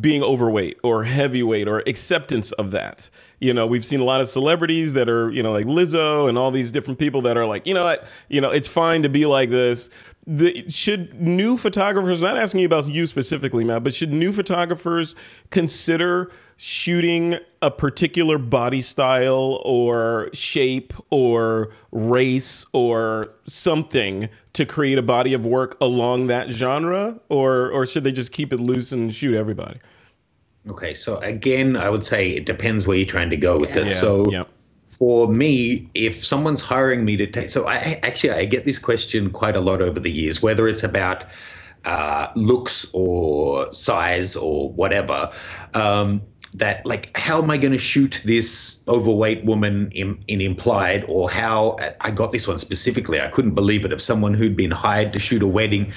being 0.00 0.22
overweight 0.22 0.78
or 0.82 1.04
heavyweight 1.04 1.66
or 1.68 1.82
acceptance 1.86 2.52
of 2.52 2.70
that. 2.72 3.08
You 3.40 3.54
know, 3.54 3.66
we've 3.66 3.84
seen 3.84 4.00
a 4.00 4.04
lot 4.04 4.20
of 4.20 4.28
celebrities 4.28 4.92
that 4.92 5.08
are, 5.08 5.30
you 5.30 5.42
know, 5.42 5.52
like 5.52 5.66
Lizzo 5.66 6.28
and 6.28 6.36
all 6.36 6.50
these 6.50 6.70
different 6.70 6.98
people 6.98 7.22
that 7.22 7.36
are 7.36 7.46
like, 7.46 7.66
you 7.66 7.74
know 7.74 7.84
what, 7.84 8.06
you 8.28 8.40
know, 8.40 8.50
it's 8.50 8.68
fine 8.68 9.02
to 9.02 9.08
be 9.08 9.26
like 9.26 9.50
this. 9.50 9.90
The, 10.26 10.68
should 10.70 11.20
new 11.20 11.58
photographers, 11.58 12.22
not 12.22 12.38
asking 12.38 12.60
you 12.60 12.66
about 12.66 12.88
you 12.88 13.06
specifically, 13.06 13.62
Matt, 13.62 13.84
but 13.84 13.94
should 13.94 14.10
new 14.10 14.32
photographers 14.32 15.14
consider 15.50 16.30
shooting 16.56 17.36
a 17.60 17.70
particular 17.70 18.38
body 18.38 18.80
style 18.80 19.60
or 19.64 20.30
shape 20.32 20.94
or 21.10 21.72
race 21.92 22.64
or 22.72 23.30
something 23.46 24.30
to 24.54 24.64
create 24.64 24.96
a 24.96 25.02
body 25.02 25.34
of 25.34 25.44
work 25.44 25.76
along 25.80 26.28
that 26.28 26.50
genre? 26.50 27.20
Or 27.28 27.70
or 27.70 27.84
should 27.84 28.04
they 28.04 28.12
just 28.12 28.32
keep 28.32 28.52
it 28.52 28.60
loose 28.60 28.92
and 28.92 29.14
shoot 29.14 29.34
everybody? 29.34 29.78
Okay 30.70 30.94
so 30.94 31.18
again 31.18 31.76
i 31.76 31.90
would 31.90 32.06
say 32.06 32.30
it 32.30 32.46
depends 32.46 32.86
where 32.86 32.96
you're 32.96 33.06
trying 33.06 33.28
to 33.28 33.36
go 33.36 33.58
with 33.58 33.76
it. 33.76 33.88
Yeah, 33.88 33.92
so 33.92 34.24
yeah. 34.30 34.44
For 34.98 35.28
me 35.28 35.90
if 35.94 36.24
someone's 36.24 36.60
hiring 36.60 37.04
me 37.04 37.16
to 37.16 37.26
take 37.26 37.50
so 37.50 37.66
i 37.66 37.98
actually 38.02 38.30
i 38.30 38.44
get 38.44 38.64
this 38.64 38.78
question 38.78 39.30
quite 39.30 39.56
a 39.56 39.60
lot 39.60 39.82
over 39.82 39.98
the 40.00 40.10
years 40.10 40.42
whether 40.42 40.68
it's 40.68 40.82
about 40.82 41.24
uh, 41.84 42.28
looks 42.34 42.86
or 42.94 43.70
size 43.74 44.36
or 44.36 44.72
whatever 44.72 45.30
um, 45.74 46.22
that 46.54 46.86
like 46.86 47.14
how 47.16 47.42
am 47.42 47.50
I 47.50 47.58
going 47.58 47.72
to 47.72 47.78
shoot 47.78 48.22
this 48.24 48.76
overweight 48.88 49.44
woman 49.44 49.90
in, 49.90 50.24
in 50.28 50.40
implied 50.40 51.04
or 51.08 51.28
how 51.28 51.76
I 52.00 52.10
got 52.10 52.32
this 52.32 52.46
one 52.46 52.58
specifically 52.58 53.20
I 53.20 53.28
couldn't 53.28 53.54
believe 53.54 53.84
it 53.84 53.92
of 53.92 54.00
someone 54.00 54.34
who'd 54.34 54.56
been 54.56 54.70
hired 54.70 55.12
to 55.14 55.18
shoot 55.18 55.42
a 55.42 55.46
wedding 55.46 55.92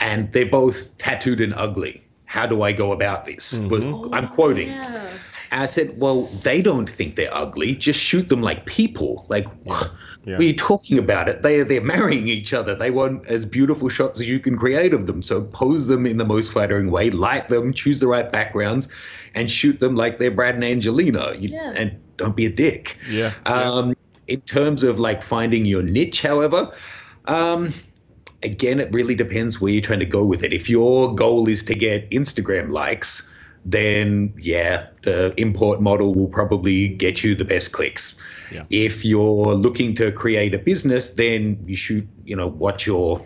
and 0.00 0.32
they're 0.32 0.46
both 0.46 0.96
tattooed 0.98 1.40
and 1.40 1.54
ugly 1.54 2.02
how 2.24 2.46
do 2.46 2.62
I 2.62 2.72
go 2.72 2.92
about 2.92 3.24
this 3.24 3.54
mm-hmm. 3.54 4.14
I'm 4.14 4.28
quoting 4.28 4.68
yeah. 4.68 5.08
I 5.50 5.66
said 5.66 5.98
well 5.98 6.22
they 6.22 6.62
don't 6.62 6.88
think 6.88 7.16
they're 7.16 7.34
ugly 7.34 7.74
just 7.74 8.00
shoot 8.00 8.28
them 8.28 8.42
like 8.42 8.66
people 8.66 9.26
like 9.28 9.46
yeah. 9.64 9.82
Yeah. 10.28 10.36
What 10.36 10.44
are 10.44 10.52
talking 10.52 10.98
about 10.98 11.28
it? 11.30 11.40
They 11.40 11.62
they're 11.62 11.80
marrying 11.80 12.28
each 12.28 12.52
other. 12.52 12.74
They 12.74 12.90
want 12.90 13.26
as 13.28 13.46
beautiful 13.46 13.88
shots 13.88 14.20
as 14.20 14.28
you 14.28 14.38
can 14.38 14.58
create 14.58 14.92
of 14.92 15.06
them. 15.06 15.22
So 15.22 15.42
pose 15.42 15.86
them 15.86 16.04
in 16.04 16.18
the 16.18 16.24
most 16.26 16.52
flattering 16.52 16.90
way, 16.90 17.08
light 17.08 17.48
them, 17.48 17.72
choose 17.72 18.00
the 18.00 18.08
right 18.08 18.30
backgrounds, 18.30 18.88
and 19.34 19.50
shoot 19.50 19.80
them 19.80 19.96
like 19.96 20.18
they're 20.18 20.30
Brad 20.30 20.54
and 20.54 20.64
Angelina. 20.64 21.34
You, 21.38 21.48
yeah. 21.50 21.72
And 21.74 21.98
don't 22.18 22.36
be 22.36 22.44
a 22.44 22.52
dick. 22.52 22.98
Yeah. 23.08 23.32
Um, 23.46 23.96
in 24.26 24.42
terms 24.42 24.82
of 24.82 25.00
like 25.00 25.22
finding 25.22 25.64
your 25.64 25.82
niche, 25.82 26.20
however, 26.20 26.72
um, 27.24 27.72
again, 28.42 28.80
it 28.80 28.92
really 28.92 29.14
depends 29.14 29.58
where 29.60 29.72
you're 29.72 29.80
trying 29.80 30.00
to 30.00 30.06
go 30.06 30.24
with 30.24 30.44
it. 30.44 30.52
If 30.52 30.68
your 30.68 31.14
goal 31.14 31.48
is 31.48 31.62
to 31.64 31.74
get 31.74 32.10
Instagram 32.10 32.70
likes, 32.70 33.32
then 33.64 34.32
yeah, 34.38 34.86
the 35.02 35.32
import 35.36 35.80
model 35.80 36.14
will 36.14 36.28
probably 36.28 36.88
get 36.88 37.22
you 37.22 37.34
the 37.34 37.44
best 37.44 37.72
clicks. 37.72 38.18
Yeah. 38.50 38.64
If 38.70 39.04
you're 39.04 39.54
looking 39.54 39.94
to 39.96 40.12
create 40.12 40.54
a 40.54 40.58
business, 40.58 41.10
then 41.10 41.58
you 41.64 41.76
should, 41.76 42.08
you 42.24 42.36
know, 42.36 42.48
what 42.48 42.86
your 42.86 43.20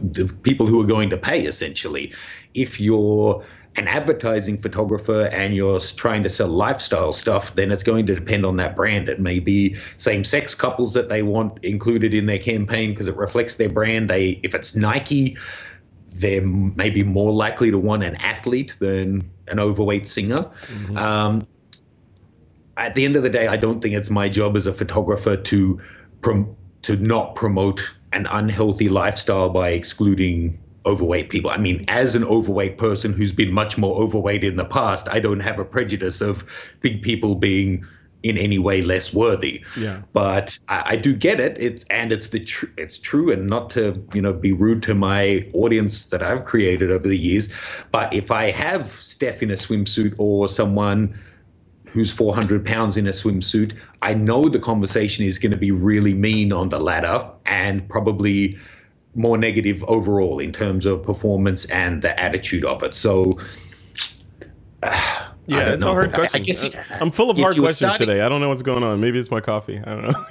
the 0.00 0.32
people 0.42 0.66
who 0.66 0.80
are 0.80 0.86
going 0.86 1.10
to 1.10 1.16
pay 1.16 1.44
essentially. 1.44 2.12
If 2.54 2.80
you're 2.80 3.44
an 3.76 3.88
advertising 3.88 4.58
photographer 4.58 5.26
and 5.32 5.54
you're 5.54 5.80
trying 5.80 6.22
to 6.22 6.28
sell 6.28 6.48
lifestyle 6.48 7.12
stuff, 7.12 7.54
then 7.54 7.70
it's 7.70 7.82
going 7.82 8.04
to 8.06 8.14
depend 8.14 8.44
on 8.44 8.56
that 8.56 8.76
brand. 8.76 9.08
It 9.08 9.18
may 9.18 9.38
be 9.38 9.76
same 9.96 10.24
sex 10.24 10.54
couples 10.54 10.92
that 10.94 11.08
they 11.08 11.22
want 11.22 11.64
included 11.64 12.12
in 12.12 12.26
their 12.26 12.38
campaign 12.38 12.90
because 12.90 13.08
it 13.08 13.16
reflects 13.16 13.54
their 13.54 13.70
brand. 13.70 14.10
They 14.10 14.40
if 14.42 14.54
it's 14.54 14.76
Nike, 14.76 15.36
they're 16.14 16.42
maybe 16.42 17.02
more 17.02 17.32
likely 17.32 17.70
to 17.70 17.78
want 17.78 18.02
an 18.04 18.16
athlete 18.16 18.76
than 18.78 19.30
an 19.48 19.58
overweight 19.58 20.06
singer. 20.06 20.50
Mm-hmm. 20.66 20.96
Um, 20.96 21.46
at 22.76 22.94
the 22.94 23.04
end 23.04 23.16
of 23.16 23.22
the 23.22 23.30
day, 23.30 23.46
I 23.46 23.56
don't 23.56 23.80
think 23.80 23.94
it's 23.94 24.10
my 24.10 24.28
job 24.28 24.56
as 24.56 24.66
a 24.66 24.72
photographer 24.72 25.36
to 25.36 25.80
prom- 26.20 26.56
to 26.82 26.96
not 26.96 27.36
promote 27.36 27.94
an 28.12 28.26
unhealthy 28.26 28.88
lifestyle 28.88 29.48
by 29.48 29.70
excluding 29.70 30.58
overweight 30.84 31.30
people. 31.30 31.50
I 31.50 31.58
mean, 31.58 31.84
as 31.88 32.14
an 32.14 32.24
overweight 32.24 32.76
person 32.76 33.12
who's 33.12 33.32
been 33.32 33.52
much 33.52 33.78
more 33.78 33.96
overweight 34.00 34.42
in 34.42 34.56
the 34.56 34.64
past, 34.64 35.08
I 35.08 35.20
don't 35.20 35.40
have 35.40 35.58
a 35.58 35.64
prejudice 35.64 36.20
of 36.20 36.44
big 36.80 37.02
people 37.02 37.36
being 37.36 37.86
in 38.22 38.38
any 38.38 38.58
way 38.58 38.82
less 38.82 39.12
worthy. 39.12 39.64
Yeah. 39.76 40.02
But 40.12 40.58
I, 40.68 40.82
I 40.86 40.96
do 40.96 41.14
get 41.14 41.40
it. 41.40 41.56
It's 41.58 41.84
and 41.84 42.12
it's 42.12 42.28
the 42.28 42.40
tr- 42.40 42.66
it's 42.76 42.98
true, 42.98 43.32
and 43.32 43.46
not 43.46 43.70
to 43.70 44.04
you 44.14 44.22
know 44.22 44.32
be 44.32 44.52
rude 44.52 44.82
to 44.84 44.94
my 44.94 45.48
audience 45.52 46.06
that 46.06 46.22
I've 46.22 46.44
created 46.44 46.90
over 46.90 47.08
the 47.08 47.18
years. 47.18 47.52
But 47.90 48.12
if 48.14 48.30
I 48.30 48.50
have 48.50 48.90
Steph 48.90 49.42
in 49.42 49.50
a 49.50 49.54
swimsuit 49.54 50.14
or 50.18 50.48
someone 50.48 51.18
who's 51.88 52.12
400 52.12 52.64
pounds 52.64 52.96
in 52.96 53.06
a 53.06 53.10
swimsuit, 53.10 53.76
I 54.00 54.14
know 54.14 54.48
the 54.48 54.58
conversation 54.58 55.26
is 55.26 55.38
going 55.38 55.52
to 55.52 55.58
be 55.58 55.72
really 55.72 56.14
mean 56.14 56.50
on 56.50 56.70
the 56.70 56.80
ladder 56.80 57.28
and 57.44 57.86
probably 57.86 58.56
more 59.14 59.36
negative 59.36 59.84
overall 59.84 60.38
in 60.38 60.52
terms 60.52 60.86
of 60.86 61.02
performance 61.02 61.66
and 61.66 62.00
the 62.00 62.18
attitude 62.18 62.64
of 62.64 62.82
it. 62.82 62.94
So. 62.94 63.38
Uh, 64.82 65.21
yeah, 65.46 65.72
it's 65.72 65.84
know. 65.84 65.90
a 65.90 65.94
hard 65.94 66.12
question. 66.12 66.38
I, 66.38 66.42
I 66.42 66.44
guess 66.44 66.76
I'm 67.00 67.10
full 67.10 67.30
of 67.30 67.36
hard 67.36 67.56
questions 67.56 67.76
starting, 67.76 68.06
today. 68.06 68.20
I 68.20 68.28
don't 68.28 68.40
know 68.40 68.48
what's 68.48 68.62
going 68.62 68.82
on. 68.82 69.00
Maybe 69.00 69.18
it's 69.18 69.30
my 69.30 69.40
coffee. 69.40 69.78
I 69.78 69.94
don't 69.94 70.02
know. 70.02 70.24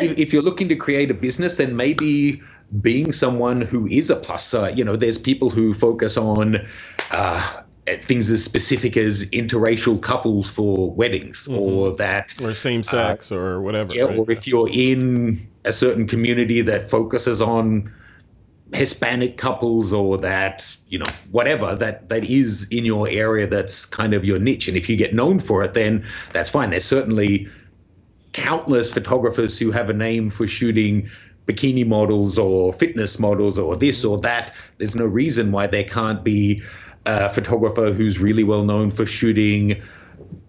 if, 0.00 0.18
if, 0.18 0.32
you're 0.32 0.42
looking 0.42 0.68
to 0.68 0.76
create 0.76 1.10
a 1.10 1.14
business, 1.14 1.56
then 1.56 1.76
maybe 1.76 2.40
being 2.80 3.12
someone 3.12 3.60
who 3.60 3.86
is 3.86 4.10
a 4.10 4.16
plus, 4.16 4.54
uh, 4.54 4.72
you 4.74 4.84
know, 4.84 4.96
there's 4.96 5.18
people 5.18 5.50
who 5.50 5.74
focus 5.74 6.16
on 6.16 6.66
uh, 7.10 7.62
things 7.86 8.30
as 8.30 8.44
specific 8.44 8.96
as 8.96 9.24
interracial 9.30 10.00
couples 10.00 10.48
for 10.48 10.90
weddings, 10.92 11.48
mm-hmm. 11.48 11.58
or 11.58 11.92
that, 11.96 12.34
or 12.40 12.54
same 12.54 12.82
sex, 12.82 13.32
uh, 13.32 13.36
or 13.36 13.60
whatever. 13.60 13.92
Yeah, 13.92 14.04
right? 14.04 14.18
or 14.18 14.30
if 14.30 14.46
you're 14.46 14.68
in 14.70 15.38
a 15.64 15.72
certain 15.72 16.06
community 16.06 16.60
that 16.62 16.88
focuses 16.88 17.42
on 17.42 17.92
Hispanic 18.74 19.36
couples 19.36 19.92
or 19.92 20.18
that, 20.18 20.74
you 20.88 20.98
know, 20.98 21.10
whatever 21.30 21.74
that 21.74 22.08
that 22.08 22.24
is 22.24 22.68
in 22.70 22.84
your 22.84 23.08
area 23.08 23.46
that's 23.46 23.84
kind 23.84 24.14
of 24.14 24.24
your 24.24 24.38
niche. 24.38 24.68
And 24.68 24.76
if 24.76 24.88
you 24.88 24.96
get 24.96 25.14
known 25.14 25.38
for 25.38 25.62
it, 25.62 25.74
then 25.74 26.06
that's 26.32 26.48
fine. 26.48 26.70
There's 26.70 26.84
certainly 26.84 27.48
countless 28.32 28.90
photographers 28.90 29.58
who 29.58 29.70
have 29.72 29.90
a 29.90 29.92
name 29.92 30.30
for 30.30 30.46
shooting 30.46 31.10
bikini 31.46 31.86
models 31.86 32.38
or 32.38 32.72
fitness 32.72 33.18
models 33.18 33.58
or 33.58 33.76
this 33.76 34.04
or 34.04 34.18
that. 34.20 34.54
There's 34.78 34.96
no 34.96 35.06
reason 35.06 35.52
why 35.52 35.66
there 35.66 35.84
can't 35.84 36.24
be 36.24 36.62
a 37.04 37.28
photographer 37.28 37.92
who's 37.92 38.18
really 38.18 38.44
well 38.44 38.62
known 38.62 38.90
for 38.90 39.04
shooting 39.04 39.82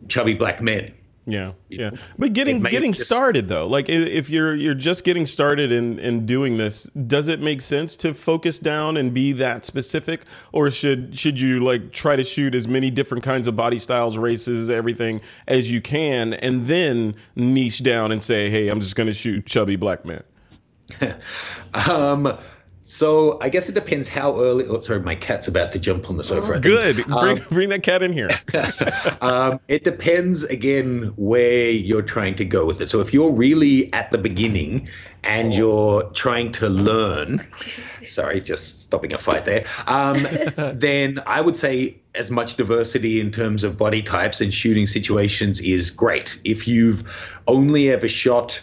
chubby 0.08 0.34
black 0.34 0.62
men 0.62 0.94
yeah, 1.26 1.54
yeah. 1.70 1.92
But 2.18 2.34
getting 2.34 2.62
getting 2.62 2.92
just, 2.92 3.08
started 3.08 3.48
though, 3.48 3.66
like 3.66 3.88
if 3.88 4.30
you're 4.30 4.56
you're 4.56 4.74
just 4.74 5.06
getting 5.06 5.26
started 5.26 5.72
in 5.72 5.98
in 6.00 6.26
doing 6.26 6.58
this, 6.58 6.84
does 7.08 7.30
it 7.30 7.40
make 7.40 7.62
sense 7.62 7.96
to 7.98 8.14
focus 8.14 8.60
down 8.60 8.98
and 8.98 9.14
be 9.14 9.32
that 9.34 9.64
specific, 9.64 10.24
or 10.52 10.70
should 10.70 11.18
should 11.18 11.40
you 11.40 11.64
like 11.64 11.94
try 11.94 12.18
to 12.18 12.24
shoot 12.24 12.54
as 12.54 12.68
many 12.68 12.92
different 12.92 13.24
kinds 13.24 13.48
of 13.48 13.56
body 13.56 13.80
styles, 13.80 14.18
races, 14.18 14.70
everything 14.70 15.22
as 15.48 15.72
you 15.72 15.80
can, 15.80 16.34
and 16.34 16.66
then 16.66 17.16
niche 17.36 17.84
down 17.84 18.12
and 18.12 18.22
say, 18.22 18.50
hey, 18.50 18.68
I'm 18.68 18.82
just 18.82 18.98
going 18.98 19.08
to 19.08 19.14
shoot 19.14 19.46
chubby 19.46 19.78
black 19.78 20.04
men. 20.04 20.24
um, 21.90 22.38
so 22.94 23.40
I 23.42 23.50
guess 23.50 23.70
it 23.70 23.74
depends 23.74 24.08
how 24.08 24.40
early. 24.40 24.68
Oh, 24.68 24.80
sorry, 24.80 25.00
my 25.00 25.16
cat's 25.16 25.48
about 25.48 25.72
to 25.72 25.80
jump 25.80 26.12
on 26.12 26.18
the 26.18 26.24
sofa. 26.24 26.54
Oh, 26.54 26.60
good, 26.60 26.98
bring, 26.98 27.40
um, 27.40 27.46
bring 27.50 27.70
that 27.70 27.82
cat 27.82 28.04
in 28.04 28.14
here. 28.14 28.30
um, 29.22 29.60
it 29.68 29.84
depends 29.84 30.44
again 30.44 31.12
where 31.16 31.72
you're 31.72 32.04
trying 32.04 32.36
to 32.36 32.46
go 32.46 32.68
with 32.68 32.82
it. 32.82 32.90
So 32.90 33.00
if 33.00 33.12
you're 33.12 33.32
really 33.32 33.92
at 33.94 34.12
the 34.12 34.20
beginning 34.20 34.88
and 35.24 35.52
oh. 35.54 35.58
you're 35.58 36.04
trying 36.12 36.52
to 36.52 36.70
learn, 36.70 37.42
sorry, 38.06 38.40
just 38.42 38.82
stopping 38.82 39.12
a 39.12 39.18
fight 39.18 39.46
there. 39.46 39.66
Um, 39.88 40.28
then 40.76 41.20
I 41.26 41.42
would 41.42 41.58
say 41.58 41.98
as 42.14 42.30
much 42.30 42.58
diversity 42.58 43.20
in 43.20 43.32
terms 43.32 43.64
of 43.64 43.76
body 43.76 44.04
types 44.04 44.40
and 44.40 44.54
shooting 44.54 44.86
situations 44.86 45.60
is 45.62 45.90
great. 45.90 46.40
If 46.44 46.68
you've 46.68 47.42
only 47.48 47.90
ever 47.90 48.08
shot 48.08 48.62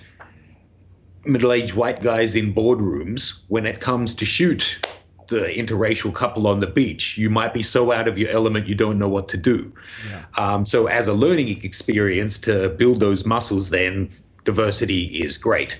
middle-aged 1.24 1.74
white 1.74 2.00
guys 2.00 2.36
in 2.36 2.54
boardrooms 2.54 3.38
when 3.48 3.66
it 3.66 3.80
comes 3.80 4.14
to 4.16 4.24
shoot 4.24 4.80
the 5.28 5.42
interracial 5.42 6.12
couple 6.12 6.46
on 6.46 6.60
the 6.60 6.66
beach. 6.66 7.16
You 7.16 7.30
might 7.30 7.54
be 7.54 7.62
so 7.62 7.92
out 7.92 8.08
of 8.08 8.18
your 8.18 8.30
element 8.30 8.66
you 8.66 8.74
don't 8.74 8.98
know 8.98 9.08
what 9.08 9.28
to 9.30 9.36
do. 9.36 9.72
Yeah. 10.08 10.24
Um, 10.36 10.66
so, 10.66 10.86
as 10.86 11.06
a 11.08 11.14
learning 11.14 11.64
experience 11.64 12.38
to 12.40 12.68
build 12.70 13.00
those 13.00 13.24
muscles, 13.24 13.70
then 13.70 14.10
diversity 14.44 15.04
is 15.04 15.38
great. 15.38 15.78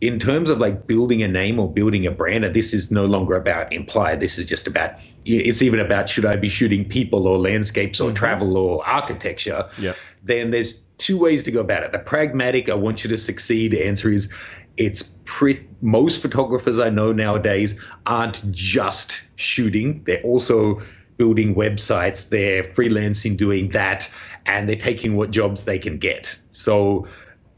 In 0.00 0.18
terms 0.18 0.48
of 0.48 0.58
like 0.58 0.86
building 0.86 1.22
a 1.22 1.28
name 1.28 1.58
or 1.58 1.70
building 1.70 2.06
a 2.06 2.10
brand, 2.10 2.44
and 2.44 2.54
this 2.54 2.72
is 2.72 2.90
no 2.90 3.04
longer 3.04 3.36
about 3.36 3.72
implied. 3.72 4.20
This 4.20 4.38
is 4.38 4.46
just 4.46 4.66
about. 4.66 4.92
It's 5.24 5.60
even 5.60 5.78
about 5.78 6.08
should 6.08 6.24
I 6.24 6.36
be 6.36 6.48
shooting 6.48 6.88
people 6.88 7.26
or 7.26 7.38
landscapes 7.38 8.00
or 8.00 8.06
mm-hmm. 8.06 8.14
travel 8.14 8.56
or 8.56 8.86
architecture. 8.86 9.68
Yeah. 9.78 9.92
Then 10.22 10.50
there's 10.50 10.80
two 10.96 11.18
ways 11.18 11.42
to 11.44 11.50
go 11.50 11.60
about 11.60 11.82
it. 11.82 11.92
The 11.92 11.98
pragmatic, 11.98 12.68
I 12.68 12.74
want 12.74 13.04
you 13.04 13.10
to 13.10 13.18
succeed 13.18 13.74
answer 13.74 14.10
is 14.10 14.32
it's 14.76 15.02
pretty, 15.24 15.66
most 15.80 16.22
photographers 16.22 16.78
I 16.78 16.90
know 16.90 17.12
nowadays 17.12 17.78
aren't 18.06 18.50
just 18.50 19.22
shooting, 19.36 20.02
they're 20.04 20.22
also 20.22 20.80
building 21.16 21.54
websites, 21.54 22.30
they're 22.30 22.62
freelancing 22.62 23.36
doing 23.36 23.70
that, 23.70 24.10
and 24.46 24.68
they're 24.68 24.76
taking 24.76 25.16
what 25.16 25.30
jobs 25.30 25.64
they 25.64 25.78
can 25.78 25.98
get. 25.98 26.38
So 26.50 27.08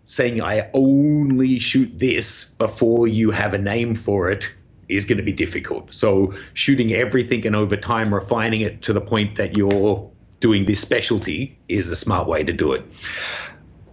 saying 0.05 0.42
I 0.42 0.70
only 0.74 1.59
shoot 1.59 1.98
this 1.98 2.44
before 2.44 3.09
you 3.09 3.30
have 3.30 3.55
a 3.55 3.59
name 3.59 3.94
for 3.94 4.30
it 4.30 4.53
is 4.88 5.05
going 5.05 5.18
to 5.18 5.24
be 5.24 5.32
difficult. 5.32 5.92
So 5.92 6.34
shooting 6.55 6.92
everything 6.92 7.46
and 7.46 7.57
over 7.57 7.76
time 7.76 8.12
refining 8.12 8.61
it 8.61 8.82
to 8.82 8.92
the 8.92 9.00
point 9.00 9.36
that 9.36 9.57
you're 9.57 10.11
doing 10.40 10.66
this 10.66 10.80
specialty 10.80 11.59
is 11.68 11.90
a 11.90 11.96
smart 11.96 12.28
way 12.28 12.44
to 12.44 12.53
do 12.53 12.72
it. 12.72 12.84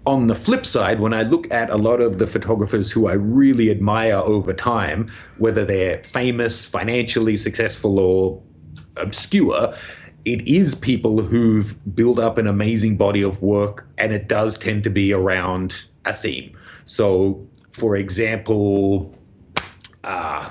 On 0.06 0.28
the 0.28 0.36
flip 0.36 0.66
side, 0.66 1.00
when 1.00 1.14
I 1.14 1.22
look 1.22 1.52
at 1.54 1.70
a 1.70 1.78
lot 1.78 2.02
of 2.02 2.18
the 2.18 2.26
photographers 2.26 2.90
who 2.90 3.08
I 3.08 3.14
really 3.14 3.70
admire 3.70 4.16
over 4.16 4.54
time, 4.54 5.12
whether 5.38 5.64
they're 5.64 6.02
famous, 6.02 6.66
financially 6.66 7.38
successful, 7.38 8.00
or 8.00 8.42
obscure, 8.98 9.76
it 10.26 10.48
is 10.48 10.74
people 10.74 11.22
who've 11.22 11.78
built 11.96 12.18
up 12.18 12.40
an 12.40 12.48
amazing 12.48 12.98
body 12.98 13.22
of 13.22 13.44
work, 13.44 13.88
and 13.98 14.12
it 14.12 14.28
does 14.28 14.58
tend 14.58 14.84
to 14.86 14.90
be 14.90 15.14
around 15.14 15.86
a 16.10 16.14
theme. 16.14 16.58
So, 16.86 17.48
for 17.72 17.96
example, 17.96 19.16
uh, 20.04 20.50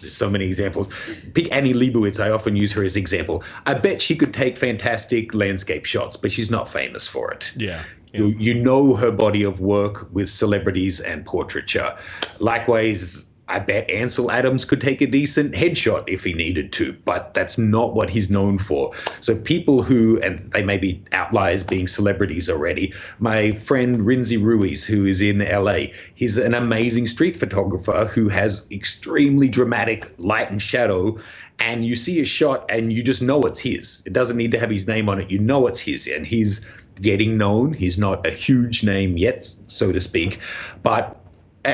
there's 0.00 0.16
so 0.16 0.30
many 0.30 0.46
examples. 0.46 0.88
Pick 1.34 1.52
Annie 1.52 1.74
Leibovitz. 1.74 2.20
I 2.20 2.30
often 2.30 2.56
use 2.56 2.72
her 2.72 2.84
as 2.84 2.96
example. 2.96 3.42
I 3.66 3.74
bet 3.74 4.00
she 4.00 4.16
could 4.16 4.34
take 4.34 4.58
fantastic 4.58 5.34
landscape 5.34 5.84
shots, 5.84 6.16
but 6.16 6.30
she's 6.30 6.50
not 6.50 6.70
famous 6.70 7.08
for 7.08 7.32
it. 7.32 7.52
Yeah. 7.56 7.82
yeah. 8.12 8.20
You, 8.20 8.26
you 8.28 8.54
know 8.54 8.94
her 8.94 9.10
body 9.10 9.42
of 9.42 9.60
work 9.60 10.12
with 10.12 10.28
celebrities 10.28 11.00
and 11.00 11.24
portraiture. 11.24 11.96
Likewise, 12.38 13.26
I 13.52 13.58
bet 13.58 13.90
Ansel 13.90 14.30
Adams 14.30 14.64
could 14.64 14.80
take 14.80 15.02
a 15.02 15.06
decent 15.06 15.52
headshot 15.52 16.04
if 16.06 16.24
he 16.24 16.32
needed 16.32 16.72
to, 16.72 16.94
but 17.04 17.34
that's 17.34 17.58
not 17.58 17.92
what 17.92 18.08
he's 18.08 18.30
known 18.30 18.56
for. 18.56 18.92
So 19.20 19.36
people 19.36 19.82
who, 19.82 20.18
and 20.22 20.50
they 20.52 20.62
may 20.62 20.78
be 20.78 21.04
outliers 21.12 21.62
being 21.62 21.86
celebrities 21.86 22.48
already. 22.48 22.94
My 23.18 23.52
friend 23.52 24.00
Rinzi 24.00 24.42
Ruiz, 24.42 24.84
who 24.84 25.04
is 25.04 25.20
in 25.20 25.40
LA, 25.40 25.92
he's 26.14 26.38
an 26.38 26.54
amazing 26.54 27.06
street 27.06 27.36
photographer 27.36 28.06
who 28.06 28.30
has 28.30 28.66
extremely 28.70 29.50
dramatic 29.50 30.10
light 30.16 30.50
and 30.50 30.60
shadow. 30.60 31.18
And 31.58 31.84
you 31.84 31.94
see 31.94 32.20
a 32.20 32.24
shot 32.24 32.70
and 32.70 32.90
you 32.90 33.02
just 33.02 33.20
know 33.20 33.42
it's 33.42 33.60
his. 33.60 34.02
It 34.06 34.14
doesn't 34.14 34.38
need 34.38 34.52
to 34.52 34.58
have 34.58 34.70
his 34.70 34.88
name 34.88 35.10
on 35.10 35.20
it. 35.20 35.30
You 35.30 35.38
know 35.38 35.66
it's 35.66 35.80
his. 35.80 36.06
And 36.06 36.26
he's 36.26 36.66
getting 37.02 37.36
known. 37.36 37.74
He's 37.74 37.98
not 37.98 38.24
a 38.26 38.30
huge 38.30 38.82
name 38.82 39.18
yet, 39.18 39.46
so 39.66 39.92
to 39.92 40.00
speak. 40.00 40.40
But 40.82 41.21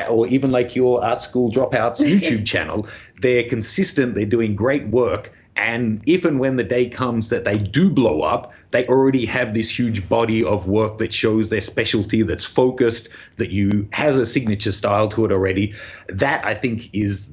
or 0.09 0.27
even 0.27 0.51
like 0.51 0.75
your 0.75 1.03
art 1.03 1.21
school 1.21 1.51
dropouts 1.51 1.99
YouTube 1.99 2.45
channel, 2.53 2.87
they're 3.21 3.43
consistent, 3.43 4.15
they're 4.15 4.25
doing 4.25 4.55
great 4.55 4.87
work. 4.87 5.31
And 5.55 6.01
if 6.05 6.23
and 6.23 6.39
when 6.39 6.55
the 6.55 6.63
day 6.63 6.87
comes 6.87 7.29
that 7.29 7.43
they 7.43 7.57
do 7.57 7.89
blow 7.89 8.21
up, 8.21 8.53
they 8.69 8.87
already 8.87 9.25
have 9.25 9.53
this 9.53 9.77
huge 9.77 10.07
body 10.07 10.43
of 10.43 10.67
work 10.67 10.99
that 10.99 11.13
shows 11.13 11.49
their 11.49 11.59
specialty, 11.59 12.21
that's 12.21 12.45
focused, 12.45 13.09
that 13.37 13.49
you 13.49 13.89
has 13.91 14.17
a 14.17 14.25
signature 14.25 14.71
style 14.71 15.09
to 15.09 15.25
it 15.25 15.31
already. 15.33 15.73
That 16.07 16.45
I 16.45 16.53
think 16.53 16.93
is 16.93 17.29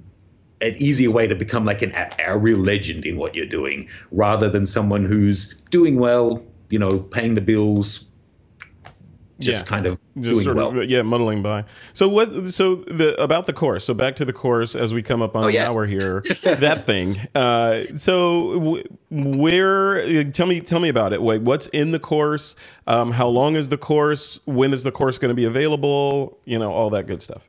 an 0.60 0.74
easier 0.76 1.10
way 1.10 1.28
to 1.28 1.36
become 1.36 1.64
like 1.64 1.82
an, 1.82 1.92
a 2.18 2.36
real 2.36 2.58
legend 2.58 3.06
in 3.06 3.16
what 3.16 3.36
you're 3.36 3.46
doing, 3.46 3.88
rather 4.10 4.48
than 4.48 4.66
someone 4.66 5.04
who's 5.04 5.54
doing 5.70 6.00
well, 6.00 6.44
you 6.68 6.80
know, 6.80 6.98
paying 6.98 7.34
the 7.34 7.40
bills, 7.40 8.06
just 9.38 9.64
yeah. 9.64 9.68
kind 9.68 9.86
of 9.86 10.00
just 10.18 10.44
doing 10.44 10.56
well. 10.56 10.78
Of, 10.78 10.88
yeah, 10.88 11.02
muddling 11.02 11.42
by. 11.42 11.64
So 11.92 12.08
what? 12.08 12.50
So 12.50 12.76
the 12.76 13.20
about 13.22 13.46
the 13.46 13.52
course. 13.52 13.84
So 13.84 13.94
back 13.94 14.16
to 14.16 14.24
the 14.24 14.32
course 14.32 14.74
as 14.74 14.94
we 14.94 15.02
come 15.02 15.20
up 15.22 15.36
on 15.36 15.44
oh, 15.44 15.48
yeah. 15.48 15.68
hour 15.68 15.86
here. 15.86 16.22
that 16.42 16.86
thing. 16.86 17.16
Uh, 17.34 17.84
so 17.94 18.82
where? 19.10 20.24
Tell 20.30 20.46
me. 20.46 20.60
Tell 20.60 20.80
me 20.80 20.88
about 20.88 21.12
it. 21.12 21.22
Wait, 21.22 21.42
what's 21.42 21.66
in 21.68 21.92
the 21.92 22.00
course? 22.00 22.56
Um, 22.86 23.12
how 23.12 23.28
long 23.28 23.56
is 23.56 23.68
the 23.68 23.78
course? 23.78 24.40
When 24.46 24.72
is 24.72 24.84
the 24.84 24.92
course 24.92 25.18
going 25.18 25.30
to 25.30 25.34
be 25.34 25.44
available? 25.44 26.38
You 26.44 26.58
know, 26.58 26.72
all 26.72 26.90
that 26.90 27.06
good 27.06 27.20
stuff. 27.20 27.48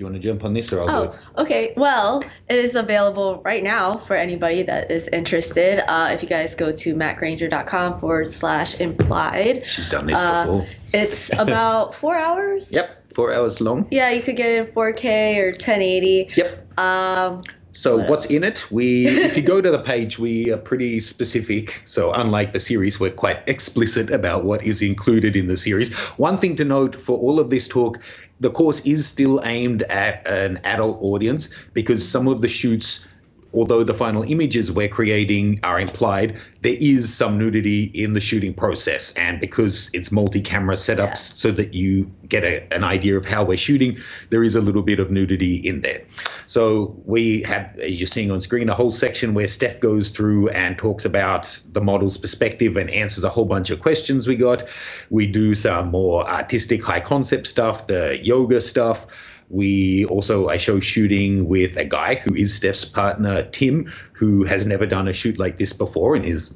You 0.00 0.06
want 0.06 0.14
to 0.14 0.20
jump 0.20 0.44
on 0.44 0.54
this 0.54 0.72
or 0.72 0.82
I'll 0.82 0.90
oh, 1.36 1.42
okay. 1.42 1.74
Well, 1.76 2.22
it 2.48 2.58
is 2.58 2.74
available 2.74 3.42
right 3.44 3.62
now 3.62 3.94
for 3.94 4.16
anybody 4.16 4.62
that 4.64 4.90
is 4.90 5.08
interested. 5.08 5.80
Uh, 5.80 6.10
if 6.12 6.22
you 6.22 6.28
guys 6.28 6.54
go 6.54 6.72
to 6.72 6.94
mattgranger.com 6.94 8.00
forward 8.00 8.32
slash 8.32 8.80
implied. 8.80 9.68
She's 9.68 9.88
done 9.88 10.06
this 10.06 10.18
uh, 10.18 10.44
before. 10.44 10.66
It's 10.92 11.32
about 11.38 11.94
four 11.94 12.16
hours. 12.16 12.72
Yep, 12.72 13.12
four 13.14 13.32
hours 13.32 13.60
long. 13.60 13.88
Yeah, 13.90 14.10
you 14.10 14.22
could 14.22 14.36
get 14.36 14.50
it 14.50 14.68
in 14.68 14.74
4K 14.74 15.38
or 15.38 15.46
1080. 15.48 16.30
Yep. 16.36 16.78
Um, 16.78 17.40
so 17.78 17.96
what 17.96 18.08
what's 18.18 18.26
in 18.26 18.42
it? 18.42 18.66
We, 18.72 19.06
if 19.28 19.36
you 19.36 19.42
go 19.44 19.60
to 19.60 19.70
the 19.70 19.78
page, 19.78 20.18
we 20.18 20.50
are 20.50 20.56
pretty 20.56 20.98
specific. 20.98 21.80
So 21.86 22.12
unlike 22.12 22.52
the 22.52 22.58
series, 22.58 22.98
we're 22.98 23.12
quite 23.12 23.40
explicit 23.46 24.10
about 24.10 24.42
what 24.42 24.64
is 24.64 24.82
included 24.82 25.36
in 25.36 25.46
the 25.46 25.56
series. 25.56 25.94
One 26.18 26.38
thing 26.38 26.56
to 26.56 26.64
note 26.64 26.96
for 26.96 27.16
all 27.16 27.38
of 27.38 27.50
this 27.50 27.68
talk, 27.68 28.02
the 28.40 28.50
course 28.50 28.84
is 28.84 29.06
still 29.06 29.40
aimed 29.44 29.82
at 29.82 30.26
an 30.26 30.58
adult 30.64 31.00
audience 31.00 31.54
because 31.72 32.08
some 32.08 32.26
of 32.26 32.40
the 32.40 32.48
shoots 32.48 33.06
although 33.52 33.82
the 33.82 33.94
final 33.94 34.22
images 34.22 34.70
we're 34.70 34.88
creating 34.88 35.60
are 35.62 35.80
implied, 35.80 36.38
there 36.62 36.76
is 36.78 37.14
some 37.14 37.38
nudity 37.38 37.84
in 37.84 38.14
the 38.14 38.20
shooting 38.20 38.54
process. 38.54 39.12
And 39.12 39.40
because 39.40 39.90
it's 39.94 40.12
multi 40.12 40.40
camera 40.40 40.74
setups 40.74 40.98
yeah. 40.98 41.14
so 41.14 41.50
that 41.52 41.74
you 41.74 42.10
get 42.28 42.44
a, 42.44 42.72
an 42.72 42.84
idea 42.84 43.16
of 43.16 43.26
how 43.26 43.44
we're 43.44 43.56
shooting, 43.56 43.98
there 44.30 44.42
is 44.42 44.54
a 44.54 44.60
little 44.60 44.82
bit 44.82 45.00
of 45.00 45.10
nudity 45.10 45.56
in 45.56 45.80
there. 45.80 46.02
So 46.46 47.00
we 47.04 47.42
have, 47.42 47.78
as 47.78 48.00
you're 48.00 48.06
seeing 48.06 48.30
on 48.30 48.40
screen, 48.40 48.68
a 48.68 48.74
whole 48.74 48.90
section 48.90 49.34
where 49.34 49.48
Steph 49.48 49.80
goes 49.80 50.10
through 50.10 50.48
and 50.50 50.76
talks 50.76 51.04
about 51.04 51.60
the 51.72 51.80
model's 51.80 52.18
perspective 52.18 52.76
and 52.76 52.90
answers 52.90 53.24
a 53.24 53.28
whole 53.28 53.44
bunch 53.44 53.70
of 53.70 53.80
questions 53.80 54.26
we 54.26 54.36
got. 54.36 54.64
We 55.10 55.26
do 55.26 55.54
some 55.54 55.90
more 55.90 56.28
artistic, 56.28 56.82
high 56.82 57.00
concept 57.00 57.46
stuff, 57.46 57.86
the 57.86 58.18
yoga 58.22 58.60
stuff. 58.60 59.06
We 59.50 60.04
also, 60.06 60.48
I 60.48 60.56
show 60.58 60.80
shooting 60.80 61.48
with 61.48 61.76
a 61.76 61.84
guy 61.84 62.16
who 62.16 62.34
is 62.34 62.54
Steph's 62.54 62.84
partner, 62.84 63.44
Tim, 63.44 63.90
who 64.12 64.44
has 64.44 64.66
never 64.66 64.86
done 64.86 65.08
a 65.08 65.12
shoot 65.12 65.38
like 65.38 65.56
this 65.56 65.72
before 65.72 66.14
and 66.14 66.24
is, 66.24 66.54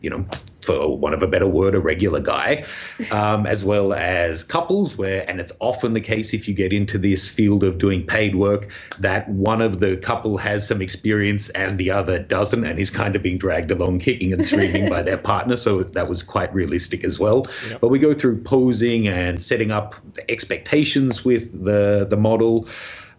you 0.00 0.10
know, 0.10 0.26
for 0.62 0.96
one 0.96 1.14
of 1.14 1.22
a 1.22 1.26
better 1.26 1.46
word, 1.46 1.74
a 1.74 1.80
regular 1.80 2.20
guy, 2.20 2.64
um, 3.10 3.46
as 3.46 3.64
well 3.64 3.92
as 3.92 4.44
couples, 4.44 4.96
where, 4.96 5.28
and 5.28 5.40
it's 5.40 5.52
often 5.60 5.94
the 5.94 6.00
case 6.00 6.34
if 6.34 6.48
you 6.48 6.54
get 6.54 6.72
into 6.72 6.98
this 6.98 7.28
field 7.28 7.64
of 7.64 7.78
doing 7.78 8.06
paid 8.06 8.34
work, 8.34 8.68
that 8.98 9.28
one 9.28 9.60
of 9.60 9.80
the 9.80 9.96
couple 9.96 10.36
has 10.38 10.66
some 10.66 10.82
experience 10.82 11.50
and 11.50 11.78
the 11.78 11.90
other 11.90 12.18
doesn't, 12.18 12.64
and 12.64 12.78
is 12.78 12.90
kind 12.90 13.16
of 13.16 13.22
being 13.22 13.38
dragged 13.38 13.70
along 13.70 13.98
kicking 13.98 14.32
and 14.32 14.44
screaming 14.44 14.88
by 14.88 15.02
their 15.02 15.18
partner. 15.18 15.56
So 15.56 15.82
that 15.82 16.08
was 16.08 16.22
quite 16.22 16.52
realistic 16.54 17.04
as 17.04 17.18
well. 17.18 17.46
Yep. 17.68 17.80
But 17.80 17.88
we 17.88 17.98
go 17.98 18.14
through 18.14 18.42
posing 18.42 19.08
and 19.08 19.42
setting 19.42 19.70
up 19.70 19.94
the 20.14 20.30
expectations 20.30 21.24
with 21.24 21.64
the, 21.64 22.06
the 22.08 22.16
model. 22.16 22.68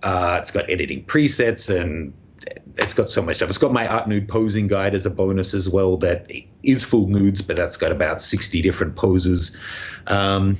Uh, 0.04 0.38
it's 0.40 0.52
got 0.52 0.70
editing 0.70 1.04
presets 1.04 1.76
and 1.76 2.14
it's 2.78 2.94
got 2.94 3.10
so 3.10 3.22
much 3.22 3.38
stuff. 3.38 3.50
It's 3.50 3.58
got 3.58 3.72
my 3.72 3.88
art 3.88 4.08
nude 4.08 4.28
posing 4.28 4.68
guide 4.68 4.96
as 4.96 5.06
a 5.06 5.10
bonus 5.10 5.54
as 5.54 5.70
well. 5.70 5.98
That 5.98 6.30
is 6.64 6.84
full 6.84 7.08
nudes, 7.08 7.42
but 7.42 7.56
that's 7.56 7.78
got 7.78 7.92
about 7.92 8.22
sixty 8.22 8.62
different 8.62 8.96
poses. 8.96 9.58
Um, 10.08 10.58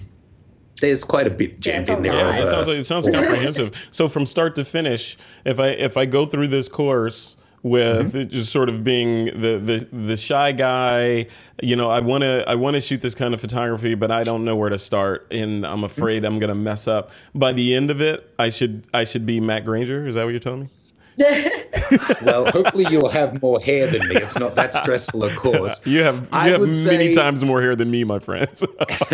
there's 0.82 1.04
quite 1.04 1.28
a 1.28 1.30
bit 1.30 1.60
jammed 1.60 1.88
yeah, 1.88 1.98
in 1.98 2.04
there. 2.04 2.14
Yeah, 2.14 2.46
it 2.46 2.50
sounds 2.50 2.68
like 2.68 2.78
it 2.78 2.86
sounds 2.86 3.08
comprehensive. 3.08 3.74
So 3.92 4.08
from 4.08 4.26
start 4.26 4.56
to 4.56 4.66
finish, 4.66 5.18
if 5.44 5.60
I 5.60 5.70
if 5.70 5.98
I 5.98 6.06
go 6.06 6.26
through 6.26 6.50
this 6.50 6.68
course 6.68 7.38
with 7.64 8.14
mm-hmm. 8.14 8.30
just 8.30 8.52
sort 8.52 8.70
of 8.70 8.84
being 8.84 9.26
the, 9.26 9.58
the 9.58 9.88
the 9.92 10.18
shy 10.18 10.52
guy, 10.52 11.28
you 11.62 11.76
know, 11.76 11.90
I 11.90 12.00
want 12.00 12.24
to 12.24 12.44
I 12.48 12.56
want 12.56 12.76
to 12.76 12.82
shoot 12.82 13.02
this 13.02 13.16
kind 13.16 13.34
of 13.34 13.42
photography, 13.42 13.96
but 13.96 14.12
I 14.12 14.24
don't 14.24 14.46
know 14.46 14.56
where 14.56 14.70
to 14.70 14.78
start, 14.78 15.28
and 15.32 15.66
I'm 15.66 15.84
afraid 15.84 16.24
mm-hmm. 16.24 16.34
I'm 16.34 16.40
going 16.40 16.50
to 16.50 16.56
mess 16.56 16.88
up. 16.88 17.12
By 17.34 17.54
the 17.54 17.74
end 17.74 17.90
of 17.90 18.02
it, 18.02 18.30
I 18.38 18.50
should 18.50 18.86
I 18.94 19.04
should 19.04 19.26
be 19.26 19.40
Matt 19.40 19.66
Granger. 19.66 20.08
Is 20.08 20.16
that 20.16 20.24
what 20.24 20.32
you're 20.32 20.40
telling 20.40 20.62
me? 20.62 20.70
well, 22.24 22.46
hopefully 22.52 22.86
you'll 22.90 23.10
have 23.10 23.42
more 23.42 23.60
hair 23.60 23.88
than 23.88 24.08
me. 24.08 24.16
It's 24.16 24.38
not 24.38 24.56
that 24.56 24.74
stressful, 24.82 25.24
of 25.24 25.36
course. 25.36 25.86
You 25.86 26.04
have 26.04 26.22
you 26.22 26.28
I 26.32 26.50
have 26.50 26.62
many 26.62 26.74
say, 26.74 27.14
times 27.14 27.44
more 27.44 27.62
hair 27.62 27.76
than 27.76 27.90
me, 27.90 28.04
my 28.04 28.20
friends. 28.20 28.64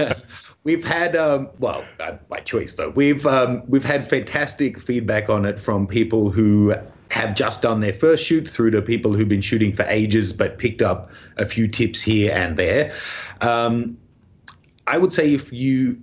we've 0.64 0.84
had 0.84 1.16
um, 1.16 1.50
well, 1.60 1.86
uh, 2.00 2.14
by 2.28 2.40
choice 2.40 2.74
though. 2.74 2.90
We've 2.90 3.26
um, 3.26 3.64
we've 3.68 3.86
had 3.86 4.10
fantastic 4.10 4.80
feedback 4.80 5.30
on 5.30 5.46
it 5.46 5.60
from 5.60 5.88
people 5.88 6.32
who 6.32 6.74
have 7.10 7.36
just 7.36 7.62
done 7.62 7.82
their 7.82 7.94
first 7.94 8.26
shoot 8.26 8.50
through 8.50 8.72
to 8.72 8.82
people 8.82 9.14
who've 9.14 9.28
been 9.28 9.42
shooting 9.42 9.74
for 9.74 9.84
ages 9.84 10.34
but 10.34 10.58
picked 10.58 10.82
up 10.82 11.08
a 11.38 11.46
few 11.46 11.68
tips 11.68 12.02
here 12.02 12.34
and 12.34 12.58
there. 12.58 12.94
Um, 13.42 13.98
I 14.88 14.98
would 14.98 15.14
say 15.14 15.34
if 15.34 15.54
you 15.54 16.02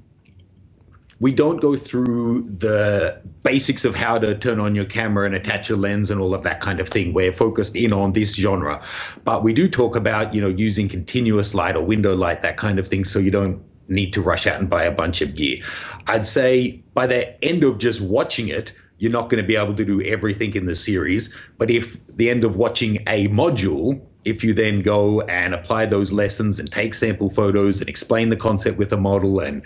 we 1.21 1.35
don't 1.35 1.61
go 1.61 1.77
through 1.77 2.43
the 2.43 3.21
basics 3.43 3.85
of 3.85 3.95
how 3.95 4.19
to 4.19 4.37
turn 4.37 4.61
on 4.61 4.75
your 4.75 4.85
camera 4.85 5.27
and 5.27 5.35
attach 5.35 5.69
a 5.71 5.77
lens 5.77 6.11
and 6.11 6.21
all 6.21 6.35
of 6.35 6.45
that 6.45 6.61
kind 6.61 6.81
of 6.81 6.89
thing. 6.89 7.13
We're 7.13 7.33
focused 7.33 7.75
in 7.75 7.93
on 7.93 8.13
this 8.13 8.35
genre, 8.35 8.83
but 9.25 9.43
we 9.43 9.53
do 9.53 9.69
talk 9.69 9.97
about 9.97 10.35
you 10.35 10.41
know 10.41 10.49
using 10.49 10.89
continuous 10.89 11.55
light 11.55 11.77
or 11.77 11.83
window 11.83 12.15
light, 12.15 12.43
that 12.43 12.57
kind 12.57 12.79
of 12.79 12.87
thing, 12.87 13.05
so 13.05 13.19
you 13.19 13.31
don't 13.31 13.63
need 13.89 14.13
to 14.13 14.23
rush 14.23 14.47
out 14.47 14.61
and 14.61 14.69
buy 14.69 14.85
a 14.85 14.93
bunch 14.93 15.23
of 15.23 15.35
gear. 15.35 15.63
I'd 16.07 16.27
say 16.27 16.83
by 16.95 17.07
the 17.07 17.43
end 17.45 17.65
of 17.65 17.79
just 17.79 18.01
watching 18.01 18.49
it, 18.49 18.75
you're 18.99 19.13
not 19.13 19.31
going 19.31 19.43
to 19.43 19.47
be 19.47 19.57
able 19.57 19.75
to 19.75 19.85
do 19.85 20.03
everything 20.03 20.55
in 20.55 20.67
the 20.67 20.77
series. 20.77 21.35
But 21.57 21.71
if 21.71 21.97
the 22.17 22.31
end 22.31 22.45
of 22.45 22.57
watching 22.57 22.97
a 23.07 23.29
module, 23.29 24.01
if 24.25 24.45
you 24.45 24.53
then 24.53 24.81
go 24.81 25.23
and 25.23 25.55
apply 25.55 25.87
those 25.87 26.13
lessons 26.13 26.59
and 26.59 26.71
take 26.71 26.93
sample 26.95 27.31
photos 27.31 27.81
and 27.81 27.89
explain 27.89 28.29
the 28.29 28.37
concept 28.37 28.77
with 28.77 28.93
a 28.93 28.97
model 28.97 29.41
and 29.41 29.63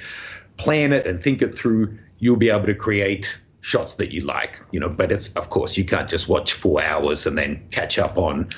plan 0.56 0.92
it 0.92 1.06
and 1.06 1.22
think 1.22 1.42
it 1.42 1.56
through, 1.56 1.98
you'll 2.18 2.36
be 2.36 2.50
able 2.50 2.66
to 2.66 2.74
create 2.74 3.38
shots 3.60 3.94
that 3.94 4.12
you 4.12 4.22
like. 4.22 4.60
You 4.70 4.80
know, 4.80 4.88
but 4.88 5.12
it's 5.12 5.32
of 5.34 5.50
course 5.50 5.76
you 5.76 5.84
can't 5.84 6.08
just 6.08 6.28
watch 6.28 6.52
four 6.52 6.82
hours 6.82 7.26
and 7.26 7.38
then 7.38 7.66
catch 7.70 7.98
up 7.98 8.18
on 8.18 8.48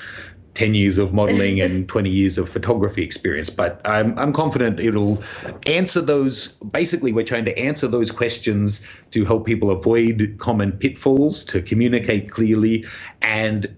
10 0.55 0.73
years 0.73 0.97
of 0.97 1.13
modeling 1.13 1.61
and 1.61 1.87
20 1.95 2.09
years 2.09 2.37
of 2.37 2.49
photography 2.49 3.03
experience. 3.03 3.49
But 3.49 3.81
I'm, 3.85 4.17
I'm 4.17 4.33
confident 4.33 4.79
it'll 4.79 5.21
answer 5.67 6.01
those. 6.01 6.47
Basically, 6.71 7.11
we're 7.11 7.25
trying 7.25 7.45
to 7.45 7.57
answer 7.57 7.87
those 7.87 8.09
questions 8.09 8.87
to 9.11 9.25
help 9.25 9.45
people 9.45 9.69
avoid 9.69 10.35
common 10.39 10.71
pitfalls, 10.71 11.43
to 11.45 11.61
communicate 11.61 12.31
clearly, 12.31 12.85
and 13.21 13.75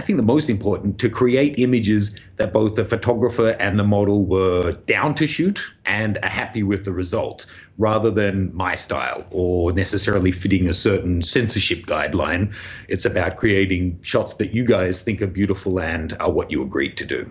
I 0.00 0.02
think 0.02 0.16
the 0.16 0.22
most 0.22 0.48
important 0.48 0.98
to 1.00 1.10
create 1.10 1.58
images 1.58 2.18
that 2.36 2.54
both 2.54 2.74
the 2.74 2.86
photographer 2.86 3.50
and 3.60 3.78
the 3.78 3.84
model 3.84 4.24
were 4.24 4.72
down 4.86 5.14
to 5.16 5.26
shoot 5.26 5.60
and 5.84 6.16
are 6.22 6.30
happy 6.30 6.62
with 6.62 6.86
the 6.86 6.92
result 6.92 7.44
rather 7.76 8.10
than 8.10 8.50
my 8.56 8.76
style 8.76 9.26
or 9.30 9.72
necessarily 9.72 10.32
fitting 10.32 10.66
a 10.70 10.72
certain 10.72 11.20
censorship 11.20 11.80
guideline. 11.84 12.54
It's 12.88 13.04
about 13.04 13.36
creating 13.36 13.98
shots 14.00 14.32
that 14.34 14.54
you 14.54 14.64
guys 14.64 15.02
think 15.02 15.20
are 15.20 15.26
beautiful 15.26 15.78
and 15.78 16.16
are 16.18 16.30
what 16.32 16.50
you 16.50 16.62
agreed 16.62 16.96
to 16.96 17.04
do. 17.04 17.30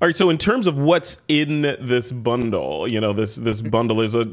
All 0.00 0.08
right, 0.08 0.16
so 0.16 0.30
in 0.30 0.38
terms 0.38 0.66
of 0.66 0.78
what's 0.78 1.20
in 1.28 1.60
this 1.78 2.10
bundle, 2.10 2.90
you 2.90 3.02
know, 3.02 3.12
this 3.12 3.36
this 3.36 3.60
bundle 3.60 4.00
is 4.00 4.14
a 4.14 4.26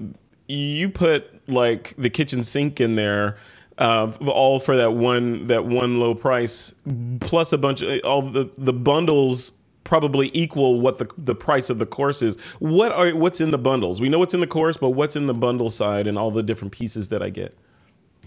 you 0.47 0.89
put 0.89 1.49
like 1.49 1.93
the 1.97 2.09
kitchen 2.09 2.41
sink 2.41 2.79
in 2.79 2.95
there 2.95 3.37
uh, 3.77 4.11
all 4.27 4.59
for 4.59 4.77
that 4.77 4.93
one 4.93 5.47
that 5.47 5.65
one 5.65 5.99
low 5.99 6.15
price, 6.15 6.73
plus 7.19 7.51
a 7.53 7.57
bunch 7.57 7.81
of 7.81 7.99
all 8.03 8.21
the 8.21 8.49
the 8.57 8.73
bundles 8.73 9.53
probably 9.83 10.31
equal 10.33 10.81
what 10.81 10.97
the 10.97 11.07
the 11.17 11.35
price 11.35 11.69
of 11.69 11.79
the 11.79 11.85
course 11.85 12.21
is. 12.21 12.37
What 12.59 12.91
are 12.91 13.11
what's 13.11 13.39
in 13.39 13.51
the 13.51 13.57
bundles? 13.57 14.01
We 14.01 14.09
know 14.09 14.19
what's 14.19 14.33
in 14.33 14.41
the 14.41 14.47
course, 14.47 14.77
but 14.77 14.89
what's 14.91 15.15
in 15.15 15.27
the 15.27 15.33
bundle 15.33 15.69
side 15.69 16.07
and 16.07 16.17
all 16.17 16.31
the 16.31 16.43
different 16.43 16.73
pieces 16.73 17.09
that 17.09 17.23
I 17.23 17.29
get? 17.29 17.57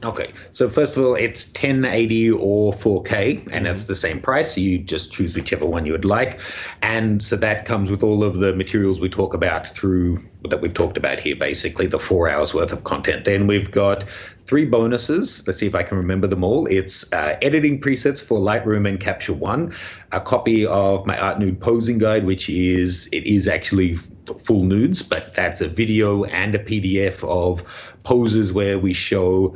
Okay, 0.05 0.33
so 0.53 0.69
first 0.69 0.97
of 0.97 1.05
all, 1.05 1.17
it's 1.17 1.49
1080 1.49 2.31
or 2.31 2.73
4K, 2.73 3.39
and 3.39 3.51
mm-hmm. 3.51 3.67
it's 3.67 3.85
the 3.87 3.97
same 3.97 4.21
price. 4.21 4.55
So 4.55 4.61
you 4.61 4.79
just 4.79 5.11
choose 5.11 5.35
whichever 5.35 5.67
one 5.67 5.87
you 5.87 5.93
would 5.93 6.05
like, 6.05 6.41
and 6.83 7.21
so 7.21 7.35
that 7.37 7.65
comes 7.65 7.91
with 7.91 8.05
all 8.05 8.23
of 8.23 8.37
the 8.37 8.55
materials 8.55 9.01
we 9.01 9.09
talk 9.09 9.35
about 9.35 9.67
through 9.67 10.19
that 10.51 10.61
we've 10.61 10.75
talked 10.75 10.97
about 10.97 11.19
here. 11.19 11.35
Basically, 11.35 11.87
the 11.87 11.99
four 11.99 12.29
hours 12.29 12.55
worth 12.55 12.73
of 12.73 12.85
content. 12.85 13.25
Then 13.25 13.49
we've 13.49 13.73
got 13.73 14.05
three 14.49 14.65
bonuses. 14.65 15.47
Let's 15.47 15.59
see 15.59 15.67
if 15.67 15.75
I 15.75 15.83
can 15.83 15.99
remember 15.99 16.27
them 16.27 16.43
all. 16.43 16.67
It's 16.67 17.13
uh, 17.13 17.37
editing 17.43 17.81
presets 17.81 18.21
for 18.23 18.39
Lightroom 18.41 18.89
and 18.89 18.99
Capture 18.99 19.35
One, 19.35 19.75
a 20.11 20.21
copy 20.21 20.65
of 20.65 21.07
my 21.07 21.19
art 21.19 21.39
nude 21.39 21.61
posing 21.61 21.99
guide, 21.99 22.25
which 22.25 22.49
is 22.49 23.09
it 23.13 23.27
is 23.27 23.47
actually 23.47 23.97
full 23.97 24.63
nudes, 24.63 25.03
but 25.03 25.35
that's 25.35 25.61
a 25.61 25.69
video 25.69 26.25
and 26.25 26.55
a 26.55 26.59
PDF 26.59 27.23
of 27.29 27.63
poses 28.05 28.51
where 28.51 28.79
we 28.79 28.95
show 28.95 29.55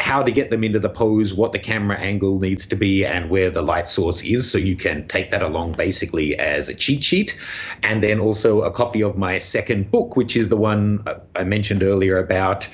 how 0.00 0.22
to 0.22 0.30
get 0.30 0.50
them 0.50 0.62
into 0.62 0.78
the 0.78 0.88
pose, 0.88 1.34
what 1.34 1.50
the 1.50 1.58
camera 1.58 1.98
angle 1.98 2.38
needs 2.38 2.66
to 2.68 2.76
be, 2.76 3.04
and 3.04 3.28
where 3.30 3.50
the 3.50 3.62
light 3.62 3.88
source 3.88 4.22
is. 4.22 4.48
So 4.48 4.56
you 4.56 4.76
can 4.76 5.08
take 5.08 5.32
that 5.32 5.42
along 5.42 5.72
basically 5.72 6.38
as 6.38 6.68
a 6.68 6.74
cheat 6.74 7.02
sheet. 7.02 7.36
And 7.82 8.02
then 8.02 8.20
also 8.20 8.62
a 8.62 8.70
copy 8.70 9.02
of 9.02 9.18
my 9.18 9.38
second 9.38 9.90
book, 9.90 10.16
which 10.16 10.36
is 10.36 10.48
the 10.48 10.56
one 10.56 11.04
I 11.34 11.42
mentioned 11.42 11.82
earlier 11.82 12.16
about 12.18 12.68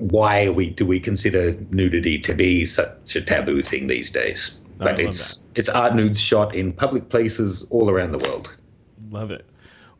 why 0.00 0.48
we 0.48 0.70
do 0.70 0.86
we 0.86 0.98
consider 0.98 1.56
nudity 1.70 2.18
to 2.18 2.34
be 2.34 2.64
such 2.64 3.14
a 3.16 3.20
taboo 3.20 3.62
thing 3.62 3.86
these 3.86 4.10
days. 4.10 4.58
But 4.78 4.98
it's 4.98 5.44
that. 5.44 5.58
it's 5.58 5.68
art 5.68 5.94
nudes 5.94 6.18
shot 6.18 6.54
in 6.54 6.72
public 6.72 7.10
places 7.10 7.66
all 7.70 7.90
around 7.90 8.12
the 8.12 8.18
world. 8.18 8.56
Love 9.10 9.30
it. 9.30 9.44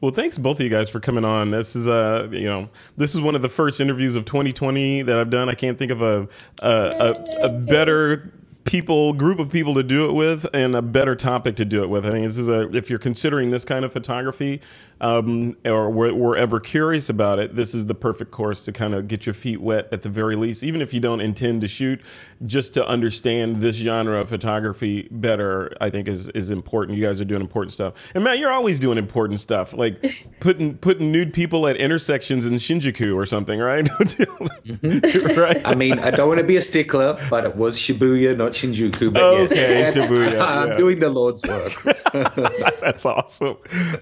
Well, 0.01 0.13
thanks 0.13 0.39
both 0.39 0.59
of 0.59 0.65
you 0.65 0.71
guys 0.71 0.89
for 0.89 1.01
coming 1.01 1.27
on. 1.27 1.51
This 1.51 1.77
is 1.77 1.87
uh, 1.87 2.29
you 2.31 2.47
know, 2.47 2.71
this 2.97 3.15
is 3.15 3.21
one 3.21 3.35
of 3.35 3.43
the 3.43 3.51
first 3.51 3.81
interviews 3.81 4.17
of 4.17 4.25
2020 4.25 5.03
that 5.03 5.19
I've 5.19 5.29
done. 5.29 5.51
I 5.51 5.55
can't 5.55 5.79
think 5.79 5.93
of 5.93 6.01
a 6.01 6.27
a, 6.63 6.71
a, 6.71 7.47
a 7.47 7.49
better 7.51 8.33
people 8.65 9.13
group 9.13 9.39
of 9.39 9.51
people 9.51 9.75
to 9.75 9.83
do 9.83 10.07
it 10.07 10.13
with 10.13 10.47
and 10.53 10.77
a 10.77 10.83
better 10.83 11.17
topic 11.17 11.57
to 11.57 11.65
do 11.65 11.83
it 11.83 11.89
with. 11.89 12.05
I 12.05 12.11
think 12.11 12.27
this 12.27 12.39
is 12.39 12.49
a 12.49 12.69
if 12.77 12.91
you're 12.91 12.99
considering 12.99 13.51
this 13.51 13.65
kind 13.65 13.85
of 13.85 13.93
photography 13.93 14.61
um, 15.01 15.57
or 15.65 15.89
were, 15.91 16.13
were 16.13 16.37
ever 16.37 16.61
curious 16.61 17.09
about 17.09 17.39
it, 17.39 17.57
this 17.57 17.75
is 17.75 17.87
the 17.87 17.95
perfect 17.95 18.31
course 18.31 18.65
to 18.67 18.73
kind 18.73 18.95
of 18.95 19.09
get 19.09 19.25
your 19.25 19.33
feet 19.33 19.61
wet 19.61 19.89
at 19.93 20.03
the 20.03 20.11
very 20.11 20.37
least, 20.37 20.63
even 20.63 20.83
if 20.83 20.93
you 20.93 21.01
don't 21.01 21.21
intend 21.21 21.63
to 21.63 21.69
shoot, 21.69 22.01
just 22.45 22.75
to 22.75 22.87
understand 22.87 23.63
this 23.63 23.77
genre 23.77 24.21
of 24.21 24.29
photography 24.29 25.09
better. 25.11 25.73
I 25.81 25.89
think 25.89 26.07
is 26.07 26.29
is 26.31 26.51
important. 26.51 26.99
You 26.99 27.05
guys 27.05 27.21
are 27.21 27.25
doing 27.25 27.41
important 27.41 27.73
stuff, 27.73 27.95
and 28.15 28.23
Matt, 28.23 28.39
you're 28.39 28.53
always 28.53 28.79
doing 28.79 28.99
important 28.99 29.41
stuff, 29.41 29.73
like 29.73 30.27
putting 30.41 30.77
putting 30.77 31.11
nude 31.11 31.33
people 31.33 31.67
at 31.67 31.77
intersections 31.77 32.45
in 32.45 32.55
Shinjuku 32.55 33.15
or 33.15 33.25
something, 33.25 33.59
right? 33.59 33.85
mm-hmm. 34.01 35.41
right. 35.41 35.63
I 35.65 35.75
mean, 35.75 35.99
I 35.99 36.11
don't 36.11 36.29
want 36.29 36.41
to 36.41 36.47
be 36.47 36.57
a 36.57 36.63
stickler, 36.63 37.19
but 37.31 37.45
it 37.45 37.57
was 37.57 37.79
Shibuya, 37.79 38.37
not 38.37 38.50
Shinjuku. 38.53 39.13
But 39.13 39.23
okay, 39.23 39.81
yes, 39.81 39.97
Shibuya. 39.97 40.41
I'm 40.41 40.77
doing 40.77 40.99
the 40.99 41.11
Lord's 41.11 41.43
work. 41.43 41.73
That's 42.81 43.07
awesome. 43.07 43.57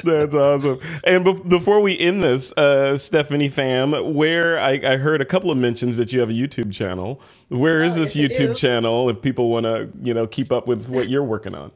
That's 0.05 0.34
awesome. 0.34 0.80
And 1.05 1.24
be- 1.24 1.32
before 1.32 1.80
we 1.80 1.99
end 1.99 2.22
this, 2.22 2.53
uh, 2.57 2.96
Stephanie 2.96 3.51
Pham, 3.51 4.12
where 4.12 4.59
I, 4.59 4.80
I, 4.84 4.96
heard 4.96 5.20
a 5.20 5.24
couple 5.24 5.51
of 5.51 5.59
mentions 5.59 5.96
that 5.99 6.12
you 6.12 6.20
have 6.20 6.30
a 6.30 6.34
YouTube 6.34 6.72
channel. 6.72 7.20
Where 7.49 7.82
is 7.82 7.96
oh, 7.96 8.03
this 8.03 8.16
yes, 8.16 8.30
YouTube 8.30 8.57
channel 8.57 9.09
if 9.11 9.20
people 9.20 9.51
want 9.51 9.64
to, 9.64 9.90
you 10.03 10.14
know, 10.14 10.26
keep 10.26 10.53
up 10.53 10.66
with 10.66 10.88
what 10.88 11.09
you're 11.09 11.24
working 11.24 11.55
on? 11.55 11.70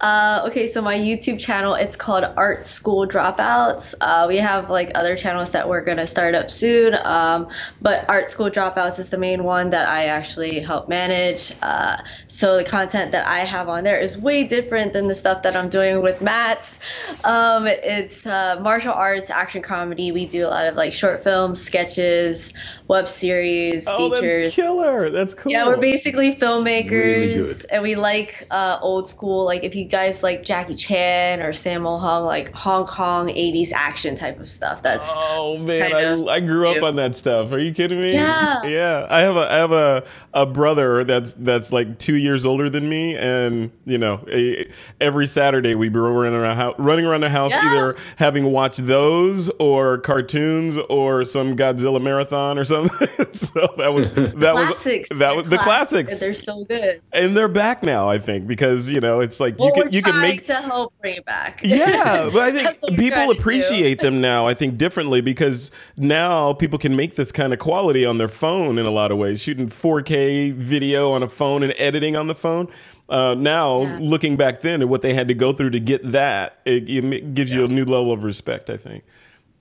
Uh, 0.00 0.42
okay, 0.48 0.66
so 0.66 0.82
my 0.82 0.96
YouTube 0.96 1.38
channel, 1.38 1.74
it's 1.74 1.96
called 1.96 2.24
Art 2.36 2.66
School 2.66 3.06
Dropouts. 3.06 3.94
Uh, 4.00 4.26
we 4.28 4.38
have 4.38 4.68
like 4.68 4.90
other 4.96 5.16
channels 5.16 5.52
that 5.52 5.68
we're 5.68 5.82
gonna 5.82 6.06
start 6.06 6.34
up 6.34 6.50
soon, 6.50 6.94
um, 7.04 7.48
but 7.80 8.04
Art 8.08 8.28
School 8.28 8.50
Dropouts 8.50 8.98
is 8.98 9.10
the 9.10 9.18
main 9.18 9.44
one 9.44 9.70
that 9.70 9.88
I 9.88 10.06
actually 10.06 10.58
help 10.58 10.88
manage. 10.88 11.52
Uh, 11.62 11.98
so 12.26 12.56
the 12.56 12.64
content 12.64 13.12
that 13.12 13.26
I 13.26 13.40
have 13.40 13.68
on 13.68 13.84
there 13.84 14.00
is 14.00 14.18
way 14.18 14.44
different 14.44 14.92
than 14.92 15.06
the 15.06 15.14
stuff 15.14 15.44
that 15.44 15.54
I'm 15.54 15.68
doing 15.68 16.02
with 16.02 16.20
Matt's. 16.20 16.80
Um, 17.22 17.68
it's 17.68 18.26
uh, 18.26 18.58
martial 18.60 18.92
arts, 18.92 19.30
action 19.30 19.62
comedy. 19.62 20.10
We 20.10 20.26
do 20.26 20.44
a 20.44 20.48
lot 20.48 20.66
of 20.66 20.74
like 20.74 20.92
short 20.92 21.22
films, 21.22 21.62
sketches, 21.62 22.52
web 22.88 23.06
series, 23.06 23.86
oh, 23.86 24.10
features. 24.10 24.46
That's 24.46 24.54
killer. 24.56 25.10
That's 25.10 25.34
cool. 25.34 25.52
Yeah, 25.52 25.66
we're 25.66 25.76
basically 25.76 26.34
filmmakers, 26.34 26.90
really 26.90 27.54
and 27.70 27.82
we 27.82 27.94
like 27.94 28.46
uh, 28.50 28.78
old 28.82 29.06
school. 29.06 29.44
Like 29.44 29.62
if 29.62 29.76
you 29.76 29.83
guys 29.84 30.22
like 30.22 30.42
Jackie 30.44 30.76
Chan 30.76 31.40
or 31.40 31.50
Sammo 31.50 32.00
Hung, 32.00 32.24
like 32.24 32.52
Hong 32.52 32.86
Kong 32.86 33.28
'80s 33.28 33.72
action 33.72 34.16
type 34.16 34.40
of 34.40 34.48
stuff. 34.48 34.82
That's 34.82 35.10
oh 35.14 35.58
man, 35.58 35.94
I, 35.94 36.34
I, 36.34 36.40
grew 36.40 36.68
up 36.68 36.82
on 36.82 36.96
that 36.96 37.16
stuff. 37.16 37.52
Are 37.52 37.58
you 37.58 37.72
kidding 37.72 38.00
me? 38.00 38.12
Yeah, 38.12 38.62
yeah. 38.64 39.06
I 39.08 39.20
have 39.20 39.36
a 39.36 39.50
I 39.50 39.56
have 39.56 39.72
a 39.72 40.04
a 40.32 40.46
brother 40.46 41.04
that's 41.04 41.34
that's 41.34 41.72
like 41.72 41.98
two 41.98 42.16
years 42.16 42.44
older 42.44 42.68
than 42.68 42.88
me, 42.88 43.16
and 43.16 43.70
you 43.84 43.98
know, 43.98 44.24
a, 44.30 44.68
every 45.00 45.26
Saturday 45.26 45.74
we 45.74 45.88
were 45.88 46.12
running 46.12 46.38
around 46.38 46.74
running 46.78 47.06
around 47.06 47.22
the 47.22 47.30
house, 47.30 47.52
yeah. 47.52 47.66
either 47.66 47.96
having 48.16 48.46
watched 48.46 48.86
those 48.86 49.48
or 49.60 49.98
cartoons 49.98 50.78
or 50.88 51.24
some 51.24 51.56
Godzilla 51.56 52.02
marathon 52.02 52.58
or 52.58 52.64
something 52.64 53.08
so 53.32 53.74
that 53.78 53.92
was 53.92 54.12
that 54.12 54.34
classics. 54.38 55.10
was 55.10 55.18
that 55.18 55.36
was 55.36 55.48
the 55.48 55.58
classics. 55.58 56.20
They're 56.20 56.34
so 56.34 56.64
good, 56.64 57.00
and 57.12 57.36
they're 57.36 57.48
back 57.48 57.82
now. 57.82 58.08
I 58.08 58.18
think 58.18 58.46
because 58.46 58.90
you 58.90 59.00
know 59.00 59.20
it's 59.20 59.40
like 59.40 59.58
well, 59.58 59.68
you 59.76 59.82
can 59.82 59.92
you 59.92 60.02
can 60.02 60.20
make 60.20 60.44
to 60.46 60.54
help 60.54 60.92
bring 61.00 61.16
it 61.16 61.24
back. 61.24 61.60
Yeah, 61.62 62.30
but 62.32 62.42
I 62.42 62.52
think 62.72 62.98
people 62.98 63.30
appreciate 63.30 64.00
them 64.00 64.20
now. 64.20 64.46
I 64.46 64.54
think 64.54 64.78
differently 64.78 65.20
because 65.20 65.70
now 65.96 66.52
people 66.52 66.78
can 66.78 66.96
make 66.96 67.16
this 67.16 67.32
kind 67.32 67.52
of 67.52 67.58
quality 67.58 68.04
on 68.04 68.18
their 68.18 68.28
phone 68.28 68.78
in 68.78 68.86
a 68.86 68.90
lot 68.90 69.10
of 69.10 69.18
ways, 69.18 69.42
shooting 69.42 69.68
4K 69.68 70.54
video 70.54 71.12
on 71.12 71.22
a 71.22 71.28
phone 71.28 71.62
and 71.62 71.74
editing 71.78 72.16
on 72.16 72.26
the 72.26 72.34
phone. 72.34 72.68
Uh, 73.08 73.34
now, 73.34 73.82
yeah. 73.82 73.98
looking 74.00 74.36
back 74.36 74.62
then 74.62 74.80
at 74.80 74.88
what 74.88 75.02
they 75.02 75.12
had 75.12 75.28
to 75.28 75.34
go 75.34 75.52
through 75.52 75.70
to 75.70 75.80
get 75.80 76.12
that, 76.12 76.60
it, 76.64 76.88
it 76.88 77.34
gives 77.34 77.50
yeah. 77.50 77.58
you 77.58 77.64
a 77.64 77.68
new 77.68 77.84
level 77.84 78.12
of 78.12 78.24
respect. 78.24 78.70
I 78.70 78.76
think. 78.76 79.04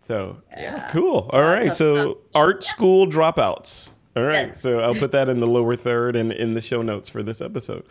So 0.03 0.41
yeah. 0.51 0.89
cool. 0.91 1.30
All 1.32 1.41
right. 1.41 1.74
So 1.74 2.20
art 2.34 2.64
school 2.64 3.07
dropouts. 3.07 3.91
All 4.16 4.24
right. 4.24 4.47
Yes. 4.47 4.61
So 4.61 4.80
I'll 4.80 4.95
put 4.95 5.11
that 5.11 5.30
in 5.30 5.39
the 5.39 5.49
lower 5.49 5.76
third 5.76 6.16
and 6.16 6.32
in 6.32 6.53
the 6.53 6.61
show 6.61 6.82
notes 6.82 7.09
for 7.09 7.24
this 7.24 7.41
episode. 7.41 7.86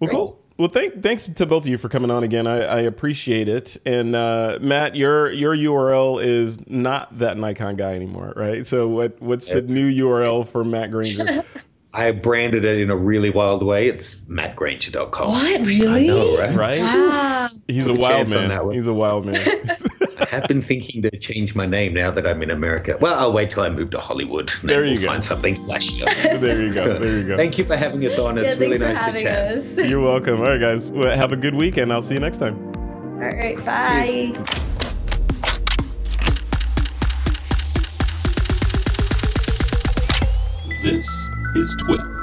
Well, 0.00 0.08
Great. 0.08 0.10
cool. 0.10 0.40
Well, 0.58 0.68
thank, 0.68 1.02
thanks 1.02 1.26
to 1.26 1.44
both 1.44 1.64
of 1.64 1.68
you 1.68 1.76
for 1.76 1.90
coming 1.90 2.10
on 2.10 2.24
again. 2.24 2.46
I, 2.46 2.60
I 2.62 2.80
appreciate 2.80 3.46
it. 3.48 3.76
And 3.84 4.16
uh, 4.16 4.58
Matt, 4.60 4.96
your 4.96 5.30
your 5.30 5.54
URL 5.54 6.24
is 6.24 6.66
not 6.66 7.18
that 7.18 7.36
Nikon 7.36 7.76
guy 7.76 7.94
anymore, 7.94 8.32
right? 8.36 8.66
So 8.66 8.88
what 8.88 9.20
what's 9.20 9.48
the 9.48 9.60
new 9.60 9.86
URL 9.86 10.48
for 10.48 10.64
Matt 10.64 10.90
Granger? 10.90 11.44
I 11.96 12.12
branded 12.12 12.66
it 12.66 12.78
in 12.78 12.90
a 12.90 12.96
really 12.96 13.30
wild 13.30 13.62
way. 13.62 13.88
It's 13.88 14.16
mattgranger.com. 14.26 15.28
What? 15.28 15.60
Really? 15.62 16.10
I 16.10 16.14
know, 16.14 16.36
right? 16.36 16.54
Right? 16.54 16.78
Wow. 16.78 17.48
He's 17.68 17.86
a 17.86 17.94
wild 17.94 18.30
man. 18.30 18.70
He's 18.70 18.86
a 18.86 18.92
wild 18.92 19.24
man. 19.24 19.36
I 20.18 20.26
have 20.26 20.46
been 20.46 20.60
thinking 20.60 21.00
to 21.02 21.10
change 21.18 21.54
my 21.54 21.64
name 21.64 21.94
now 21.94 22.10
that 22.10 22.26
I'm 22.26 22.42
in 22.42 22.50
America. 22.50 22.98
Well, 23.00 23.18
I'll 23.18 23.32
wait 23.32 23.48
till 23.48 23.62
I 23.62 23.70
move 23.70 23.90
to 23.90 23.98
Hollywood. 23.98 24.52
And 24.60 24.68
there 24.68 24.84
you 24.84 24.92
we'll 24.92 25.00
go. 25.00 25.06
Find 25.06 25.24
something 25.24 25.54
flashier. 25.54 26.04
there 26.40 26.62
you 26.62 26.74
go. 26.74 26.98
There 26.98 27.16
you 27.16 27.28
go. 27.28 27.36
Thank 27.36 27.56
you 27.56 27.64
for 27.64 27.76
having 27.76 28.04
us 28.04 28.18
on. 28.18 28.36
It's 28.36 28.54
yeah, 28.54 28.60
really 28.60 28.76
nice 28.76 28.98
to 28.98 29.22
chat. 29.22 29.46
Us. 29.56 29.76
You're 29.78 30.02
welcome. 30.02 30.40
All 30.40 30.46
right, 30.46 30.60
guys. 30.60 30.92
Well, 30.92 31.16
have 31.16 31.32
a 31.32 31.36
good 31.36 31.54
weekend. 31.54 31.92
I'll 31.94 32.02
see 32.02 32.14
you 32.14 32.20
next 32.20 32.38
time. 32.38 32.56
All 32.76 33.22
right. 33.22 33.56
Bye. 33.64 34.32
Cheers. 40.82 41.28
This 41.28 41.35
is 41.56 41.74
Twitter. 41.74 42.15